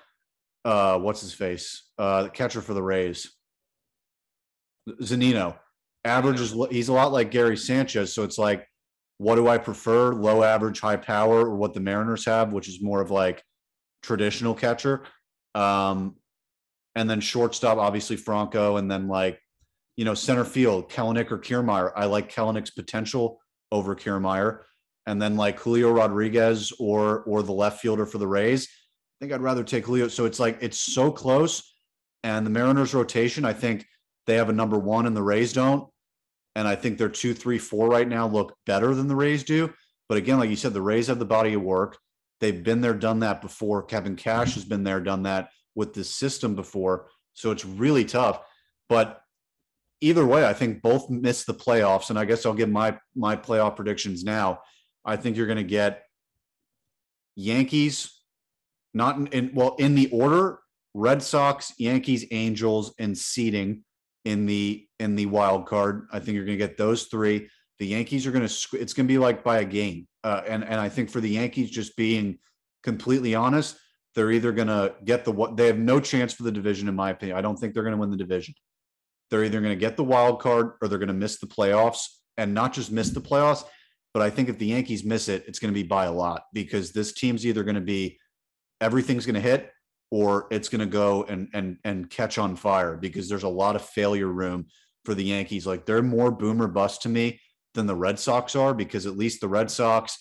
[0.64, 1.90] uh, what's his face?
[1.98, 3.30] Uh, the catcher for the Rays,
[5.02, 5.56] Zunino.
[6.04, 8.66] Average is he's a lot like Gary Sanchez, so it's like,
[9.18, 10.14] what do I prefer?
[10.14, 13.42] Low average, high power, or what the Mariners have, which is more of like
[14.02, 15.04] traditional catcher.
[15.54, 16.16] Um,
[16.94, 19.40] and then shortstop, obviously Franco, and then like,
[19.96, 21.92] you know, center field, Kelenic or Kiermaier.
[21.94, 24.60] I like Kelenic's potential over Kiermaier
[25.06, 28.68] and then like Julio Rodriguez or or the left fielder for the Rays.
[28.68, 30.08] I think I'd rather take Julio.
[30.08, 31.74] So it's like it's so close.
[32.22, 33.86] And the Mariners rotation, I think
[34.26, 35.88] they have a number one and the Rays don't.
[36.56, 39.72] And I think their two, three, four right now look better than the Rays do.
[40.08, 41.96] But again, like you said, the Rays have the body of work.
[42.40, 43.82] They've been there, done that before.
[43.82, 47.08] Kevin Cash has been there, done that with this system before.
[47.34, 48.40] So it's really tough.
[48.88, 49.20] But
[50.00, 52.10] either way, I think both miss the playoffs.
[52.10, 54.60] And I guess I'll give my my playoff predictions now.
[55.04, 56.02] I think you're going to get
[57.36, 58.20] Yankees,
[58.92, 60.58] not in, in, well in the order:
[60.94, 63.84] Red Sox, Yankees, Angels, and seeding
[64.24, 66.08] in the in the wild card.
[66.12, 67.48] I think you're going to get those three.
[67.78, 70.64] The Yankees are going to it's going to be like by a game, uh, and
[70.64, 72.38] and I think for the Yankees, just being
[72.82, 73.78] completely honest,
[74.14, 76.94] they're either going to get the what they have no chance for the division, in
[76.94, 77.38] my opinion.
[77.38, 78.54] I don't think they're going to win the division.
[79.30, 82.06] They're either going to get the wild card or they're going to miss the playoffs,
[82.36, 83.64] and not just miss the playoffs
[84.12, 86.44] but I think if the Yankees miss it, it's going to be by a lot
[86.52, 88.18] because this team's either going to be
[88.80, 89.70] everything's going to hit
[90.10, 93.76] or it's going to go and and and catch on fire because there's a lot
[93.76, 94.66] of failure room
[95.04, 95.66] for the Yankees.
[95.66, 97.40] Like they're more boomer bust to me
[97.74, 100.18] than the Red Sox are because at least the Red Sox,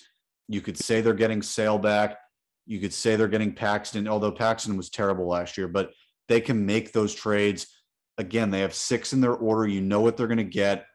[0.47, 2.17] you could say they're getting Sale back.
[2.65, 5.91] You could say they're getting Paxton, although Paxton was terrible last year, but
[6.27, 7.67] they can make those trades.
[8.19, 9.67] Again, they have six in their order.
[9.67, 10.85] You know what they're going to get.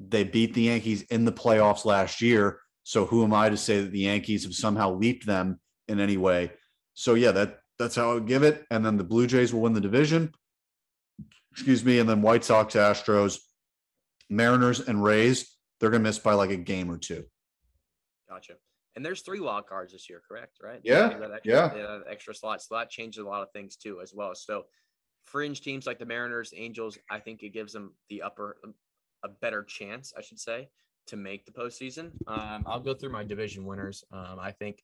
[0.00, 2.58] They beat the Yankees in the playoffs last year.
[2.82, 6.16] So who am I to say that the Yankees have somehow leaped them in any
[6.16, 6.50] way?
[6.94, 8.64] So yeah, that that's how I would give it.
[8.70, 10.32] And then the Blue Jays will win the division.
[11.52, 11.98] Excuse me.
[11.98, 13.38] And then White Sox, Astros,
[14.28, 17.24] Mariners, and Rays, they're gonna miss by like a game or two.
[18.28, 18.54] Gotcha.
[18.94, 20.58] And there's three wild cards this year, correct?
[20.62, 20.80] Right?
[20.82, 21.10] Yeah.
[21.10, 21.98] Extra, yeah.
[22.08, 22.68] extra slots.
[22.68, 24.34] So that changes a lot of things too, as well.
[24.34, 24.64] So
[25.26, 28.56] fringe teams like the Mariners, Angels, I think it gives them the upper
[29.24, 30.68] a better chance, I should say,
[31.08, 32.10] to make the postseason.
[32.26, 34.04] Um, I'll go through my division winners.
[34.12, 34.82] Um, I think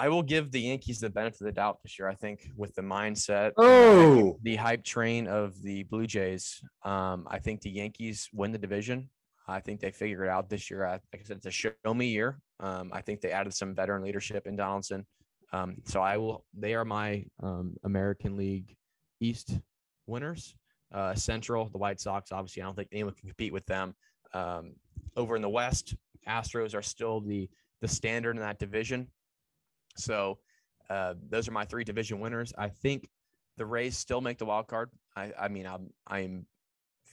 [0.00, 2.08] I will give the Yankees the benefit of the doubt this year.
[2.08, 7.38] I think with the mindset, oh, the hype train of the Blue Jays, um, I
[7.38, 9.10] think the Yankees win the division.
[9.46, 10.86] I think they figure it out this year.
[10.86, 12.40] I, like I said, it's a show me year.
[12.60, 15.04] Um, I think they added some veteran leadership in Donaldson.
[15.52, 16.46] Um, so I will.
[16.56, 18.74] They are my um, American League
[19.20, 19.58] East
[20.06, 20.54] winners.
[20.94, 23.94] Uh, Central, the White Sox, obviously, I don't think anyone can compete with them.
[24.32, 24.76] Um,
[25.14, 25.94] over in the West,
[26.26, 27.50] Astros are still the
[27.82, 29.08] the standard in that division.
[29.96, 30.38] So
[30.88, 32.52] uh, those are my three division winners.
[32.56, 33.08] I think
[33.56, 34.90] the Rays still make the wild card.
[35.16, 36.46] I, I mean, I'm I'm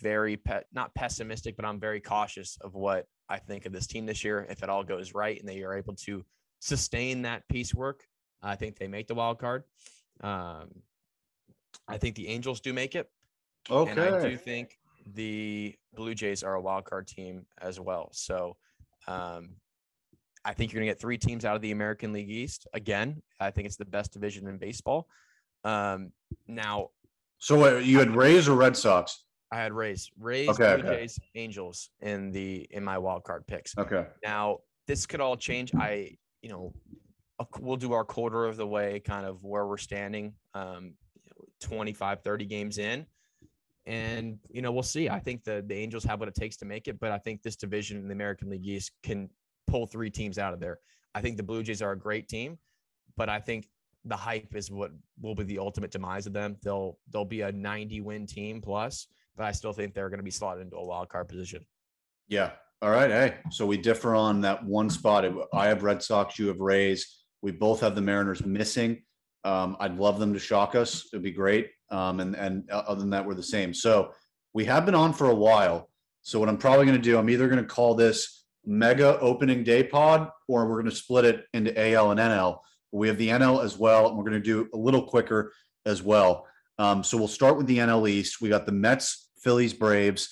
[0.01, 4.05] very pe- not pessimistic, but I'm very cautious of what I think of this team
[4.05, 4.45] this year.
[4.49, 6.23] If it all goes right and they are able to
[6.59, 8.03] sustain that piecework,
[8.41, 9.63] I think they make the wild card.
[10.21, 10.69] Um,
[11.87, 13.09] I think the Angels do make it.
[13.69, 13.91] Okay.
[13.91, 14.77] And I do think
[15.13, 18.09] the Blue Jays are a wild card team as well.
[18.13, 18.57] So
[19.07, 19.55] um,
[20.47, 22.67] I think you're going to get three teams out of the American League East.
[22.73, 25.09] Again, I think it's the best division in baseball.
[25.65, 26.13] Um,
[26.47, 26.91] now,
[27.37, 29.25] so what, you had Rays or Red Sox?
[29.51, 31.01] I had Rays, Rays, Okay, Blue okay.
[31.01, 33.77] Jays, Angels in the in my wild card picks.
[33.77, 34.05] Okay.
[34.23, 35.75] Now, this could all change.
[35.75, 36.73] I, you know,
[37.59, 40.93] we'll do our quarter of the way, kind of where we're standing, um,
[41.61, 43.05] 25, 30 games in.
[43.85, 45.09] And, you know, we'll see.
[45.09, 47.41] I think the, the Angels have what it takes to make it, but I think
[47.41, 49.29] this division in the American League East can
[49.67, 50.79] pull three teams out of there.
[51.13, 52.57] I think the Blue Jays are a great team,
[53.15, 53.67] but I think
[54.05, 54.91] the hype is what
[55.21, 56.57] will be the ultimate demise of them.
[56.63, 60.23] They'll they'll be a 90 win team plus, but I still think they're going to
[60.23, 61.65] be slotted into a wild card position.
[62.27, 62.51] Yeah.
[62.81, 63.09] All right.
[63.09, 65.25] Hey, so we differ on that one spot.
[65.53, 67.23] I have Red Sox, you have Rays.
[67.41, 69.01] We both have the Mariners missing.
[69.43, 71.07] Um, I'd love them to shock us.
[71.11, 71.71] It'd be great.
[71.89, 73.73] Um, and and other than that, we're the same.
[73.73, 74.11] So
[74.53, 75.89] we have been on for a while.
[76.21, 78.36] So what I'm probably going to do, I'm either going to call this
[78.67, 82.59] mega opening day pod, or we're going to split it into AL and NL.
[82.91, 85.53] We have the NL as well, and we're going to do a little quicker
[85.85, 86.45] as well.
[86.77, 88.41] Um, so we'll start with the NL East.
[88.41, 90.29] We got the Mets, Phillies, Braves.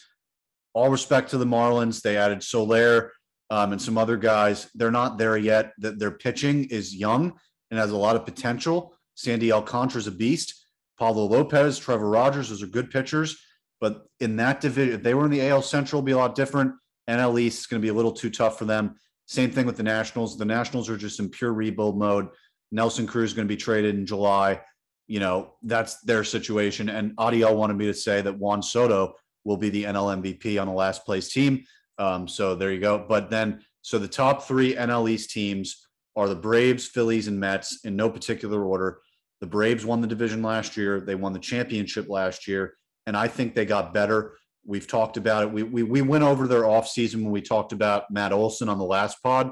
[0.73, 2.01] All respect to the Marlins.
[2.01, 3.11] They added Soler
[3.49, 4.69] um, and some other guys.
[4.75, 5.73] They're not there yet.
[5.79, 7.33] That their pitching is young
[7.71, 8.95] and has a lot of potential.
[9.15, 10.65] Sandy Alcantara's a beast.
[10.99, 13.37] Pablo Lopez, Trevor Rogers, those are good pitchers.
[13.81, 16.35] But in that division, if they were in the AL Central, it'd be a lot
[16.35, 16.73] different.
[17.09, 18.95] NL East is going to be a little too tough for them.
[19.27, 20.37] Same thing with the Nationals.
[20.37, 22.27] The Nationals are just in pure rebuild mode.
[22.71, 24.61] Nelson Cruz is going to be traded in July.
[25.07, 26.89] You know, that's their situation.
[26.89, 30.67] And Adiel wanted me to say that Juan Soto will be the NL MVP on
[30.67, 31.63] the last place team.
[31.97, 33.05] Um, so there you go.
[33.07, 37.85] But then, so the top three NL East teams are the Braves, Phillies, and Mets
[37.85, 38.99] in no particular order.
[39.41, 40.99] The Braves won the division last year.
[41.01, 42.75] They won the championship last year.
[43.05, 44.37] And I think they got better.
[44.65, 45.51] We've talked about it.
[45.51, 48.83] We, we, we went over their offseason when we talked about Matt Olson on the
[48.83, 49.51] last pod.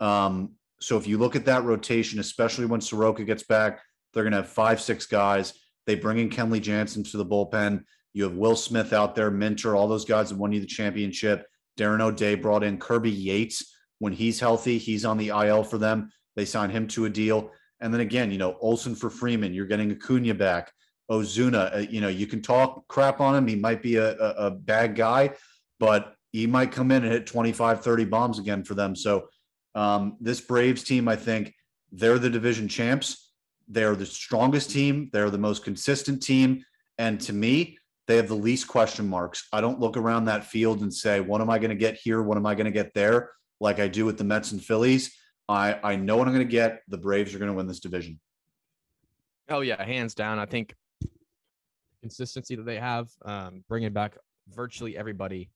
[0.00, 3.80] Um, so if you look at that rotation, especially when Soroka gets back,
[4.12, 5.52] they're going to have five, six guys.
[5.86, 7.84] They bring in Kenley Jansen to the bullpen.
[8.14, 11.46] You have Will Smith out there, Minter, all those guys that won you the championship.
[11.78, 13.74] Darren O'Day brought in Kirby Yates.
[13.98, 16.10] When he's healthy, he's on the IL for them.
[16.34, 17.50] They signed him to a deal.
[17.80, 20.72] And then again, you know, Olson for Freeman, you're getting Acuna back.
[21.10, 23.46] Ozuna, uh, you know, you can talk crap on him.
[23.46, 25.30] He might be a, a, a bad guy,
[25.78, 28.96] but he might come in and hit 25, 30 bombs again for them.
[28.96, 29.28] So
[29.74, 31.54] um, this Braves team, I think
[31.92, 33.32] they're the division champs.
[33.68, 35.10] They're the strongest team.
[35.12, 36.64] They're the most consistent team.
[36.98, 39.48] And to me, they have the least question marks.
[39.52, 42.22] I don't look around that field and say, what am I going to get here?
[42.22, 43.30] What am I going to get there?
[43.60, 45.16] Like I do with the Mets and Phillies.
[45.48, 46.82] I, I know what I'm going to get.
[46.88, 48.20] The Braves are going to win this division.
[49.48, 50.38] Oh yeah, hands down.
[50.38, 50.74] I think
[52.06, 54.16] consistency that they have, um, bringing back
[54.48, 55.50] virtually everybody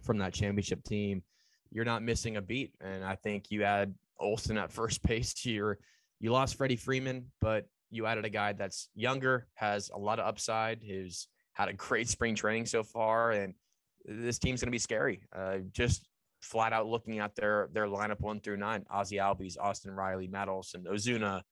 [0.00, 1.22] from that championship team,
[1.70, 2.72] you're not missing a beat.
[2.80, 5.78] And I think you add Olson at first base to your,
[6.20, 10.26] you lost Freddie Freeman, but you added a guy that's younger, has a lot of
[10.26, 13.54] upside, who's had a great spring training so far, and
[14.04, 15.26] this team's going to be scary.
[15.34, 16.08] Uh, just
[16.40, 20.48] flat out looking at their their lineup one through nine: Ozzy Albies, Austin Riley, Matt
[20.48, 21.42] Olson, Ozuna,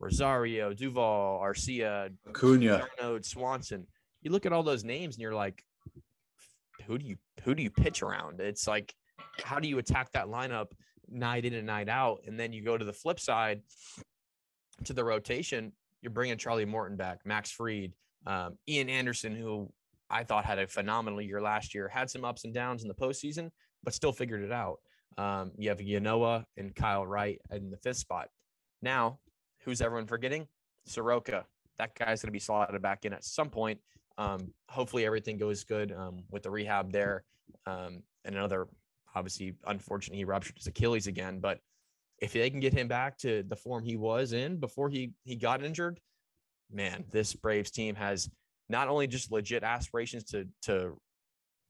[0.00, 2.88] Rosario, Duvall, Arcia, Acuna.
[3.22, 3.86] Swanson.
[4.22, 5.62] You look at all those names and you're like,
[6.86, 8.40] who do you who do you pitch around?
[8.40, 8.94] It's like,
[9.44, 10.72] how do you attack that lineup
[11.08, 12.20] night in and night out?
[12.26, 13.62] And then you go to the flip side
[14.84, 15.72] to the rotation.
[16.02, 17.92] You're bringing Charlie Morton back, Max Fried,
[18.26, 19.70] um, Ian Anderson, who
[20.08, 22.94] I thought had a phenomenal year last year, had some ups and downs in the
[22.94, 23.50] postseason,
[23.84, 24.78] but still figured it out.
[25.18, 28.28] Um, you have Ynoa and Kyle Wright in the fifth spot.
[28.80, 29.18] Now,
[29.64, 30.46] who's everyone forgetting?
[30.86, 31.44] Soroka.
[31.78, 33.78] That guy's going to be slotted back in at some point.
[34.18, 37.24] Um, hopefully, everything goes good um, with the rehab there.
[37.66, 38.68] Um, and another,
[39.14, 41.40] obviously, unfortunately, he ruptured his Achilles again.
[41.40, 41.60] But
[42.18, 45.36] if they can get him back to the form he was in before he he
[45.36, 46.00] got injured,
[46.70, 48.28] man, this Braves team has
[48.68, 50.98] not only just legit aspirations to to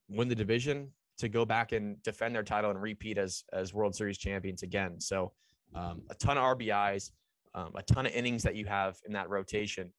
[0.09, 3.95] win the division, to go back and defend their title and repeat as as World
[3.95, 5.01] Series champions again.
[5.01, 5.33] So
[5.75, 7.13] um, a ton of RBIs,
[7.55, 9.93] um, a ton of innings that you have in that rotation.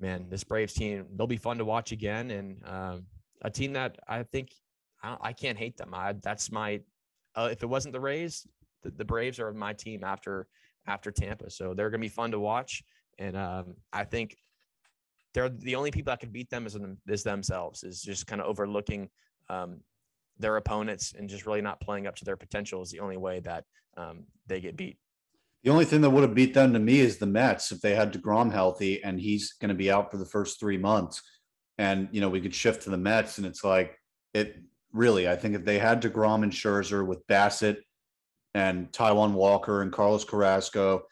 [0.00, 3.06] Man, this Braves team they'll be fun to watch again, and um,
[3.42, 4.50] a team that I think
[5.02, 5.94] I, I can't hate them.
[5.94, 6.80] I, that's my
[7.34, 8.46] uh, if it wasn't the Rays,
[8.82, 10.46] the, the Braves are my team after
[10.86, 12.82] after Tampa, so they're gonna be fun to watch,
[13.18, 14.36] and um, I think
[15.34, 16.76] they're the only people that could beat them is,
[17.08, 19.08] is themselves is just kind of overlooking
[19.48, 19.80] um,
[20.38, 23.40] their opponents and just really not playing up to their potential is the only way
[23.40, 23.64] that
[23.96, 24.98] um, they get beat.
[25.64, 27.94] The only thing that would have beat them to me is the Mets if they
[27.94, 31.22] had DeGrom healthy and he's going to be out for the first three months.
[31.78, 33.96] And, you know, we could shift to the Mets and it's like,
[34.34, 34.56] it
[34.92, 37.78] really, I think if they had DeGrom and Scherzer with Bassitt
[38.54, 41.04] and Taijuan Walker and Carlos Carrasco,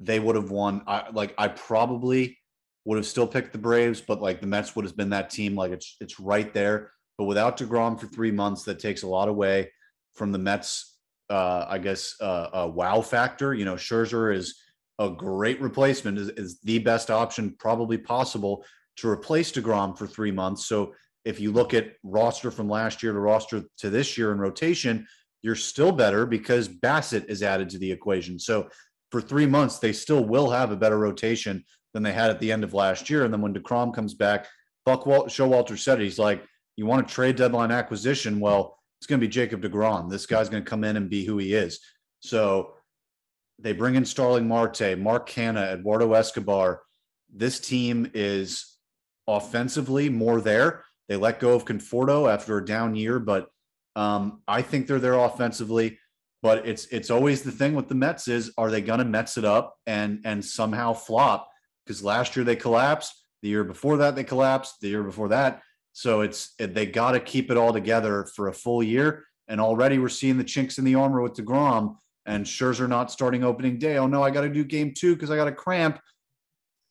[0.00, 0.82] they would have won.
[0.88, 2.38] I like, I probably
[2.84, 5.54] would have still picked the Braves, but like the Mets would have been that team.
[5.54, 6.90] Like it's, it's right there.
[7.16, 9.70] But without DeGrom for three months, that takes a lot away
[10.14, 10.93] from the Mets
[11.30, 13.54] uh, I guess, uh, a wow factor.
[13.54, 14.60] You know, Scherzer is
[14.98, 18.64] a great replacement, is, is the best option probably possible
[18.96, 20.66] to replace DeGrom for three months.
[20.66, 20.94] So
[21.24, 25.06] if you look at roster from last year to roster to this year in rotation,
[25.42, 28.38] you're still better because Bassitt is added to the equation.
[28.38, 28.68] So
[29.10, 32.52] for three months, they still will have a better rotation than they had at the
[32.52, 33.24] end of last year.
[33.24, 34.46] And then when DeGrom comes back,
[34.84, 36.44] Buck Wal- Showalter said it, he's like,
[36.76, 38.40] you want to trade deadline acquisition?
[38.40, 40.08] Well, it's going to be Jacob DeGrom.
[40.08, 41.78] This guy's going to come in and be who he is.
[42.20, 42.72] So
[43.58, 46.80] they bring in Starling Marte, Mark Canha, Eduardo Escobar.
[47.30, 48.78] This team is
[49.28, 50.86] offensively more there.
[51.10, 53.48] They let go of Conforto after a down year, but
[53.94, 55.98] um, I think they're there offensively.
[56.40, 59.36] But it's it's always the thing with the Mets is are they going to Mets
[59.36, 61.50] it up and and somehow flop?
[61.84, 63.12] Because last year they collapsed.
[63.42, 64.80] The year before that they collapsed.
[64.80, 65.60] The year before that
[65.94, 69.24] so it's eh, they got to keep it all together for a full year.
[69.46, 71.96] And already we're seeing the chinks in the armor with Degrom
[72.26, 73.96] and Scherzer not starting opening day.
[73.96, 76.00] Oh no, I got to do game two because I got a cramp.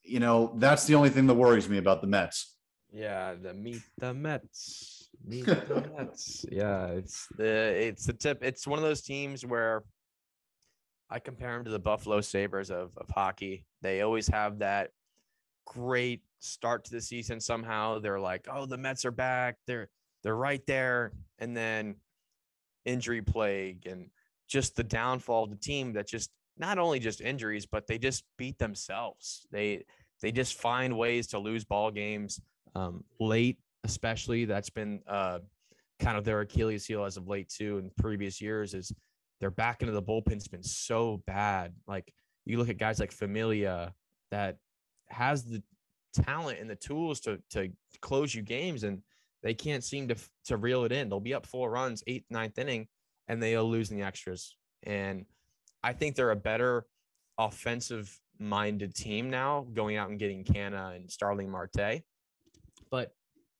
[0.02, 2.56] You know, that's the only thing that worries me about the Mets.
[2.92, 5.10] Yeah, the meet the Mets.
[5.22, 6.46] Meet the Mets.
[6.50, 8.38] Yeah, it's the it's the tip.
[8.42, 9.82] It's one of those teams where
[11.10, 13.66] I compare them to the Buffalo Sabres of, of hockey.
[13.82, 14.90] They always have that
[15.66, 17.98] great start to the season somehow.
[17.98, 19.56] They're like, oh, the Mets are back.
[19.66, 19.88] They're
[20.22, 21.12] they're right there.
[21.38, 21.96] And then
[22.84, 24.10] injury plague and
[24.48, 28.24] just the downfall of the team that just not only just injuries, but they just
[28.38, 29.46] beat themselves.
[29.50, 29.84] They
[30.22, 32.40] they just find ways to lose ball games
[32.74, 34.44] um, late, especially.
[34.44, 35.40] That's been uh,
[35.98, 37.78] kind of their Achilles heel as of late too.
[37.78, 38.92] In previous years, is
[39.40, 41.74] their back into the bullpen's been so bad.
[41.86, 42.12] Like
[42.44, 43.92] you look at guys like Familia
[44.30, 44.58] that
[45.08, 45.62] has the
[46.14, 47.70] talent and the tools to to
[48.00, 49.02] close you games, and
[49.42, 50.16] they can't seem to
[50.46, 51.08] to reel it in.
[51.08, 52.88] They'll be up four runs, eighth, ninth inning,
[53.28, 54.56] and they'll lose in the extras.
[54.84, 55.26] And
[55.82, 56.86] I think they're a better
[57.38, 62.02] offensive minded team now, going out and getting Canha and Starling Marte.
[62.90, 63.12] But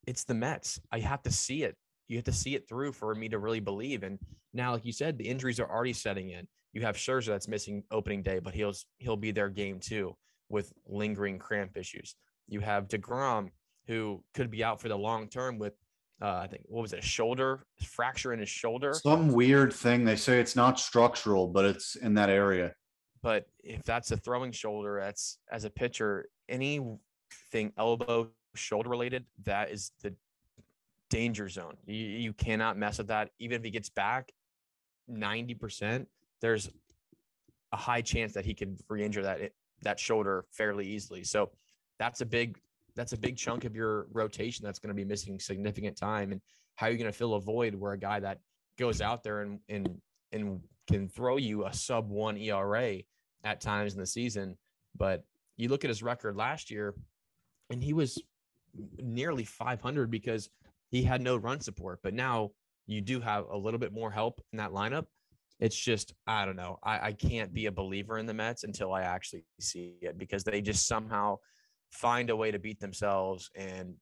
[0.06, 0.80] it's the Mets.
[0.92, 1.76] I have to see it.
[2.08, 4.02] You have to see it through for me to really believe.
[4.02, 4.18] And
[4.52, 6.46] now, like you said, the injuries are already setting in.
[6.72, 10.14] You have Scherzer that's missing opening day, but he'll he'll be there game two
[10.48, 12.14] with lingering cramp issues.
[12.48, 13.50] You have DeGrom,
[13.86, 15.74] who could be out for the long term with,
[16.22, 18.94] uh, I think, what was it, a shoulder fracture in his shoulder?
[18.94, 20.04] Some weird thing.
[20.04, 22.74] They say it's not structural, but it's in that area.
[23.22, 29.70] But if that's a throwing shoulder, that's as a pitcher, anything elbow, shoulder related, that
[29.70, 30.14] is the
[31.08, 31.74] danger zone.
[31.86, 33.30] You, you cannot mess with that.
[33.38, 34.32] Even if he gets back
[35.10, 36.06] 90%,
[36.40, 36.70] there's
[37.72, 41.24] a high chance that he could re-injure that that shoulder fairly easily.
[41.24, 41.50] So
[41.98, 42.58] that's a big
[42.96, 46.30] that's a big chunk of your rotation that's going to be missing significant time.
[46.30, 46.40] And
[46.76, 48.38] how are you going to fill a void where a guy that
[48.78, 50.00] goes out there and and
[50.32, 52.98] and can throw you a sub one ERA
[53.44, 54.56] at times in the season,
[54.96, 55.24] but
[55.56, 56.94] you look at his record last year,
[57.70, 58.20] and he was
[58.98, 60.50] nearly 500 because
[60.90, 62.00] he had no run support.
[62.02, 62.50] But now
[62.86, 65.06] you do have a little bit more help in that lineup.
[65.60, 66.78] It's just, I don't know.
[66.82, 70.44] I, I can't be a believer in the Mets until I actually see it because
[70.44, 71.38] they just somehow
[71.90, 73.94] find a way to beat themselves and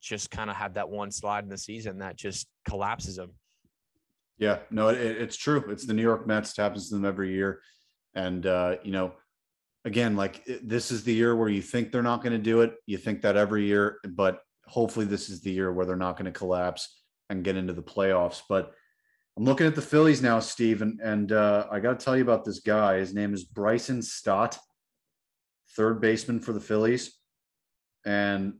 [0.00, 3.32] just kind of have that one slide in the season that just collapses them.
[4.38, 5.64] Yeah, no, it, it's true.
[5.68, 6.56] It's the New York Mets.
[6.56, 7.60] It happens to them every year.
[8.14, 9.12] And, uh, you know,
[9.84, 12.74] again, like this is the year where you think they're not going to do it.
[12.86, 16.26] You think that every year, but hopefully this is the year where they're not going
[16.26, 18.42] to collapse and get into the playoffs.
[18.48, 18.72] But
[19.38, 22.24] I'm looking at the Phillies now, Steve, and, and uh, I got to tell you
[22.24, 22.98] about this guy.
[22.98, 24.58] His name is Bryson Stott,
[25.76, 27.14] third baseman for the Phillies.
[28.04, 28.54] And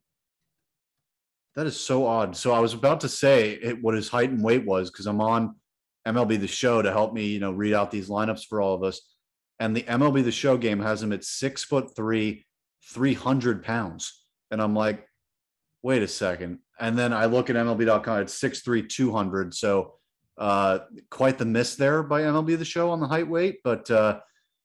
[1.56, 2.36] that is so odd.
[2.36, 5.20] So I was about to say it, what his height and weight was because I'm
[5.20, 5.56] on
[6.06, 8.84] MLB The Show to help me, you know, read out these lineups for all of
[8.84, 9.00] us.
[9.58, 12.46] And the MLB The Show game has him at six foot three,
[12.92, 14.24] 300 pounds.
[14.52, 15.04] And I'm like,
[15.82, 16.60] wait a second.
[16.78, 19.52] And then I look at MLB.com, it's six three, 200.
[19.56, 19.97] So
[20.38, 23.58] uh, quite the miss there by MLB The Show on the height weight.
[23.64, 24.20] But uh,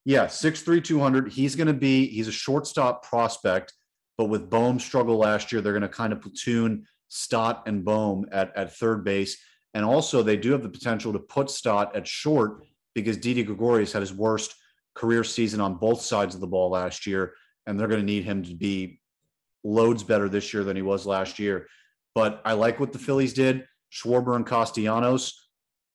[0.06, 1.32] yeah, six three, 200.
[1.32, 3.74] He's going to be, he's a shortstop prospect
[4.18, 8.26] but with Bohm's struggle last year, they're going to kind of platoon Stott and Bohm
[8.32, 9.38] at, at third base.
[9.74, 12.64] And also, they do have the potential to put Stott at short
[12.94, 14.54] because Didi Gregorius had his worst
[14.94, 17.34] career season on both sides of the ball last year,
[17.66, 19.00] and they're going to need him to be
[19.64, 21.68] loads better this year than he was last year.
[22.14, 23.66] But I like what the Phillies did.
[23.91, 25.43] Schwarber and Castellanos.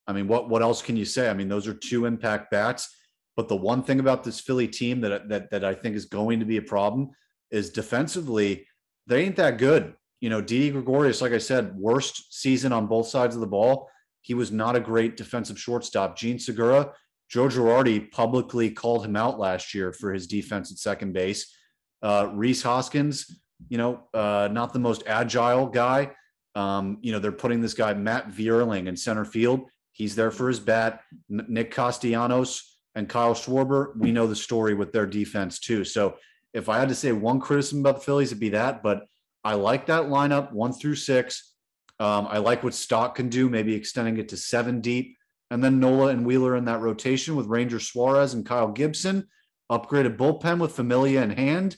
[0.09, 1.29] I mean, what what else can you say?
[1.29, 2.95] I mean, those are two impact bats.
[3.37, 6.39] But the one thing about this Philly team that that that I think is going
[6.39, 7.11] to be a problem
[7.51, 8.67] is defensively,
[9.05, 9.93] they ain't that good.
[10.19, 13.87] You know, Didi Gregorius, like I said, worst season on both sides of the ball.
[14.21, 16.17] He was not a great defensive shortstop.
[16.17, 16.91] Jean Segura,
[17.29, 21.55] Joe Girardi publicly called him out last year for his defense at second base.
[22.01, 26.11] Uh, Rhys Hoskins, you know, uh, not the most agile guy.
[26.55, 29.69] Um, you know, they're putting this guy, Matt Vierling, in center field.
[29.99, 31.01] He's there for his bat.
[31.27, 35.83] Nick Castellanos and Kyle Schwarber, we know the story with their defense too.
[35.83, 36.15] So
[36.53, 38.81] if I had to say one criticism about the Phillies, it'd be that.
[38.81, 39.05] But
[39.43, 41.53] I like that lineup one through six.
[41.99, 45.17] Um, I like what Stott can do, maybe extending it to seven deep.
[45.51, 49.27] And then Nola and Wheeler in that rotation with Ranger Suarez and Kyle Gibson.
[49.69, 51.75] Upgraded bullpen with Familia in hand.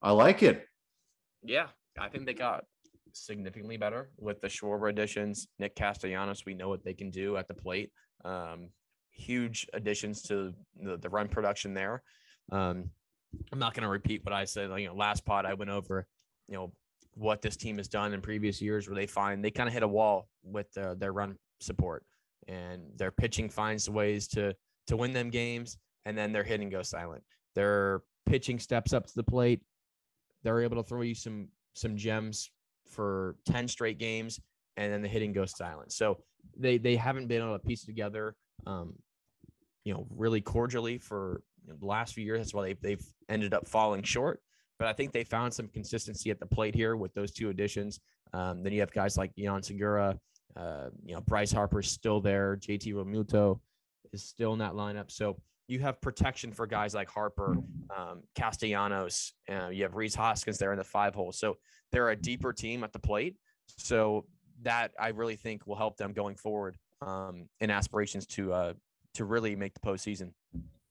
[0.00, 0.64] I like it.
[1.42, 1.66] Yeah,
[1.98, 2.64] I think they got
[3.26, 5.48] significantly better with the Schwarber additions.
[5.58, 7.90] Nick Castellanos, we know what they can do at the plate.
[8.24, 8.70] Um,
[9.10, 12.02] huge additions to the, the run production there.
[12.50, 12.90] Um,
[13.52, 14.70] I'm not going to repeat what I said.
[14.78, 16.06] You know, last pod I went over,
[16.48, 16.72] you know,
[17.14, 19.82] what this team has done in previous years, where they find they kind of hit
[19.82, 22.04] a wall with their, their run support,
[22.46, 24.54] and their pitching finds ways to
[24.86, 25.76] to win them games,
[26.06, 27.22] and then their hitting goes silent.
[27.54, 29.60] Their pitching steps up to the plate.
[30.42, 32.50] They're able to throw you some some gems
[32.98, 34.40] for 10 straight games
[34.76, 35.92] and then the hitting goes silent.
[35.92, 36.18] So
[36.56, 38.34] they they haven't been able to piece together
[38.66, 38.94] um,
[39.84, 42.40] you know, really cordially for you know, the last few years.
[42.40, 44.40] That's why they've, they've ended up falling short.
[44.80, 48.00] But I think they found some consistency at the plate here with those two additions.
[48.32, 50.18] Um, then you have guys like Jean Segura,
[50.56, 52.56] uh, you know, Bryce Harper's still there.
[52.56, 53.60] JT Realmuto
[54.12, 55.12] is still in that lineup.
[55.12, 55.36] So
[55.68, 57.56] you have protection for guys like Harper,
[57.96, 59.34] um, Castellanos.
[59.48, 61.30] Uh, you have Rhys Hoskins there in the five hole.
[61.30, 61.58] So
[61.92, 63.36] they're a deeper team at the plate.
[63.76, 64.24] So
[64.62, 68.72] that I really think will help them going forward um, in aspirations to uh,
[69.14, 70.32] to really make the postseason.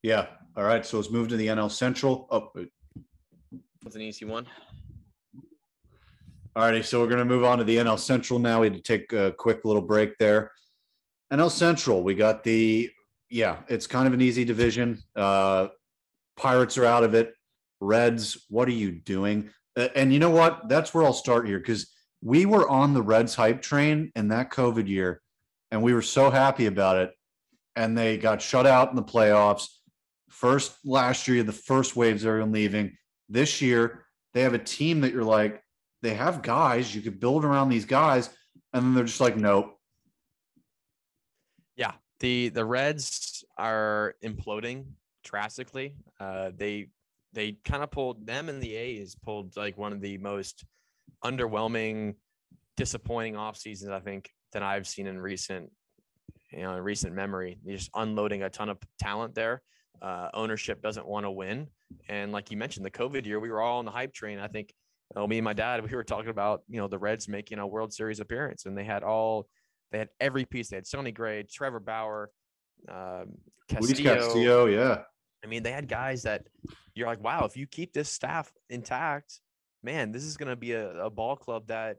[0.04, 0.28] Yeah.
[0.56, 0.86] All right.
[0.86, 2.28] So let's move to the NL Central.
[2.30, 2.52] Oh,
[3.82, 4.45] that's an easy one.
[6.56, 6.84] All righty.
[6.84, 8.62] So we're going to move on to the NL Central now.
[8.62, 10.52] We had to take a quick little break there.
[11.34, 12.90] NL Central, we got the,
[13.30, 14.99] yeah, it's kind of an easy division.
[15.16, 15.68] Uh,
[16.38, 17.34] Pirates are out of it.
[17.80, 19.49] Reds, what are you doing?
[19.76, 20.70] Uh, and you know what?
[20.70, 21.91] That's where I'll start here because
[22.22, 25.22] we were on the Reds hype train in that COVID year,
[25.72, 27.12] and we were so happy about it.
[27.76, 29.68] And they got shut out in the playoffs.
[30.30, 32.98] First last year, the first waves are leaving.
[33.30, 35.62] This year, they have a team that you're like,
[36.02, 38.30] they have guys you could build around these guys,
[38.74, 39.77] and then they're just like, nope.
[42.19, 44.85] The the Reds are imploding
[45.23, 45.95] drastically.
[46.19, 46.88] Uh, they
[47.34, 50.65] they kind of pulled them and the A's pulled like one of the most
[51.23, 52.15] underwhelming,
[52.76, 55.72] disappointing off seasons I think that I've seen in recent,
[56.52, 57.60] you know, in recent memory.
[57.64, 59.61] They're just unloading a ton of talent there.
[60.02, 61.68] Uh, ownership doesn't want to win,
[62.07, 64.38] and like you mentioned, the COVID year, we were all on the hype train.
[64.38, 64.73] I think,
[65.15, 67.57] you know, me and my dad, we were talking about you know the Reds making
[67.60, 69.48] a World Series appearance, and they had all,
[69.91, 70.69] they had every piece.
[70.69, 72.31] They had Sonny Gray, Trevor Bauer,
[72.89, 73.38] um,
[73.68, 74.15] Castillo.
[74.15, 75.03] Castillo, yeah.
[75.43, 76.43] I mean, they had guys that
[76.93, 79.39] you're like, wow, if you keep this staff intact,
[79.84, 81.97] man, this is going to be a, a, ball club that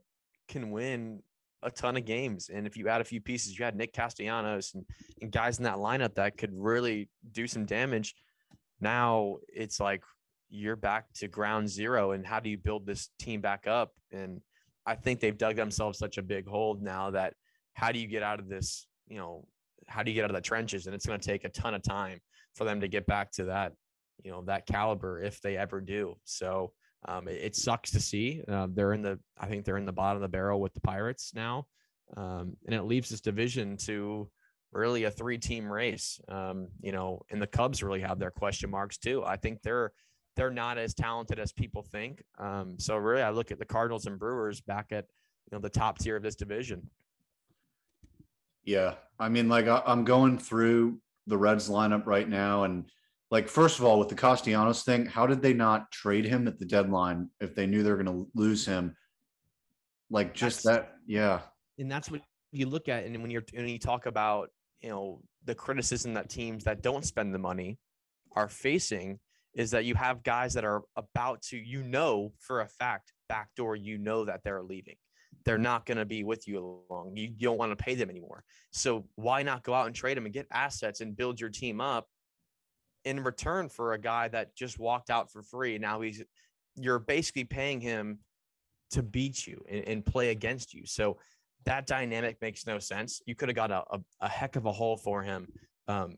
[0.48, 1.22] can win
[1.62, 2.50] a ton of games.
[2.52, 4.84] And if you add a few pieces, you had Nick Castellanos and,
[5.22, 8.14] and guys in that lineup that could really do some damage.
[8.80, 10.02] Now it's like
[10.50, 12.12] you're back to ground zero.
[12.12, 13.92] And how do you build this team back up?
[14.12, 14.40] And
[14.86, 17.34] I think they've dug themselves such a big hole now that
[17.78, 18.88] how do you get out of this?
[19.06, 19.46] You know,
[19.86, 20.86] how do you get out of the trenches?
[20.86, 22.18] And it's going to take a ton of time
[22.56, 23.72] for them to get back to that,
[24.24, 26.16] you know, that caliber if they ever do.
[26.24, 26.72] So
[27.06, 28.42] um, it, it, sucks to see.
[28.48, 30.80] Uh, they're in the, I think they're in the bottom of the barrel with the
[30.80, 31.68] Pirates now,
[32.16, 34.28] um, and it leaves this division to
[34.72, 36.20] really a three-team race.
[36.28, 39.22] Um, you know, and the Cubs really have their question marks too.
[39.24, 39.92] I think they're
[40.34, 42.24] they're not as talented as people think.
[42.38, 45.04] Um, so really, I look at the Cardinals and Brewers back at
[45.50, 46.90] you know the top tier of this division.
[48.68, 52.64] Yeah, I mean, like I, I'm going through the Reds lineup right now.
[52.64, 52.84] And
[53.30, 56.58] like, first of all, with the Castellanos thing, how did they not trade him at
[56.58, 58.94] the deadline if they knew they were going to lose him?
[60.10, 61.40] Like, just that's, that, yeah.
[61.78, 62.20] And that's what
[62.52, 63.04] you look at.
[63.04, 64.50] And when you're, when you talk about,
[64.82, 67.78] you know, the criticism that teams that don't spend the money
[68.36, 69.18] are facing
[69.54, 73.76] is that you have guys that are about to, you know, for a fact, backdoor,
[73.76, 74.96] you know that they're leaving
[75.44, 77.12] they're not going to be with you long.
[77.16, 78.44] You, you don't want to pay them anymore.
[78.72, 81.80] So why not go out and trade them and get assets and build your team
[81.80, 82.06] up
[83.04, 85.78] in return for a guy that just walked out for free.
[85.78, 86.22] Now he's
[86.76, 88.18] you're basically paying him
[88.90, 90.82] to beat you and, and play against you.
[90.86, 91.18] So
[91.64, 93.20] that dynamic makes no sense.
[93.26, 95.48] You could have got a, a, a, heck of a haul for him.
[95.88, 96.16] Um,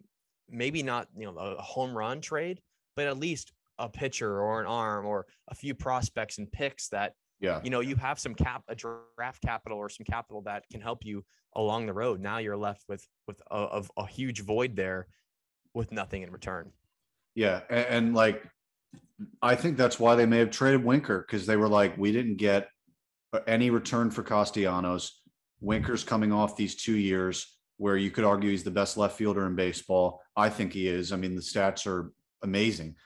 [0.48, 2.60] maybe not, you know, a home run trade,
[2.96, 7.14] but at least a pitcher or an arm or a few prospects and picks that,
[7.40, 10.80] yeah, you know, you have some cap, a draft capital or some capital that can
[10.80, 11.24] help you
[11.56, 12.20] along the road.
[12.20, 15.08] Now you're left with with a, of a huge void there
[15.74, 16.72] with nothing in return.
[17.34, 18.44] Yeah, and, and like
[19.42, 22.36] I think that's why they may have traded Winker because they were like, we didn't
[22.36, 22.68] get
[23.46, 25.20] any return for Castellanos.
[25.60, 29.46] Winker's coming off these two years where you could argue he's the best left fielder
[29.46, 30.20] in baseball.
[30.36, 31.12] I think he is.
[31.12, 32.12] I mean, the stats are
[32.42, 32.96] amazing.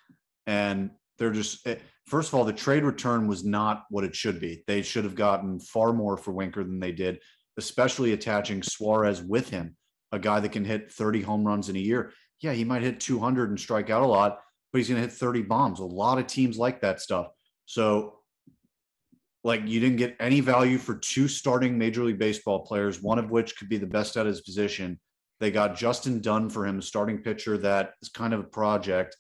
[0.47, 4.41] And they're just, eh, first of all, the trade return was not what it should
[4.41, 4.63] be.
[4.67, 7.21] They should have gotten far more for Winker than they did,
[7.57, 9.77] especially attaching Suarez with him,
[10.13, 12.13] a guy that can hit 30 home runs in a year.
[12.41, 14.41] Yeah, he might hit 200 and strike out a lot,
[14.73, 15.81] but he's going to hit 30 bombs.
[15.81, 17.29] A lot of teams like that stuff.
[17.67, 18.19] So,
[19.43, 23.31] like, you didn't get any value for two starting Major League Baseball players, one of
[23.31, 24.99] which could be the best at his position.
[25.41, 29.17] They got Justin Dunn for him, a starting pitcher that is kind of a project.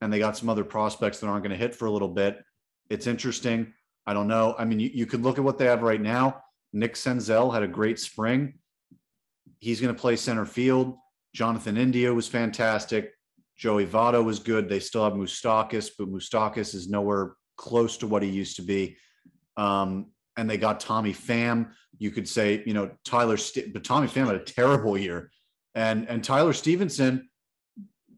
[0.00, 2.38] And they got some other prospects that aren't going to hit for a little bit.
[2.88, 3.72] It's interesting.
[4.06, 4.54] I don't know.
[4.58, 6.42] I mean, you, you could look at what they have right now.
[6.72, 8.54] Nick Senzel had a great spring.
[9.58, 10.94] He's going to play center field.
[11.34, 13.12] Jonathan India was fantastic.
[13.56, 14.68] Joey Votto was good.
[14.68, 18.96] They still have Moustakas, but Moustakas is nowhere close to what he used to be.
[19.56, 21.72] Um, and they got Tommy Pham.
[21.98, 25.30] You could say, you know, Tyler, St- but Tommy Pham had a terrible year.
[25.74, 27.27] And and Tyler Stephenson,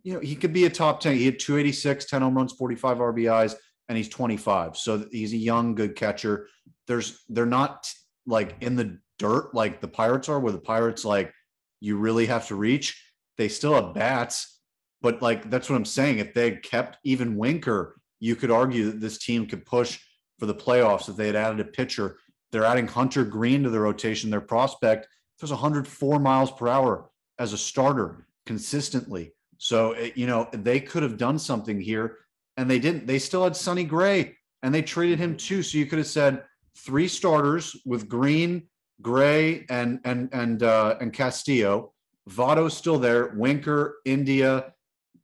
[0.03, 1.17] you know, he could be a top 10.
[1.17, 3.55] He had 286, 10 home runs, 45 RBIs,
[3.89, 4.77] and he's 25.
[4.77, 6.49] So he's a young, good catcher.
[6.87, 7.91] There's they're not
[8.27, 11.33] like in the dirt like the Pirates are, where the Pirates like
[11.81, 13.03] you really have to reach.
[13.37, 14.61] They still have bats
[15.03, 16.19] but like that's what I'm saying.
[16.19, 19.99] If they kept even Winker, you could argue that this team could push
[20.39, 22.19] for the playoffs if they had added a pitcher.
[22.53, 24.31] They're adding Hunter Greene to the rotation.
[24.31, 25.07] Their prospect
[25.39, 27.09] there's 104 miles per hour
[27.39, 29.33] as a starter consistently.
[29.61, 32.19] So eh, you know they could have done something here,
[32.57, 33.07] and they didn't.
[33.07, 35.63] They still had Sonny Gray, and they traded him too.
[35.63, 36.43] So you could have said
[36.77, 38.69] three starters with Greene,
[39.03, 41.93] Gray, and and and uh, and Castillo.
[42.29, 43.35] Votto's still there.
[43.37, 44.73] Winker, India,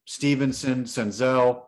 [0.04, 1.62] Stephenson, Senzel,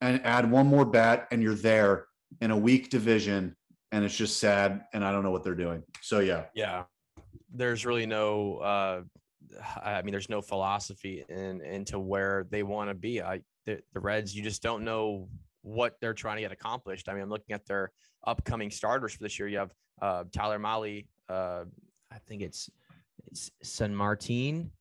[0.00, 2.06] and add one more bat, and you're there
[2.40, 3.54] in a weak division.
[3.92, 4.84] And it's just sad.
[4.94, 5.82] And I don't know what they're doing.
[6.00, 6.44] So, yeah.
[6.54, 6.84] Yeah.
[7.54, 9.02] There's really no, uh,
[9.82, 13.22] I mean, there's no philosophy in into where they want to be.
[13.22, 15.28] I the, the Reds, you just don't know
[15.62, 17.08] what they're trying to get accomplished.
[17.08, 17.92] I mean, I'm looking at their
[18.26, 19.48] upcoming starters for this year.
[19.48, 21.64] You have uh, Tyler Mahle, Uh,
[22.10, 22.68] I think it's
[23.30, 24.72] it's San Martin.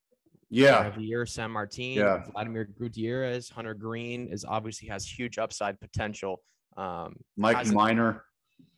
[0.50, 0.90] yeah.
[0.90, 2.24] Javier Sanmartin, yeah.
[2.32, 6.42] Vladimir Gutierrez, Hunter Greene is obviously has huge upside potential.
[6.78, 8.24] Um, Mike Minor,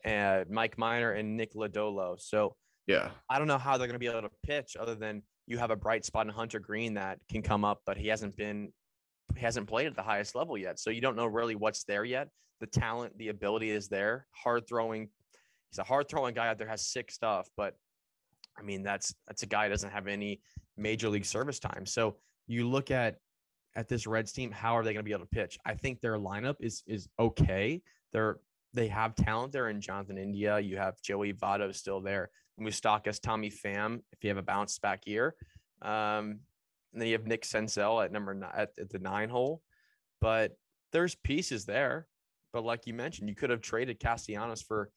[0.04, 2.20] and Mike Minor and Nick Lodolo.
[2.20, 2.54] So
[2.86, 5.58] yeah, I don't know how they're going to be able to pitch other than you
[5.58, 8.72] have a bright spot in Hunter Greene that can come up, but he hasn't been
[9.36, 10.78] he hasn't played at the highest level yet.
[10.78, 12.28] So you don't know really what's there yet.
[12.60, 14.26] The talent, the ability is there.
[14.32, 15.08] Hard throwing,
[15.70, 17.74] he's a hard throwing guy out there, has sick stuff, but
[18.58, 20.40] I mean, that's that's a guy doesn't have any
[20.76, 21.86] major league service time.
[21.86, 22.16] So
[22.46, 23.16] you look at
[23.76, 25.58] at this Reds team, how are they going to be able to pitch?
[25.64, 27.82] I think their lineup is is okay.
[28.12, 28.38] They're
[28.72, 30.58] they have talent there in Jonathan India.
[30.58, 32.30] You have Joey Votto still there.
[32.60, 35.34] Moustakas, Tommy Pham, if you have a bounce back year.
[35.82, 36.40] Um,
[36.92, 39.62] and then you have Nick Senzel at number nine, at, at the nine hole.
[40.20, 40.56] But
[40.92, 42.06] there's pieces there.
[42.52, 44.90] But like you mentioned, you could have traded Castellanos for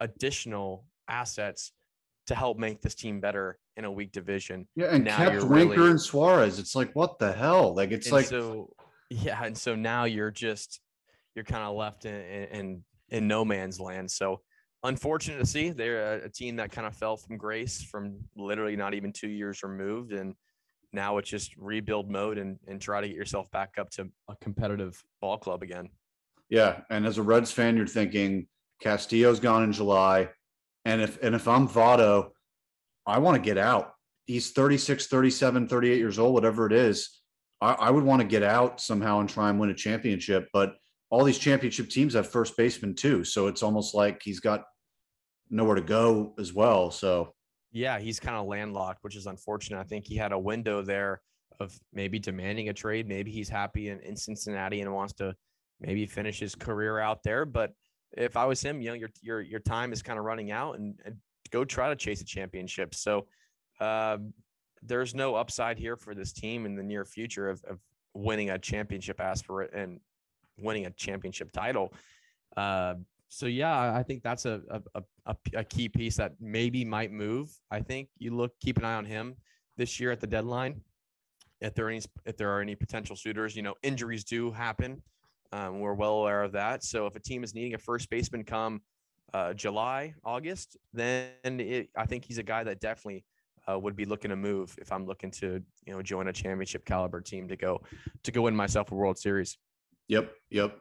[0.00, 1.72] additional assets
[2.26, 4.66] to help make this team better in a weak division.
[4.74, 6.58] Yeah, and now kept Winker really, and Suarez.
[6.58, 7.74] It's like what the hell?
[7.74, 8.74] Like it's like so.
[9.10, 10.80] Yeah, and so now you're just
[11.34, 14.10] you're kind of left in, in in no man's land.
[14.10, 14.40] So
[14.82, 15.70] unfortunate to see.
[15.70, 19.28] They're a, a team that kind of fell from grace from literally not even two
[19.28, 20.34] years removed, and
[20.92, 24.36] now it's just rebuild mode and and try to get yourself back up to a
[24.40, 25.88] competitive ball club again.
[26.48, 28.46] Yeah, and as a Reds fan, you're thinking
[28.82, 30.28] Castillo's gone in July.
[30.84, 32.30] And if and if I'm Votto,
[33.06, 33.92] I want to get out.
[34.26, 37.20] He's 36, 37, 38 years old, whatever it is.
[37.60, 40.48] I, I would want to get out somehow and try and win a championship.
[40.52, 40.74] But
[41.10, 43.24] all these championship teams have first baseman too.
[43.24, 44.64] So it's almost like he's got
[45.52, 46.90] nowhere to go as well.
[46.90, 47.32] So
[47.70, 49.78] yeah, he's kind of landlocked, which is unfortunate.
[49.78, 51.20] I think he had a window there
[51.60, 53.06] of maybe demanding a trade.
[53.06, 55.34] Maybe he's happy in, in Cincinnati and wants to
[55.80, 57.44] maybe finish his career out there.
[57.44, 57.72] But
[58.16, 60.78] if I was him, you know, your your your time is kind of running out,
[60.78, 61.16] and, and
[61.50, 62.94] go try to chase a championship.
[62.94, 63.26] So
[63.80, 64.18] uh,
[64.82, 67.78] there's no upside here for this team in the near future of, of
[68.14, 70.00] winning a championship aspirant and
[70.58, 71.94] winning a championship title.
[72.56, 72.94] Uh,
[73.34, 77.50] so yeah, I think that's a, a a, a key piece that maybe might move.
[77.70, 79.36] I think you look keep an eye on him
[79.78, 80.82] this year at the deadline.
[81.62, 85.02] If there are any if there are any potential suitors, you know, injuries do happen.
[85.50, 86.84] Um, we're well aware of that.
[86.84, 88.82] So if a team is needing a first baseman come
[89.32, 93.24] uh, July, August, then it, I think he's a guy that definitely
[93.66, 96.84] uh, would be looking to move if I'm looking to you know join a championship
[96.84, 97.80] caliber team to go
[98.24, 99.56] to go win myself a World Series.
[100.08, 100.78] Yep, yep.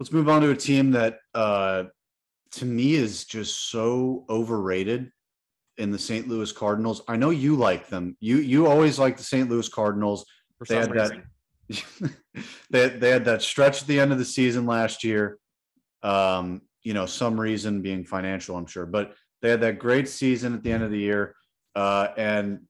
[0.00, 1.84] Let's move on to a team that uh,
[2.52, 5.12] to me is just so overrated
[5.76, 6.26] in the St.
[6.26, 7.02] Louis Cardinals.
[7.06, 8.16] I know you like them.
[8.18, 9.50] You you always like the St.
[9.50, 10.24] Louis Cardinals.
[10.56, 11.22] For they had reason.
[11.68, 12.12] that
[12.70, 15.38] they, they had that stretch at the end of the season last year.
[16.02, 20.54] Um, you know, some reason being financial, I'm sure, but they had that great season
[20.54, 21.34] at the end of the year.
[21.74, 22.60] Uh, and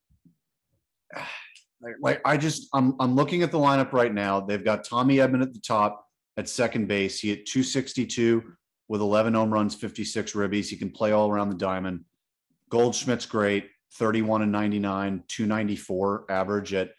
[2.00, 4.40] like I just I'm I'm looking at the lineup right now.
[4.40, 7.20] They've got Tommy Edman at the top at second base.
[7.20, 8.42] He hit 262
[8.88, 10.68] with 11 home runs, 56 ribbies.
[10.68, 12.04] He can play all around the diamond.
[12.70, 16.92] Goldschmidt's great, 31 and 99, 294 average at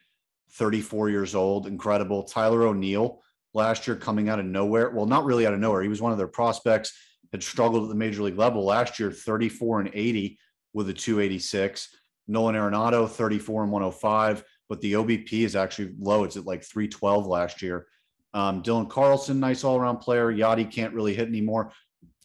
[0.53, 1.67] 34 years old.
[1.67, 2.23] Incredible.
[2.23, 3.21] Tyler O'Neill
[3.53, 4.89] last year coming out of nowhere.
[4.91, 5.81] Well, not really out of nowhere.
[5.81, 6.93] He was one of their prospects,
[7.31, 10.37] had struggled at the major league level last year, 34 and 80
[10.73, 11.89] with a 286.
[12.27, 16.23] Nolan Arenado, 34 and 105, but the OBP is actually low.
[16.23, 17.87] It's at like 312 last year.
[18.33, 20.31] Um, Dylan Carlson, nice all around player.
[20.31, 21.71] Yadi can't really hit anymore.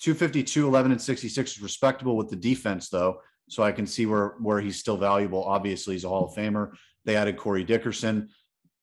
[0.01, 3.21] 252, 11 and 66 is respectable with the defense, though.
[3.49, 5.45] So I can see where where he's still valuable.
[5.45, 6.73] Obviously, he's a Hall of Famer.
[7.05, 8.29] They added Corey Dickerson,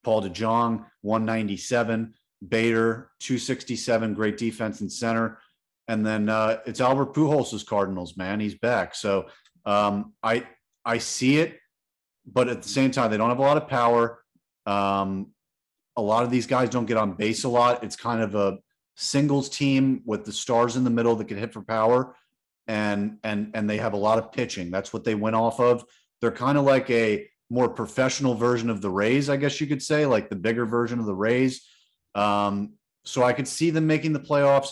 [0.03, 2.13] Paul DeJong, 197,
[2.47, 5.39] Bader, 267, great defense and center.
[5.89, 8.39] And then uh, it's Albert Pujols' Cardinals, man.
[8.39, 8.95] He's back.
[8.95, 9.27] So
[9.65, 10.47] um, I
[10.85, 11.59] I see it,
[12.25, 14.23] but at the same time, they don't have a lot of power.
[14.65, 15.31] Um,
[15.95, 17.83] a lot of these guys don't get on base a lot.
[17.83, 18.57] It's kind of a
[18.95, 22.15] singles team with the stars in the middle that can hit for power
[22.67, 24.71] and and and they have a lot of pitching.
[24.71, 25.83] That's what they went off of.
[26.21, 29.83] They're kind of like a more professional version of the Rays, I guess you could
[29.83, 31.67] say, like the bigger version of the Rays.
[32.15, 32.73] Um,
[33.05, 34.69] so I could see them making the playoffs,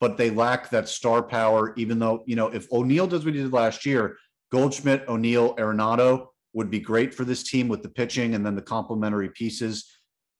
[0.00, 1.74] but they lack that star power.
[1.76, 4.16] Even though you know, if O'Neill does what he did last year,
[4.52, 8.62] Goldschmidt, O'Neill, Arenado would be great for this team with the pitching and then the
[8.62, 9.93] complementary pieces.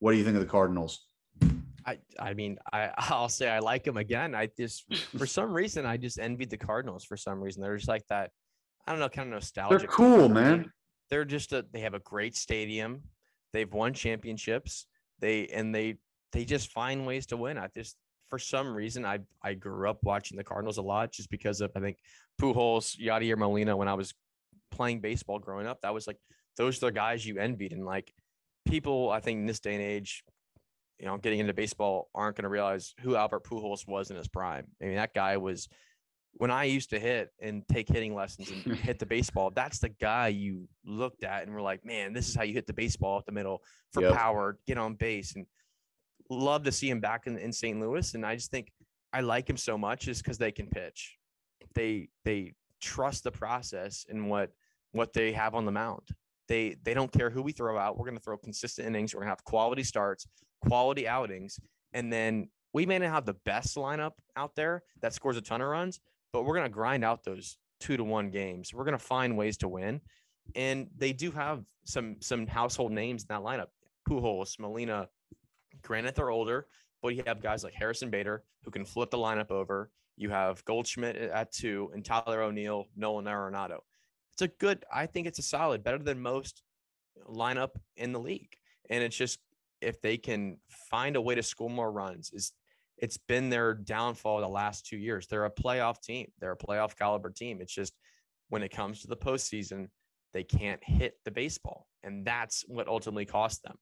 [0.05, 1.07] What do you think of the Cardinals?
[1.87, 4.35] I I mean I I'll say I like them again.
[4.35, 4.85] I just
[5.17, 7.63] for some reason I just envied the Cardinals for some reason.
[7.63, 8.31] They're just like that.
[8.87, 9.79] I don't know, kind of nostalgic.
[9.79, 10.71] They're cool, man.
[11.09, 13.05] They're just a they have a great stadium.
[13.55, 14.85] They've won championships.
[15.21, 15.97] They and they
[16.33, 17.57] they just find ways to win.
[17.57, 17.97] I just
[18.29, 21.71] for some reason I I grew up watching the Cardinals a lot just because of
[21.75, 21.97] I think
[22.39, 24.13] Pujols, Yadier Molina when I was
[24.71, 25.81] playing baseball growing up.
[25.81, 26.19] That was like
[26.59, 28.13] those are the guys you envied and like
[28.67, 30.25] people I think in this day and age
[30.99, 34.29] you know, getting into baseball aren't going to realize who Albert Pujols was in his
[34.29, 34.67] prime.
[34.81, 35.69] I mean, that guy was
[36.35, 39.51] when I used to hit and take hitting lessons and hit the baseball.
[39.55, 42.67] That's the guy you looked at and were like, man, this is how you hit
[42.67, 43.63] the baseball at the middle
[43.93, 44.15] for yep.
[44.15, 45.47] power, get on base, and
[46.31, 47.79] love to see him back in, in St.
[47.79, 48.15] Louis.
[48.15, 48.73] And I just think
[49.13, 51.17] I like him so much is because they can pitch.
[51.75, 54.51] They they trust the process and what
[54.93, 56.09] what they have on the mound.
[56.49, 57.97] They they don't care who we throw out.
[57.97, 59.15] We're going to throw consistent innings.
[59.15, 60.27] We're going to have quality starts,
[60.67, 61.59] quality outings,
[61.93, 65.61] and then we may not have the best lineup out there that scores a ton
[65.61, 66.01] of runs,
[66.33, 68.75] but we're going to grind out those two to one games.
[68.75, 70.01] We're going to find ways to win,
[70.55, 73.69] and they do have some some household names in that lineup.
[74.09, 75.09] Pujols, Molina.
[75.83, 76.67] Granted, they're older,
[77.03, 79.91] but you have guys like Harrison Bader who can flip the lineup over.
[80.17, 83.81] You have Goldschmidt at two and Tyler O'Neill, Nolan Arenado
[84.35, 86.63] it's a good, I think it's a solid, better than most
[87.29, 88.51] lineup in the league.
[88.91, 89.39] And it's just
[89.81, 90.59] if they can
[90.91, 92.53] find a way to score more runs, is
[92.99, 95.29] it's been their downfall the last two years.
[95.29, 96.33] They're a playoff team.
[96.41, 97.61] They're a playoff caliber team.
[97.61, 97.95] It's just
[98.49, 99.89] when it comes to the postseason,
[100.33, 101.87] they can't hit the baseball.
[102.03, 103.77] And that's what ultimately cost them.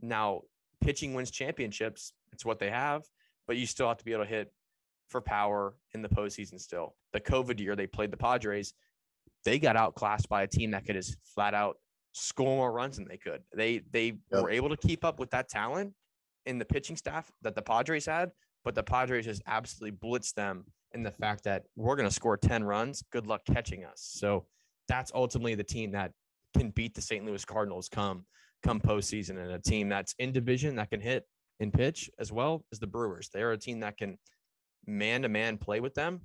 [0.00, 0.42] Now,
[0.80, 2.14] pitching wins championships.
[2.32, 3.02] It's what they have,
[3.46, 4.50] but you still have to be able to hit
[5.08, 6.94] for power in the postseason still.
[7.12, 8.72] The COVID year, they played the Padres
[9.44, 11.76] they got outclassed by a team that could just flat out
[12.12, 13.42] score more runs than they could.
[13.54, 14.42] They they yep.
[14.42, 15.92] were able to keep up with that talent
[16.46, 18.30] in the pitching staff that the Padres had,
[18.64, 22.36] but the Padres just absolutely blitzed them in the fact that we're going to score
[22.36, 23.02] 10 runs.
[23.12, 24.00] Good luck catching us.
[24.00, 24.46] So
[24.88, 26.12] that's ultimately the team that
[26.56, 27.24] can beat the St.
[27.24, 28.24] Louis Cardinals come
[28.62, 31.24] come postseason and a team that's in division that can hit
[31.60, 33.30] in pitch as well as the Brewers.
[33.32, 34.18] They're a team that can
[34.86, 36.22] man to man play with them,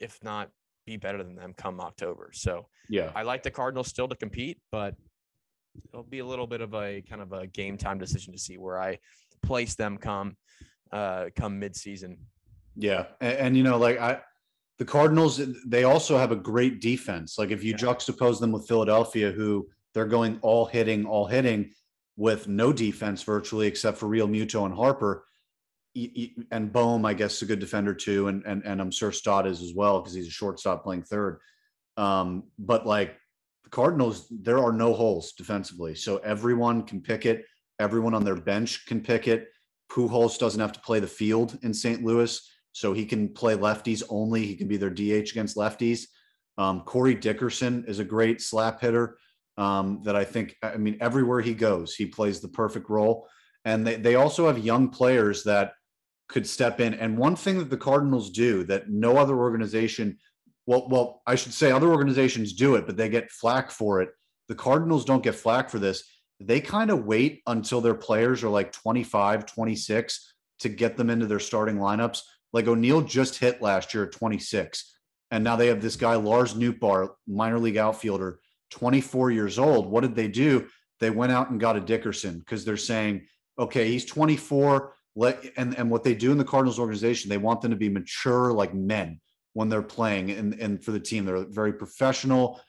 [0.00, 0.50] if not
[0.86, 2.30] be better than them come October.
[2.32, 4.94] So yeah, I like the Cardinals still to compete, but
[5.92, 8.56] it'll be a little bit of a kind of a game time decision to see
[8.56, 8.98] where I
[9.42, 10.36] place them come
[10.92, 12.18] uh come mid season.
[12.76, 14.20] Yeah, and, and, you know, like I,
[14.78, 17.38] the Cardinals, they also have a great defense.
[17.38, 17.78] Like if you yeah.
[17.78, 21.72] juxtapose them with Philadelphia, who they're going all hitting, all hitting,
[22.16, 25.24] with no defense virtually except for Realmuto and Harper.
[26.50, 29.46] And Bohm, I guess, is a good defender too, and and and I'm sure Stott
[29.46, 31.40] is as well because he's a shortstop playing third.
[31.96, 33.16] Um, but like
[33.64, 37.44] the Cardinals, there are no holes defensively, so everyone can pick it.
[37.78, 39.48] Everyone on their bench can pick it.
[39.90, 42.04] Pujols doesn't have to play the field in St.
[42.04, 42.40] Louis,
[42.72, 44.44] so he can play lefties only.
[44.44, 46.06] He can be their DH against lefties.
[46.58, 49.18] Um, Corey Dickerson is a great slap hitter
[49.58, 53.28] um, that I think, I mean, everywhere he goes, he plays the perfect role.
[53.64, 55.72] And they, they also have young players that
[56.28, 56.94] could step in.
[56.94, 60.18] And one thing that the Cardinals do that no other organization,
[60.66, 64.10] well, well, I should say other organizations do it, but they get flack for it.
[64.48, 66.04] The Cardinals don't get flack for this.
[66.40, 71.26] They kind of wait until their players are like 25, 26 to get them into
[71.26, 72.22] their starting lineups.
[72.52, 74.94] Like O'Neill just hit last year at 26.
[75.30, 78.40] And now they have this guy, Lars Nootbaar, minor league outfielder,
[78.70, 79.86] 24 years old.
[79.86, 80.68] What did they do?
[81.00, 83.26] They went out and got a Dickerson because they're saying,
[83.58, 84.94] okay, he's 24.
[85.16, 87.88] Let and and what they do in the Cardinals organization, they want them to be
[87.88, 89.20] mature like men
[89.54, 91.24] when they're playing and, and for the team.
[91.24, 92.60] They're a very professional,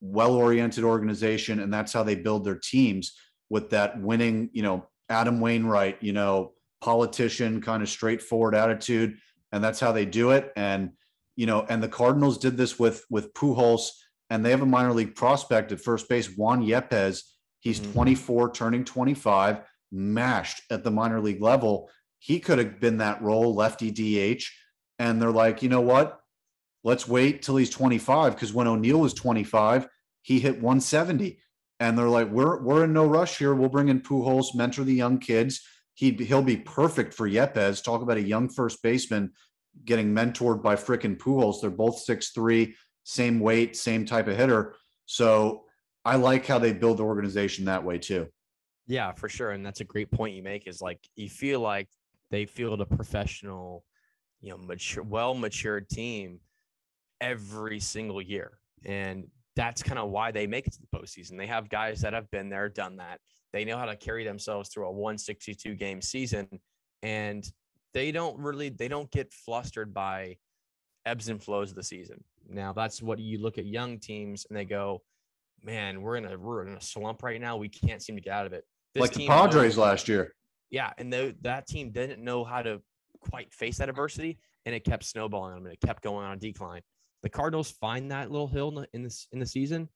[0.00, 3.16] well-oriented organization, and that's how they build their teams
[3.48, 9.16] with that winning, you know, Adam Wainwright, you know, politician kind of straightforward attitude.
[9.52, 10.50] And that's how they do it.
[10.56, 10.92] And,
[11.36, 13.90] you know, and the Cardinals did this with with Pujols
[14.32, 17.20] and they have a minor league prospect at first base, Juan Yepes.
[17.60, 17.92] He's mm-hmm.
[17.92, 19.58] 24, turning 25,
[19.92, 21.90] mashed at the minor league level.
[22.18, 24.44] He could have been that role, lefty DH.
[24.98, 26.20] And they're like, you know what?
[26.84, 29.88] Let's wait till he's 25 because when O'Neill was 25,
[30.22, 31.38] he hit 170.
[31.80, 33.54] And they're like, we're we're in no rush here.
[33.54, 35.60] We'll bring in Pujols, mentor the young kids.
[35.94, 37.82] He he'll be perfect for Yepes.
[37.82, 39.32] Talk about a young first baseman
[39.84, 41.60] getting mentored by frickin' Pujols.
[41.60, 44.74] They're both six three same weight, same type of hitter.
[45.06, 45.64] So
[46.04, 48.28] I like how they build the organization that way too.
[48.86, 49.50] Yeah, for sure.
[49.50, 51.88] And that's a great point you make is like you feel like
[52.30, 53.84] they field a professional,
[54.40, 56.40] you know, mature, well matured team
[57.20, 58.58] every single year.
[58.84, 61.38] And that's kind of why they make it to the postseason.
[61.38, 63.20] They have guys that have been there, done that.
[63.52, 66.48] They know how to carry themselves through a 162 game season.
[67.02, 67.48] And
[67.94, 70.38] they don't really they don't get flustered by
[71.04, 72.24] ebbs and flows of the season.
[72.48, 75.02] Now that's what you look at young teams and they go,
[75.62, 77.56] man, we're in a we're in a slump right now.
[77.56, 78.64] We can't seem to get out of it.
[78.94, 80.34] This like the Padres knows, last year.
[80.70, 82.80] Yeah, and the, that team didn't know how to
[83.20, 86.36] quite face that adversity, and it kept snowballing them, and it kept going on a
[86.36, 86.82] decline.
[87.22, 89.88] The Cardinals find that little hill in this in the season,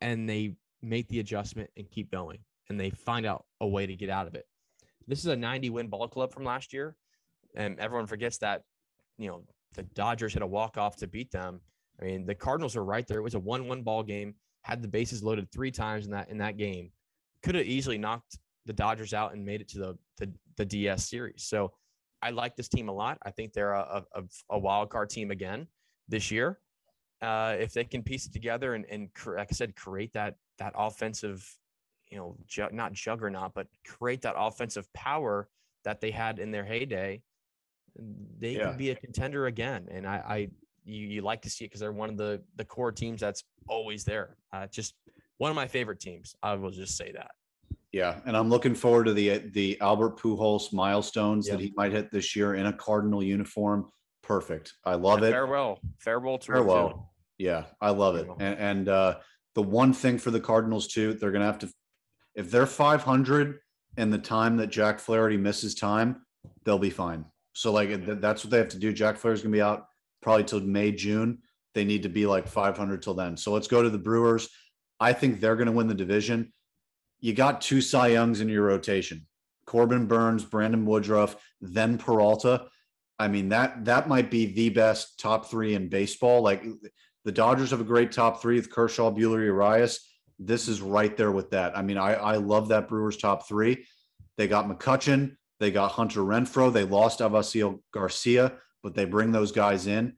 [0.00, 2.38] and they make the adjustment and keep going,
[2.68, 4.46] and they find out a way to get out of it.
[5.06, 6.96] This is a 90 win ball club from last year,
[7.56, 8.62] and everyone forgets that
[9.18, 9.42] you know
[9.74, 11.60] the Dodgers had a walk off to beat them.
[12.00, 13.18] I mean, the Cardinals are right there.
[13.18, 14.34] It was a one-one ball game.
[14.62, 16.92] Had the bases loaded three times in that in that game.
[17.42, 21.08] Could have easily knocked the Dodgers out and made it to the the, the DS
[21.08, 21.44] series.
[21.44, 21.72] So
[22.22, 23.18] I like this team a lot.
[23.22, 25.66] I think they're a, a, a wild card team again
[26.08, 26.58] this year.
[27.22, 30.72] Uh, if they can piece it together and, and like I said, create that that
[30.76, 31.46] offensive,
[32.10, 35.48] you know, ju- not juggernaut, but create that offensive power
[35.84, 37.22] that they had in their heyday,
[38.38, 38.68] they yeah.
[38.68, 39.88] can be a contender again.
[39.90, 40.48] And I, I
[40.84, 43.44] you, you like to see it because they're one of the the core teams that's
[43.68, 44.36] always there.
[44.52, 44.94] Uh, just
[45.40, 46.36] one of my favorite teams.
[46.42, 47.30] I will just say that.
[47.92, 51.56] Yeah, and I'm looking forward to the the Albert Pujols milestones yep.
[51.56, 53.86] that he might hit this year in a Cardinal uniform.
[54.22, 54.74] Perfect.
[54.84, 55.32] I love it.
[55.32, 55.80] Farewell.
[55.98, 57.12] Farewell to farewell.
[57.38, 58.28] Yeah, I love it.
[58.38, 59.16] And, and uh,
[59.54, 61.70] the one thing for the Cardinals too, they're going to have to,
[62.34, 63.58] if they're 500
[63.96, 66.20] in the time that Jack Flaherty misses time,
[66.64, 67.24] they'll be fine.
[67.54, 68.92] So like that's what they have to do.
[68.92, 69.86] Jack Flair's gonna be out
[70.22, 71.38] probably till May, June.
[71.74, 73.36] They need to be like 500 till then.
[73.36, 74.48] So let's go to the Brewers.
[75.00, 76.52] I think they're gonna win the division.
[77.20, 79.26] You got two Cy Youngs in your rotation:
[79.66, 82.66] Corbin Burnes, Brandon Woodruff, then Peralta.
[83.18, 86.42] I mean that that might be the best top three in baseball.
[86.42, 86.64] Like
[87.24, 90.06] the Dodgers have a great top three with Kershaw, Buehler, Urias.
[90.38, 91.76] This is right there with that.
[91.76, 93.86] I mean, I I love that Brewers top three.
[94.36, 95.36] They got McCutchen.
[95.60, 100.14] They got Hunter Renfroe, They lost Avisail Garcia, but they bring those guys in.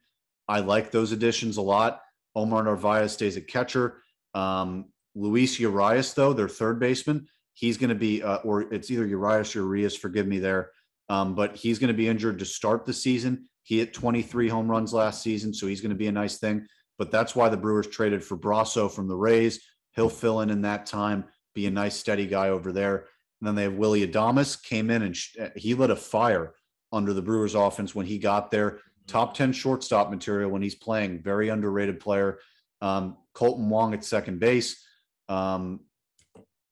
[0.49, 2.01] I like those additions a lot.
[2.35, 4.02] Omar Narvaez stays at catcher.
[4.35, 9.07] Um, Luis Urias, though, their third baseman, he's going to be, uh, or it's either
[9.07, 10.71] Urias or Urias, forgive me there,
[11.09, 13.49] um, but he's going to be injured to start the season.
[13.63, 16.67] He hit 23 home runs last season, so he's going to be a nice thing.
[16.99, 19.61] But that's why the Brewers traded for Brosseau from the Rays.
[19.95, 21.25] He'll fill in in that time.
[21.55, 23.07] be a nice steady guy over there.
[23.41, 26.55] And then they have Willy Adames came in and sh- he lit a fire
[26.93, 28.81] under the Brewers offense when he got there.
[29.07, 32.39] Top 10 shortstop material when he's playing, very underrated player.
[32.81, 34.83] Um, Kolten Wong at second base.
[35.29, 35.81] Um,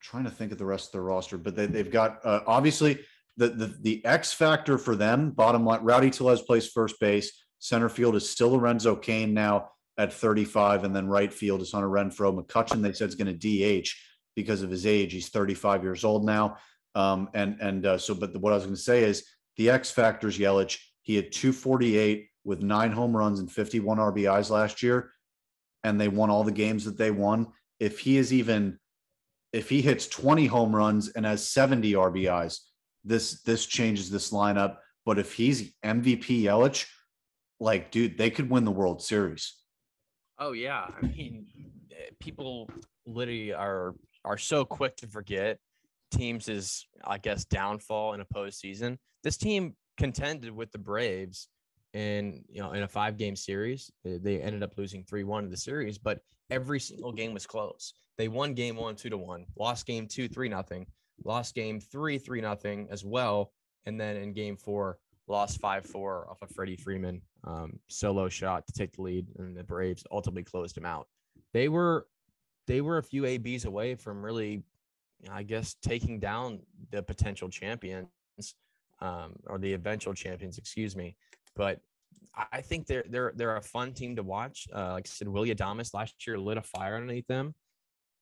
[0.00, 3.00] trying to think of the rest of the roster, but they, they've got uh, obviously
[3.36, 5.30] the, the the X factor for them.
[5.30, 7.44] Bottom line, Rowdy Tellez plays first base.
[7.58, 11.88] Center field is still Lorenzo Cain now at 35, and then right field is Hunter
[11.88, 12.38] Renfroe.
[12.38, 13.88] McCutchen they said is going to DH
[14.34, 15.12] because of his age.
[15.12, 16.56] He's 35 years old now.
[16.94, 19.24] Um, and and uh, so, but the, what I was going to say is
[19.56, 20.78] the X factor is Yelich.
[21.02, 25.12] He had 248 with nine home runs and 51 RBIs last year,
[25.84, 27.48] and they won all the games that they won.
[27.78, 28.78] If he is even
[29.52, 32.58] if he hits 20 home runs and has 70 RBIs,
[33.04, 34.76] this this changes this lineup.
[35.06, 36.86] But if he's MVP Yelich,
[37.58, 39.56] like dude, they could win the World Series.
[40.38, 41.46] Oh yeah, I mean,
[42.20, 42.68] people
[43.06, 43.94] literally are
[44.24, 45.58] are so quick to forget
[46.10, 48.98] teams' is I guess downfall in a postseason.
[49.22, 51.48] This team contended with the Braves
[51.94, 53.90] in you know in a five game series.
[54.04, 57.94] They ended up losing three one in the series, but every single game was close.
[58.18, 60.86] They won game one two to one, lost game two three nothing,
[61.24, 63.52] lost game three three nothing as well,
[63.86, 68.66] and then in game four lost five four off of Freddie Freeman um, solo shot
[68.66, 71.06] to take the lead, and the Braves ultimately closed him out.
[71.52, 72.06] They were
[72.66, 74.62] they were a few abs away from really,
[75.30, 76.60] I guess, taking down
[76.90, 78.08] the potential champions
[79.00, 81.16] um, or the eventual champions, excuse me.
[81.60, 81.78] But
[82.52, 84.66] I think they're they're they're a fun team to watch.
[84.74, 87.54] Uh, like I said, Willy Adames last year lit a fire underneath them.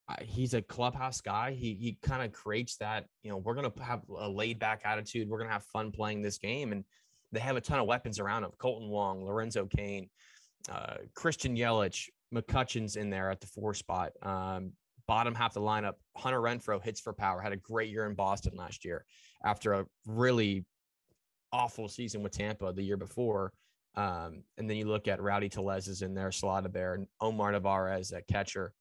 [0.09, 1.53] Uh, he's a clubhouse guy.
[1.53, 3.07] He he kind of creates that.
[3.23, 5.29] You know, we're gonna have a laid back attitude.
[5.29, 6.83] We're gonna have fun playing this game, and
[7.31, 8.51] they have a ton of weapons around him.
[8.59, 10.11] Kolten Wong, Lorenzo Cain,
[10.69, 14.15] uh, Christian Yelich, McCutchen's in there at the four spot.
[14.21, 14.73] Um,
[15.07, 17.41] bottom half of the lineup, Hunter Renfroe hits for power.
[17.41, 19.05] Had a great year in Boston last year
[19.45, 20.65] after a really
[21.53, 23.53] awful season with Tampa the year before.
[23.95, 27.53] Um, and then you look at Rowdy Tellez is in there, Salada Bear, and Omar
[27.53, 28.73] Narvaez at catcher.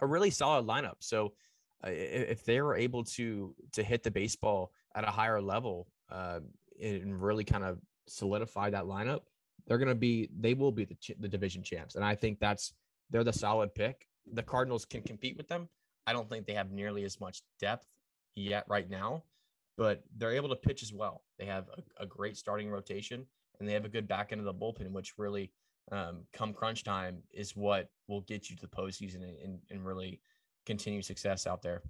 [0.00, 0.96] A really solid lineup.
[1.00, 1.34] So
[1.84, 6.40] uh, if they were able to to hit the baseball at a higher level uh,
[6.82, 7.78] and really kind of
[8.08, 9.20] solidify that lineup,
[9.66, 11.94] they're going to be they will be the, the division champs.
[11.94, 12.72] And I think that's
[13.10, 14.08] they're the solid pick.
[14.32, 15.68] The Cardinals can compete with them.
[16.06, 17.86] I don't think they have nearly as much depth
[18.34, 19.22] yet right now,
[19.82, 21.24] but they're able to pitch as well.
[21.40, 23.26] They have a, a great starting rotation
[23.58, 25.50] and they have a good back end of the bullpen, which really,
[25.90, 30.20] um, come crunch time, is what will get you to the postseason and, and, really
[30.66, 31.82] continue success out there.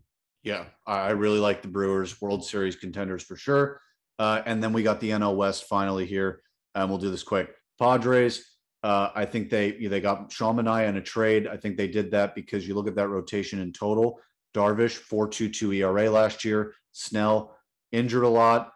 [0.42, 3.78] Yeah, I really like the Brewers World Series contenders for sure.
[4.18, 6.40] Uh, and then we got the NL West finally here,
[6.74, 7.50] and we'll do this quick.
[7.78, 11.46] Padres, uh, I think they they got Sean Manaea in a trade.
[11.46, 14.18] I think they did that because you look at that rotation in total.
[14.54, 16.72] Darvish, 4.22 ERA last year.
[16.92, 17.54] Snell,
[17.92, 18.72] injured a lot,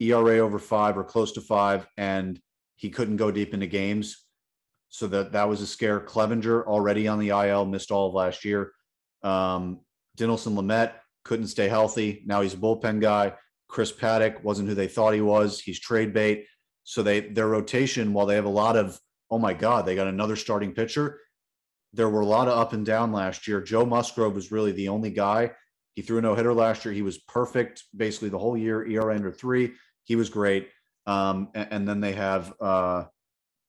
[0.00, 2.40] ERA over five or close to five, and
[2.76, 4.24] he couldn't go deep into games.
[4.90, 6.00] So that that was a scare.
[6.00, 8.72] Clevinger already on the IL, missed all of last year.
[9.22, 9.80] Um,
[10.16, 10.92] Dinelson Lamet
[11.24, 12.22] couldn't stay healthy.
[12.26, 13.34] Now he's a bullpen guy.
[13.68, 15.60] Chris Paddack wasn't who they thought he was.
[15.60, 16.46] He's trade bait.
[16.84, 18.98] So they their rotation, while they have a lot of,
[19.30, 21.20] oh my God, they got another starting pitcher.
[21.92, 23.60] There were a lot of up and down last year.
[23.60, 25.52] Joe Musgrove was really the only guy
[25.98, 26.94] he threw a no hitter last year.
[26.94, 29.72] He was perfect basically the whole year, ERA under three.
[30.04, 30.68] He was great.
[31.08, 33.06] Um, and, and, then they have uh,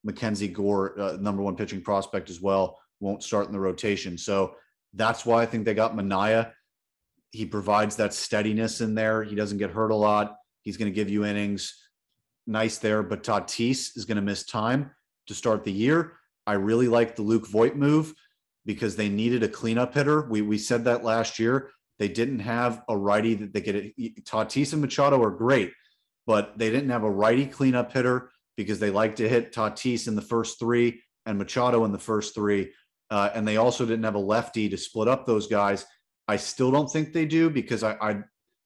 [0.04, 4.16] Mackenzie Gore, uh, number one pitching prospect as well, won't start in the rotation.
[4.16, 4.54] So
[4.94, 6.52] that's why I think they got Manaea.
[7.32, 9.24] He provides that steadiness in there.
[9.24, 10.36] He doesn't get hurt a lot.
[10.62, 11.84] He's going to give you innings.
[12.46, 13.02] Nice there.
[13.02, 14.92] But Tatis is going to miss time
[15.26, 16.14] to start the year.
[16.46, 18.14] I really like the Luke Voit move
[18.68, 20.30] because they needed a cleanup hitter.
[20.30, 21.72] We, we said that last year.
[22.00, 23.94] They didn't have a righty that they could.
[24.24, 25.74] Tatis and Machado are great,
[26.26, 30.16] but they didn't have a righty cleanup hitter because they like to hit Tatis in
[30.16, 32.72] the first three and Machado in the first three.
[33.12, 35.86] Uh, and they also didn't have a lefty to split up those guys.
[36.28, 38.20] I still don't think they do because I, I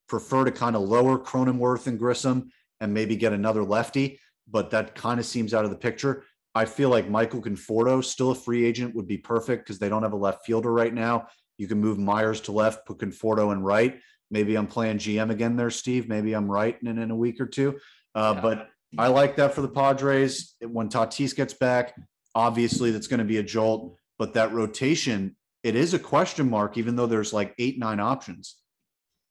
[0.08, 2.50] prefer to kind of lower Cronenworth and Grisham
[2.80, 6.24] and maybe get another lefty, but that kind of seems out of the picture.
[6.54, 10.02] I feel like Michael Conforto, still a free agent, would be perfect because they don't
[10.02, 11.26] have a left fielder right now.
[11.58, 14.00] You can move Myers to left, put Conforto in right.
[14.30, 16.08] Maybe I'm playing GM again there, Steve.
[16.08, 17.78] Maybe I'm right in, in a week or two.
[18.14, 18.40] Uh, yeah.
[18.40, 20.56] But I like that for the Padres.
[20.60, 21.94] When Tatis gets back,
[22.34, 23.96] obviously that's going to be a jolt.
[24.18, 28.56] But that rotation, it is a question mark, even though there's like eight, nine options.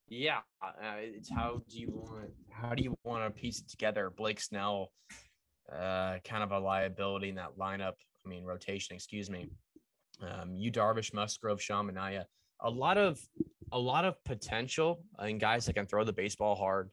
[0.10, 4.12] Yeah, uh, it's how do you want how do you want to piece it together?
[4.16, 4.92] Blake Snell,
[5.72, 7.94] uh, kind of a liability in that lineup.
[8.26, 9.50] I mean, rotation, excuse me
[10.24, 12.26] um, Yu Darvish, Musgrove, Sean Manaea.
[12.62, 13.20] A lot of
[13.72, 16.90] a lot of potential and guys that can throw the baseball hard.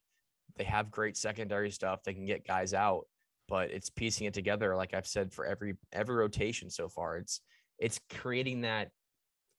[0.57, 2.03] They have great secondary stuff.
[2.03, 3.05] They can get guys out,
[3.49, 4.75] but it's piecing it together.
[4.75, 7.41] Like I've said for every every rotation so far, it's
[7.79, 8.91] it's creating that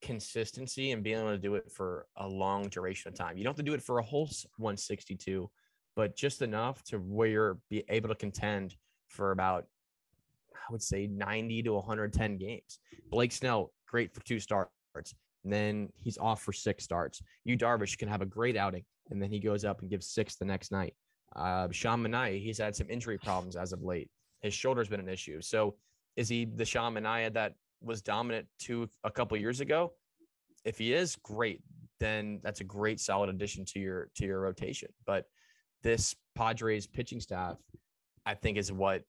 [0.02, 3.38] consistency and being able to do it for a long duration of time.
[3.38, 4.26] You don't have to do it for a whole
[4.58, 5.50] 162,
[5.96, 8.76] but just enough to where you're be able to contend
[9.08, 9.66] for about
[10.72, 12.80] would say 90 to 110 games.
[13.10, 14.70] Blake Snell, great for two starts.
[15.44, 17.22] And then he's off for six starts.
[17.46, 20.36] Yu Darvish can have a great outing, and then he goes up and gives six
[20.36, 20.94] the next night.
[21.36, 24.10] Uh, Sean Manaea, he's had some injury problems as of late.
[24.42, 25.42] His shoulder's been an issue.
[25.42, 25.76] So
[26.16, 29.94] is he the Sean Manaea that was dominant two a couple years ago?
[30.66, 31.62] If he is, great.
[32.00, 34.90] Then that's a great solid addition to your to your rotation.
[35.06, 35.26] But
[35.84, 37.58] this Padres pitching staff,
[38.26, 39.04] I think, is what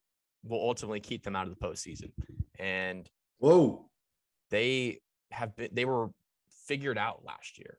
[0.44, 2.12] will ultimately keep them out of the postseason.
[2.58, 3.08] And
[3.38, 3.88] whoa,
[4.50, 5.00] they
[5.30, 6.10] have been they were
[6.66, 7.78] figured out last year,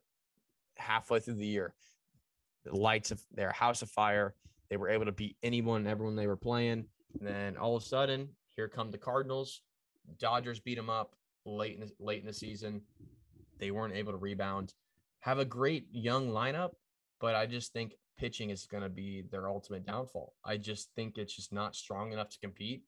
[0.76, 1.74] halfway through the year.
[2.64, 4.34] The lights of their house of fire.
[4.70, 6.86] They were able to beat anyone everyone they were playing.
[7.18, 9.60] And then all of a sudden, here come the Cardinals.
[10.18, 11.14] Dodgers beat them up
[11.44, 12.80] late in the, late in the season.
[13.58, 14.74] They weren't able to rebound.
[15.20, 16.72] Have a great young lineup,
[17.20, 20.34] but I just think pitching is going to be their ultimate downfall.
[20.44, 22.82] I just think it's just not strong enough to compete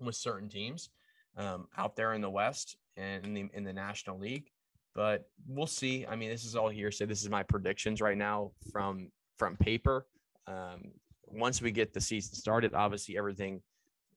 [0.00, 0.90] with certain teams
[1.36, 4.50] um, out there in the West and in the in the National League.
[4.94, 6.06] But we'll see.
[6.06, 7.04] I mean, this is all hearsay.
[7.04, 10.06] This is my predictions right now from from paper.
[10.46, 10.92] Um,
[11.26, 13.60] once we get the season started, obviously everything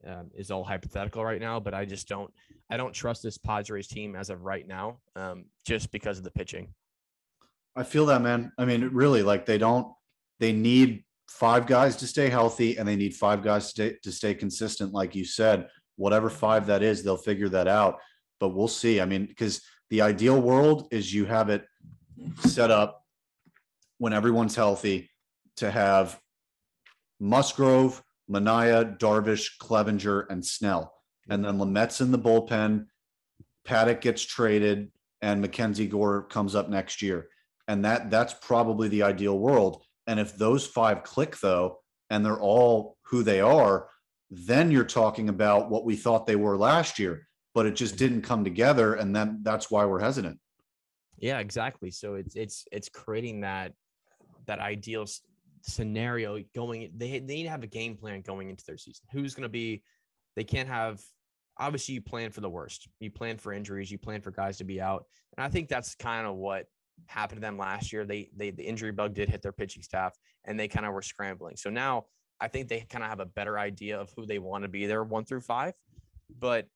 [0.08, 1.60] um, is all hypothetical right now.
[1.60, 2.32] But I just don't
[2.70, 6.32] I don't trust this Padres team as of right now, um, just because of the
[6.32, 6.74] pitching.
[7.76, 8.52] I feel that, man.
[8.58, 9.94] I mean, really, like they don't
[10.40, 14.12] they need five guys to stay healthy and they need five guys to stay, to
[14.12, 14.94] stay consistent.
[14.94, 18.00] Like you said, whatever five that is, they'll figure that out.
[18.40, 19.02] But we'll see.
[19.02, 21.66] I mean, because the ideal world is you have it
[22.40, 23.04] set up
[23.98, 25.10] when everyone's healthy
[25.58, 26.20] to have
[27.20, 30.94] Musgrove, Manaea Darvish, Clevinger, and Snell.
[31.30, 32.86] And then Lamet's in the bullpen.
[33.68, 34.92] Paddack gets traded,
[35.22, 37.28] and Mackenzie Gore comes up next year.
[37.68, 39.84] And that that's probably the ideal world.
[40.10, 43.90] And if those five click, though, and they're all who they are,
[44.32, 48.24] then you're talking about what we thought they were last year, but it just didn't
[48.24, 48.96] come together.
[48.96, 50.40] And then that's why we're hesitant.
[51.20, 51.92] Yeah, exactly.
[51.92, 53.74] So it's it's it's creating that
[54.48, 55.06] that ideal
[55.62, 56.92] scenario going.
[56.98, 59.06] They they need to have a game plan going into their season.
[59.12, 59.84] Who's going to be?
[60.36, 61.04] They can't have.
[61.60, 62.88] Obviously, you plan for the worst.
[63.00, 63.92] You plan for injuries.
[63.92, 65.06] You plan for guys to be out,
[65.38, 66.66] and I think that's kind of what
[67.08, 68.06] happened to them last year.
[68.06, 70.16] They they the injury bug did hit their pitching staff
[70.46, 71.56] and they kind of were scrambling.
[71.58, 72.06] So now
[72.40, 74.86] I think they kind of have a better idea of who they want to be
[74.86, 75.74] there one through five.
[76.40, 76.68] But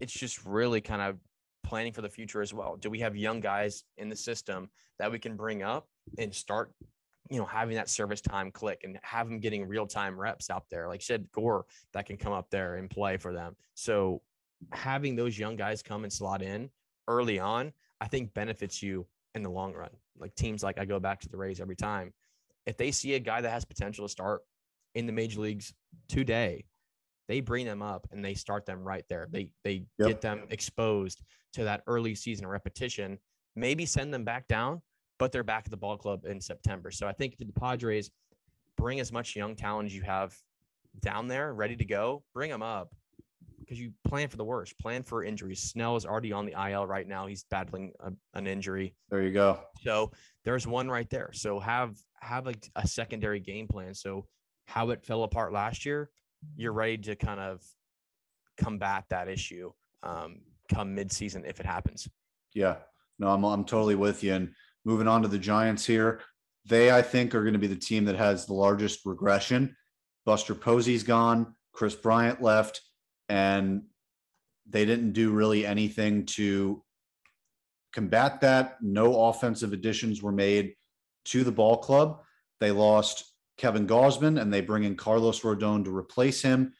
[0.00, 1.16] it's just really kind of
[1.64, 2.76] planning for the future as well.
[2.76, 5.88] Do we have young guys in the system that we can bring up
[6.18, 6.72] and start,
[7.30, 10.64] you know, having that service time click and have them getting real time reps out
[10.70, 10.88] there?
[10.88, 13.56] Like said, Gore that can come up there and play for them.
[13.74, 14.22] So
[14.72, 16.70] having those young guys come and slot in
[17.08, 19.90] early on, I think benefits you in the long run.
[20.18, 22.12] Like teams like I go back to the Rays every time.
[22.66, 24.40] If they see a guy that has potential to start
[24.94, 25.72] in the major leagues
[26.08, 26.64] today,
[27.28, 29.28] they bring them up and they start them right there.
[29.30, 30.08] They they yep.
[30.08, 31.22] get them exposed
[31.52, 33.18] to that early season repetition,
[33.54, 34.82] maybe send them back down,
[35.18, 36.90] but they're back at the ball club in September.
[36.90, 38.10] So I think the Padres
[38.76, 40.36] bring as much young talent as you have
[41.00, 42.94] down there ready to go, bring them up
[43.66, 45.60] because you plan for the worst, plan for injuries.
[45.60, 47.26] Snell is already on the IL right now.
[47.26, 48.94] He's battling a, an injury.
[49.10, 49.60] There you go.
[49.82, 50.12] So
[50.44, 51.30] there's one right there.
[51.32, 53.94] So have have a, a secondary game plan.
[53.94, 54.26] So
[54.66, 56.10] how it fell apart last year,
[56.56, 57.62] you're ready to kind of
[58.56, 59.72] combat that issue
[60.02, 60.40] um,
[60.72, 62.08] come midseason if it happens.
[62.54, 62.76] Yeah,
[63.18, 64.34] no, I'm I'm totally with you.
[64.34, 64.52] And
[64.84, 66.20] moving on to the Giants here,
[66.68, 69.76] they I think are going to be the team that has the largest regression.
[70.24, 71.54] Buster Posey's gone.
[71.72, 72.80] Kris Bryant left
[73.28, 73.82] and
[74.68, 76.82] they didn't do really anything to
[77.92, 78.76] combat that.
[78.82, 80.74] No offensive additions were made
[81.26, 82.20] to the ball club.
[82.60, 86.72] They lost Kevin Gausman and they bring in Carlos Rodon to replace him.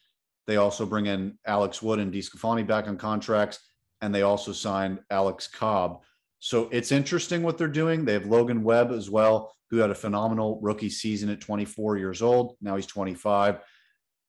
[0.47, 3.59] They also bring in Alex Wood and DeSclafani back on contracts,
[4.01, 6.03] and they also signed Alex Cobb.
[6.39, 8.05] So it's interesting what they're doing.
[8.05, 12.23] They have Logan Webb as well, who had a phenomenal rookie season at 24 years
[12.23, 12.57] old.
[12.61, 13.59] Now he's 25.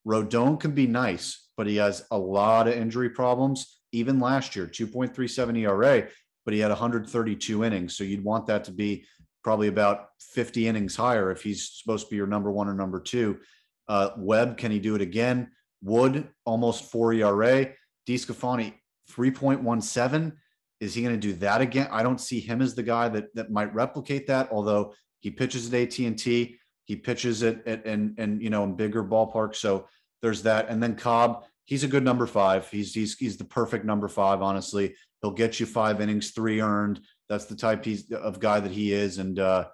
[0.08, 3.80] Rodon can be nice, but he has a lot of injury problems.
[3.92, 6.08] Even last year, 2.37 ERA,
[6.46, 7.98] but he had 132 innings.
[7.98, 9.06] So you'd want that to be
[9.44, 13.00] probably about 50 innings higher if he's supposed to be your number one or number
[13.00, 13.40] two.
[13.88, 15.52] Uh, Webb, can he do it again?
[15.82, 17.68] Wood, almost four ERA.
[18.08, 18.74] DeSclafani,
[19.12, 20.34] 3.17.
[20.80, 21.88] Is he going to do that again?
[21.92, 24.50] I don't see him as the guy that that might replicate that.
[24.52, 28.64] Although he pitches at AT and T, he pitches it at and and you know
[28.64, 29.56] in bigger ballparks.
[29.56, 29.88] So
[30.22, 30.70] there's that.
[30.70, 32.70] And then Cobb, he's a good number five.
[32.70, 34.42] He's he's he's the perfect number five.
[34.42, 37.02] Honestly, he'll get you five innings, three earned.
[37.30, 39.18] That's the type he's of guy that he is.
[39.18, 39.68] And uh,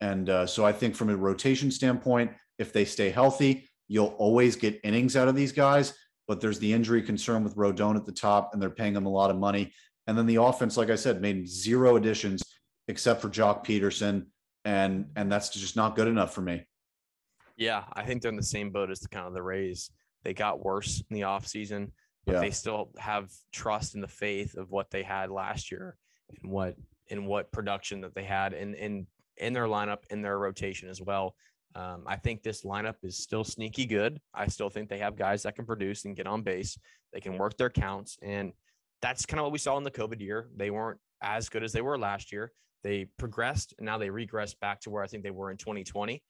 [0.00, 4.56] and uh, so I think from a rotation standpoint, if they stay healthy, you'll always
[4.56, 5.94] get innings out of these guys.
[6.28, 9.10] But there's the injury concern with Rodon at the top, and they're paying him a
[9.10, 9.72] lot of money.
[10.08, 12.42] And then the offense, like I said, made zero additions
[12.88, 14.26] except for Joc Pederson,
[14.64, 16.66] and and that's just not good enough for me.
[17.56, 19.90] Yeah, I think they're in the same boat as the kind of the Rays.
[20.22, 21.90] They got worse in the offseason,
[22.24, 22.40] but Yeah.
[22.40, 25.96] they still have trust in the faith of what they had last year
[26.42, 26.76] and what
[27.08, 29.06] and what production that they had in in
[29.36, 31.34] in their lineup in their rotation as well.
[31.74, 34.20] Um, I think this lineup is still sneaky good.
[34.34, 36.78] I still think they have guys that can produce and get on base.
[37.12, 38.52] They can work their counts, and
[39.02, 40.48] that's kind of what we saw in the COVID year.
[40.56, 42.52] They weren't as good as they were last year.
[42.82, 46.22] They progressed, and now they regressed back to where I think they were in 2020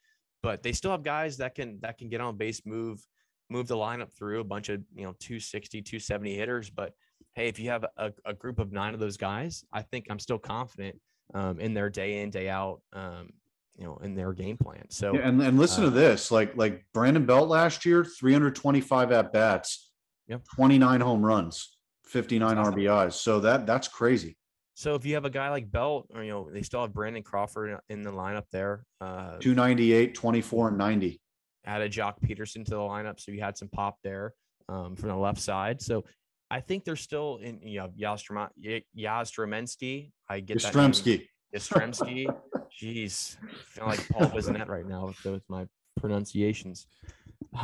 [0.46, 3.04] but they still have guys that can that can get on base move
[3.50, 6.92] move the lineup through a bunch of you know 260 270 hitters but
[7.34, 10.20] hey if you have a, a group of nine of those guys i think i'm
[10.20, 10.96] still confident
[11.34, 13.28] um, in their day in day out um,
[13.76, 16.56] you know in their game plan so Yeah, and and listen uh, to this, like
[16.56, 19.90] like Brandon Belt last year, 325 at bats,
[20.28, 20.42] Yep.
[20.54, 22.80] 29 home runs, 59 That's awesome.
[22.80, 23.12] RBIs.
[23.14, 24.36] So that that's crazy.
[24.78, 27.22] So if you have a guy like belt or you know they still have brandon
[27.22, 31.20] crawford in the lineup there uh 298, 24, and 90.
[31.64, 34.34] added Joc Pederson to the lineup, so you had some pop there
[34.68, 35.80] um, from the left side.
[35.80, 36.04] So
[36.50, 37.60] I think they're still in.
[37.62, 38.82] You know, Yastrema- Y-
[40.28, 40.74] I get that.
[40.74, 40.90] name.
[40.92, 41.26] Yastrzemski.
[41.54, 42.26] Yastrzemski.
[42.80, 45.66] Jeez, I feel like Paul Bissonnette right now with, with my
[45.98, 46.86] pronunciations.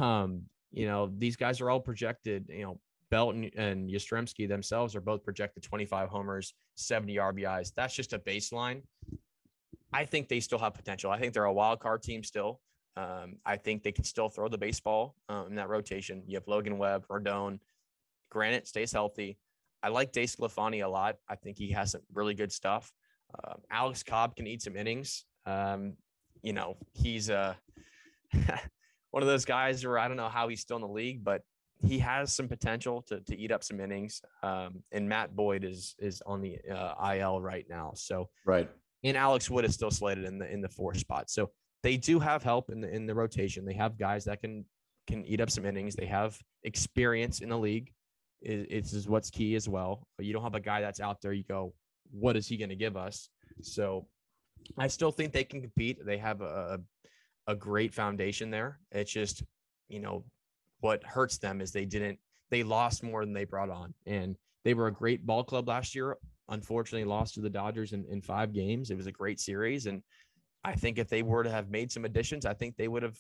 [0.01, 2.47] Um, you know, these guys are all projected.
[2.49, 2.81] You know,
[3.13, 7.73] Belt and, and Yastrzemski themselves are both projected 25 homers, 70 RBIs.
[7.77, 8.81] That's just a baseline.
[9.93, 11.11] I think they still have potential.
[11.11, 12.63] I think they're a wild card team still.
[12.97, 16.23] Um, I think they can still throw the baseball um, in that rotation.
[16.27, 17.59] You have Logan Webb, Rodon.
[18.31, 19.37] Granite stays healthy.
[19.83, 21.17] I like DeSclafani a lot.
[21.29, 22.91] I think he has some really good stuff.
[23.45, 25.27] Um, Alex Cobb can eat some innings.
[25.45, 25.99] Um,
[26.43, 27.53] you know, he's uh,
[29.11, 31.43] one of those guys where I don't know how he's still in the league, but
[31.85, 34.23] he has some potential to, to eat up some innings.
[34.43, 37.93] Um, and Matt Boyd is is on the uh, IL right now.
[37.95, 38.69] So Right.
[39.05, 41.31] and Alex Wood is still slated in the in the fourth spot.
[41.31, 41.51] So
[41.83, 43.65] they do have help in the in the rotation.
[43.65, 44.65] They have guys that can
[45.09, 45.97] can eat up some innings.
[45.97, 47.93] They have experience in the league.
[48.41, 50.07] It, it's is what's key as well.
[50.19, 51.33] You don't have a guy that's out there.
[51.33, 51.75] You go,
[52.11, 53.29] what is he going to give us?
[53.63, 54.07] So
[54.79, 55.99] I still think they can compete.
[56.05, 56.81] They have a
[57.49, 58.79] a great foundation there.
[58.93, 59.43] It's just
[59.89, 60.25] you know
[60.83, 62.19] what hurts them is they didn't
[62.51, 65.95] they lost more than they brought on, and they were a great ball club last
[65.95, 66.19] year
[66.53, 68.91] unfortunately lost to the Dodgers in, in five games.
[68.91, 69.87] It was a great series.
[69.87, 70.03] And
[70.65, 73.19] I think if they were to have made some additions, I think they would have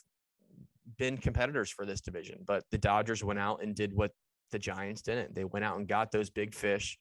[0.99, 2.41] been competitors for this division.
[2.47, 4.13] But the Dodgers went out and did what
[4.51, 5.35] the Giants didn't.
[5.35, 6.99] They went out and got those big fish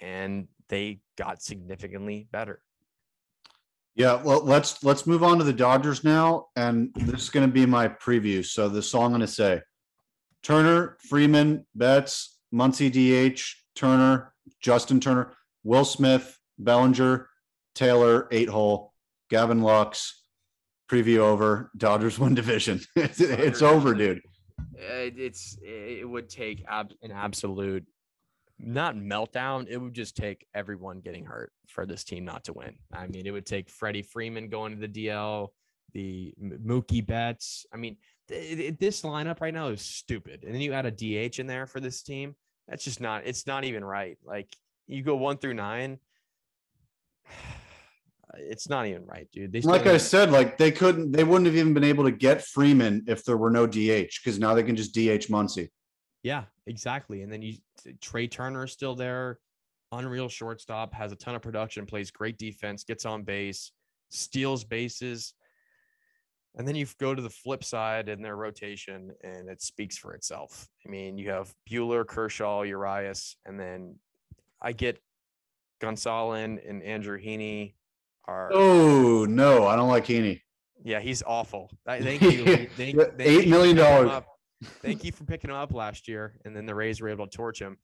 [0.00, 2.62] and they got significantly better.
[3.96, 7.52] Yeah, well, let's let's move on to the Dodgers now, and this is going to
[7.52, 8.42] be my preview.
[8.42, 9.60] So the song I'm going to say:
[10.42, 13.40] Turner, Freeman, Betts, Muncy, DH,
[13.74, 15.34] Turner, Justin Turner,
[15.64, 17.28] Will Smith, Bellinger,
[17.74, 18.92] Taylor, eight hole,
[19.28, 20.16] Gavin Lux.
[20.90, 21.70] Preview over.
[21.76, 22.80] Dodgers win division.
[22.96, 24.20] it's, it's over, dude.
[24.74, 27.86] It, it's it would take ab- an absolute
[28.58, 29.66] not meltdown.
[29.68, 32.74] It would just take everyone getting hurt for this team not to win.
[32.92, 35.48] I mean, it would take Freddie Freeman going to the DL,
[35.92, 37.66] the Mookie Betts.
[37.72, 37.96] I mean,
[38.30, 40.44] th- th- this lineup right now is stupid.
[40.44, 42.34] And then you add a DH in there for this team.
[42.68, 43.22] That's just not.
[43.26, 44.16] It's not even right.
[44.24, 44.54] Like
[44.86, 45.98] you go one through nine.
[48.38, 49.50] It's not even right, dude.
[49.50, 52.44] They Like I said, like they couldn't, they wouldn't have even been able to get
[52.44, 55.68] Freeman if there were no DH because now they can just DH Muncy.
[56.22, 57.22] Yeah, exactly.
[57.22, 57.56] And then you
[58.00, 59.40] Trea Turner is still there,
[59.90, 63.72] unreal shortstop, has a ton of production, plays great defense, gets on base,
[64.10, 65.34] steals bases.
[66.56, 70.14] And then you go to the flip side in their rotation, and it speaks for
[70.14, 70.68] itself.
[70.84, 73.96] I mean, you have Buehler, Kershaw, Urias, and then
[74.60, 74.98] I get
[75.80, 77.74] Gonzalez and Andrew Heaney
[78.26, 80.40] are Oh no, I don't like Heaney.
[80.84, 81.70] yeah, he's awful.
[81.86, 82.44] I- Thank you.
[82.44, 84.22] Thank, thank you Eight million dollars.
[84.82, 87.34] Thank you for picking him up last year, and then the Rays were able to
[87.36, 87.78] torch him.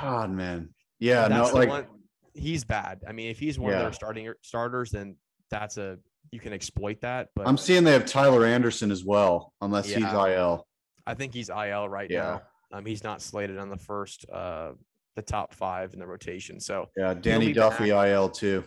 [0.00, 0.70] God, man.
[0.98, 1.86] Yeah, no, like one-
[2.32, 3.04] he's bad.
[3.06, 5.16] I mean, if he's one of their starting starters, then
[5.50, 5.98] that's a
[6.32, 7.28] you can exploit that.
[7.34, 10.66] But I'm seeing they have Tyler Anderson as well, unless he's IL.
[11.06, 12.40] I think he's IL right Yeah.
[12.72, 12.78] now.
[12.78, 14.72] Um, he's not slated on the first uh
[15.14, 16.60] the top five in the rotation.
[16.60, 18.64] So yeah, Danny Duffy IL too.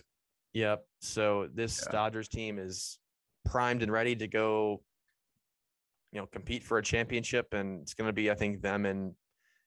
[0.54, 0.84] Yep.
[1.02, 1.92] So this yeah.
[1.92, 2.98] Dodgers team is
[3.46, 4.82] primed and ready to go,
[6.12, 9.14] you know, compete for a championship, and it's going to be, I think, them and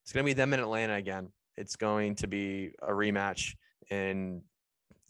[0.03, 1.29] it's going to be them in Atlanta again.
[1.57, 3.55] It's going to be a rematch
[3.91, 4.43] in,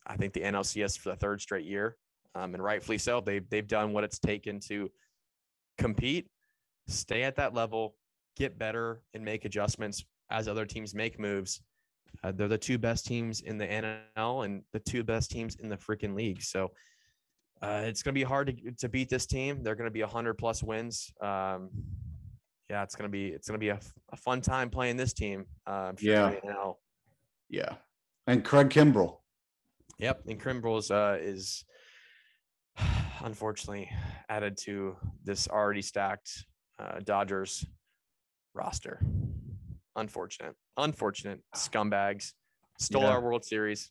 [0.06, 1.96] I think, the NLCS for the third straight year,
[2.34, 3.20] um, and rightfully so.
[3.20, 4.90] They've they've done what it's taken to
[5.78, 6.28] compete,
[6.88, 7.96] stay at that level,
[8.36, 11.60] get better, and make adjustments as other teams make moves.
[12.24, 15.68] Uh, they're the two best teams in the NL and the two best teams in
[15.68, 16.42] the freaking league.
[16.42, 16.70] So
[17.62, 19.62] uh, it's going to be hard to, to beat this team.
[19.62, 21.12] They're going to be 100 plus wins.
[21.20, 21.70] Um,
[22.68, 23.78] yeah, it's going to be it's going to be a,
[24.12, 25.44] a fun time playing this team.
[25.66, 26.22] Uh, sure yeah.
[26.24, 26.74] Right
[27.48, 27.74] yeah.
[28.26, 29.18] And Craig Kimbrel.
[29.98, 30.22] Yep.
[30.26, 31.64] And Kimbrel's uh, is
[33.22, 33.90] unfortunately
[34.28, 36.46] added to this already stacked
[36.78, 37.64] uh, Dodgers
[38.54, 39.00] roster.
[39.96, 40.54] Unfortunate.
[40.76, 42.32] Unfortunate scumbags
[42.78, 43.10] stole yeah.
[43.10, 43.90] our World Series.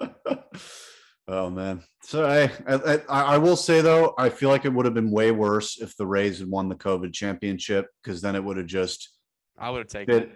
[1.28, 1.82] oh man.
[2.02, 5.30] So I, I I will say though, I feel like it would have been way
[5.30, 9.10] worse if the Rays had won the COVID championship because then it would have just.
[9.58, 10.30] I would have taken it.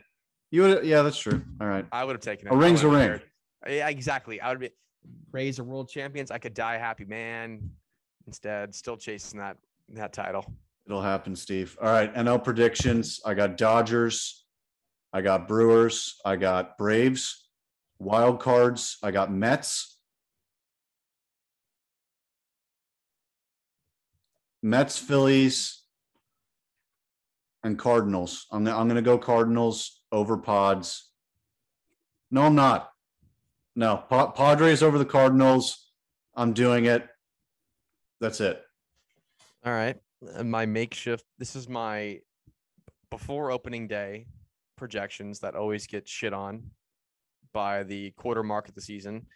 [0.50, 1.40] You would, yeah, that's true.
[1.60, 2.52] All right, I would have taken it.
[2.52, 3.20] A ring's a ring.
[3.66, 4.40] Yeah, exactly.
[4.40, 4.70] I would be
[5.30, 6.30] Rays are world champions.
[6.30, 7.70] I could die happy, man.
[8.26, 9.56] Instead, still chasing that
[9.90, 10.44] that title.
[10.86, 11.76] It'll happen, Steve.
[11.80, 13.20] All right, NL predictions.
[13.24, 14.44] I got Dodgers.
[15.12, 16.20] I got Brewers.
[16.24, 17.48] I got Braves.
[17.98, 18.98] Wild cards.
[19.02, 19.98] I got Mets.
[24.62, 25.82] Mets, Phillies,
[27.64, 28.46] and Cardinals.
[28.50, 31.10] I'm, I'm going to go Cardinals over Pods.
[32.30, 32.90] No, I'm not.
[33.74, 35.90] No, pa- Padres over the Cardinals.
[36.34, 37.08] I'm doing it.
[38.22, 38.62] That's it.
[39.66, 39.96] All right.
[40.44, 41.24] My makeshift.
[41.40, 42.20] This is my
[43.10, 44.26] before opening day
[44.76, 46.70] projections that always get shit on
[47.52, 49.26] by the quarter mark of the season.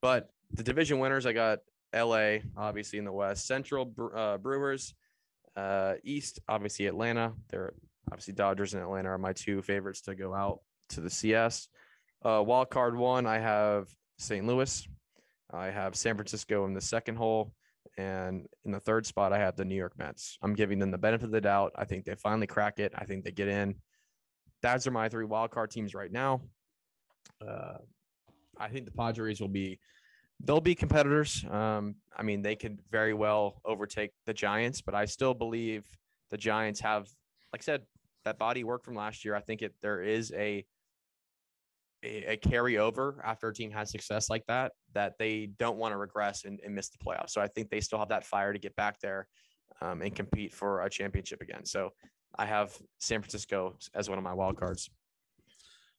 [0.00, 1.58] But the division winners, I got
[1.94, 4.94] LA, obviously in the West, Central uh, Brewers,
[5.54, 7.34] uh, East, obviously Atlanta.
[7.50, 7.74] They're
[8.10, 11.68] obviously Dodgers and Atlanta are my two favorites to go out to the CS.
[12.24, 14.46] Uh, wild card one, I have St.
[14.46, 14.88] Louis.
[15.50, 17.52] I have San Francisco in the second hole.
[17.98, 20.38] And in the third spot, I have the New York Mets.
[20.42, 21.72] I'm giving them the benefit of the doubt.
[21.76, 22.92] I think they finally crack it.
[22.96, 23.74] I think they get in.
[24.62, 26.42] Those are my three wildcard teams right now.
[27.46, 27.78] Uh,
[28.58, 29.78] I think the Padres will be
[30.44, 31.44] they'll be competitors.
[31.50, 35.84] Um, I mean, they could very well overtake the Giants, but I still believe
[36.30, 37.08] the Giants have,
[37.52, 37.82] like I said,
[38.24, 39.34] that body work from last year.
[39.34, 40.64] I think it there is a
[42.02, 46.44] a, carryover after a team has success like that that they don't want to regress
[46.44, 47.30] and, and, miss the playoffs.
[47.30, 49.26] So I think they still have that fire to get back there
[49.82, 51.64] um, and compete for a championship again.
[51.64, 51.90] So
[52.38, 54.90] I have San Francisco as one of my wild cards.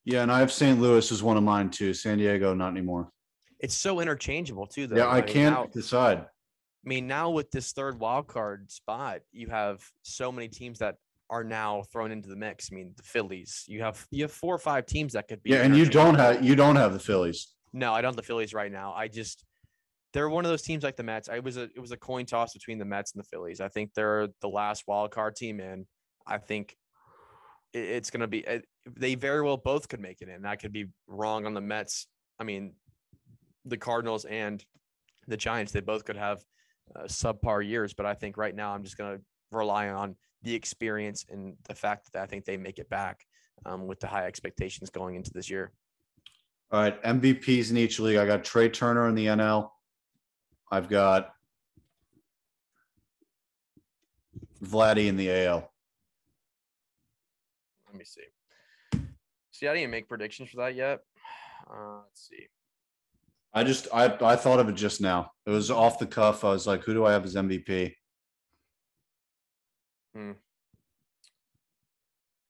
[0.06, 0.80] Yeah, and I have St.
[0.82, 1.94] Louis as one of mine too.
[1.94, 3.10] San Diego, not anymore.
[3.60, 4.98] It's so interchangeable too, though.
[4.98, 6.19] Yeah, I, can't now, decide.
[6.19, 6.26] I
[6.84, 10.95] mean, now with this third wild card spot, you have so many teams that
[11.32, 12.70] are now thrown into the mix.
[12.72, 13.64] I mean, the Phillies.
[13.68, 15.52] You have you have four or five teams that could be.
[15.52, 17.48] Yeah, and you don't have you don't have the Phillies.
[17.74, 18.94] No, I don't have the Phillies right now.
[18.94, 19.45] I just
[20.14, 21.30] they're one of those teams like the Mets.
[21.30, 23.62] I was a it was a coin toss between the Mets and the Phillies.
[23.62, 25.88] I think they're the last wild card team in.
[26.28, 26.76] I think
[27.74, 28.45] it's going to be
[28.86, 30.45] they very well both could make it in.
[30.45, 32.08] I could be wrong on the Mets.
[32.40, 32.74] I mean,
[33.64, 34.64] the Cardinals and
[35.28, 36.44] the Giants, they both could have
[36.95, 40.54] uh, subpar years, but I think right now I'm just going to rely on the
[40.54, 43.26] experience and the fact that I think they make it back
[43.66, 45.72] um, with the high expectations going into this year.
[46.72, 48.18] All right, MVPs in each league.
[48.18, 49.70] I got Trea Turner in the NL.
[50.72, 51.34] I've got
[54.64, 55.70] Vladdy in the AL.
[57.88, 58.22] Let me see.
[59.52, 61.02] See, I didn't make predictions for that yet.
[61.70, 62.48] Uh, let's see.
[63.54, 65.32] I just I I thought of it just now.
[65.46, 66.46] It was off the cuff.
[66.46, 67.94] I was like, who do I have as MVP?
[70.16, 70.32] Hmm.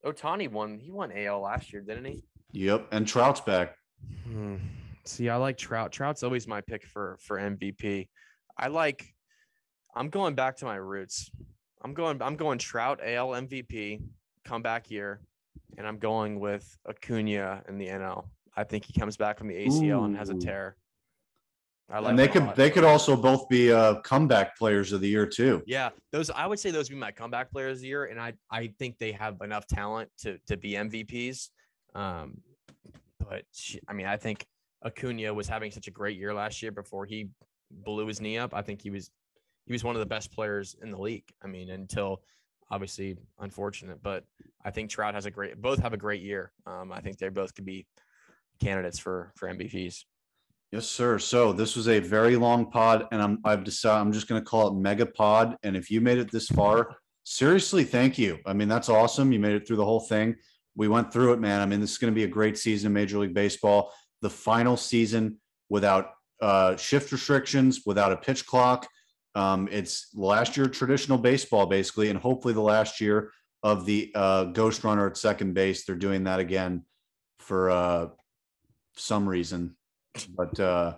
[0.06, 0.80] Ohtani won.
[0.80, 2.24] He won AL last year, didn't he?
[2.54, 3.76] Yep, and Trout's back.
[4.26, 4.56] Hmm.
[5.06, 5.92] See, I like Trout.
[5.92, 8.08] Trout's always my pick for for MVP.
[8.58, 9.14] I like.
[9.94, 11.30] I'm going back to my roots.
[11.84, 12.22] I'm going.
[12.22, 14.02] I'm going Trout AL MVP
[14.46, 15.22] comeback year,
[15.78, 18.26] and I'm going with Acuna in the NL.
[18.56, 20.04] I think he comes back from the ACL Ooh.
[20.06, 20.76] and has a tear.
[21.92, 25.10] I like and they could they could also both be uh, comeback players of the
[25.10, 25.62] year too.
[25.66, 28.20] Yeah, those I would say those would be my comeback players of the year, and
[28.20, 31.50] I I think they have enough talent to to be MVPs.
[31.94, 32.42] Um,
[33.20, 33.46] but
[33.88, 34.46] I mean, I think
[34.86, 37.30] Acuna was having such a great year last year before he
[37.70, 38.54] blew his knee up.
[38.54, 39.12] I think he was
[39.66, 41.30] he was one of the best players in the league.
[41.44, 42.22] I mean, until
[42.70, 44.24] obviously unfortunate, but
[44.64, 46.52] I think Trout has a great both have a great year.
[46.66, 47.86] Um, I think they both could be
[48.60, 50.06] candidates for for MVPs.
[50.72, 51.20] Yes, sir.
[51.20, 54.46] So this was a very long pod, and I'm I've decided I'm just going to
[54.50, 55.58] call it Mega Pod.
[55.64, 56.96] And if you made it this far,
[57.26, 58.40] seriously, thank you.
[58.46, 59.34] I mean, that's awesome.
[59.34, 60.38] You made it through the whole thing.
[60.76, 61.60] We went through it, man.
[61.60, 63.92] I mean, this is going to be a great season in Major League Baseball.
[64.22, 66.12] The final season without
[66.42, 68.88] uh, shift restrictions, without a pitch clock.
[69.36, 74.46] Um, it's last year traditional baseball, basically, and hopefully the last year of the uh,
[74.46, 75.84] ghost runner at second base.
[75.84, 76.86] They're doing that again
[77.40, 78.08] for uh,
[78.96, 79.76] some reason
[80.36, 80.96] but uh,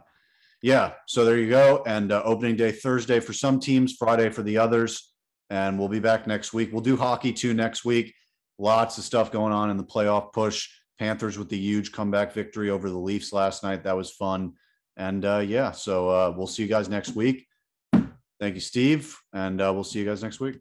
[0.61, 1.83] yeah, so there you go.
[1.85, 5.13] And uh, opening day Thursday for some teams, Friday for the others.
[5.49, 6.71] And we'll be back next week.
[6.71, 8.13] We'll do hockey too next week.
[8.57, 10.69] Lots of stuff going on in the playoff push.
[10.99, 13.83] Panthers with the huge comeback victory over the Leafs last night.
[13.83, 14.53] That was fun.
[14.95, 17.47] And uh, yeah, so uh, we'll see you guys next week.
[18.39, 19.17] Thank you, Steve.
[19.33, 20.59] And uh, we'll see you guys next week.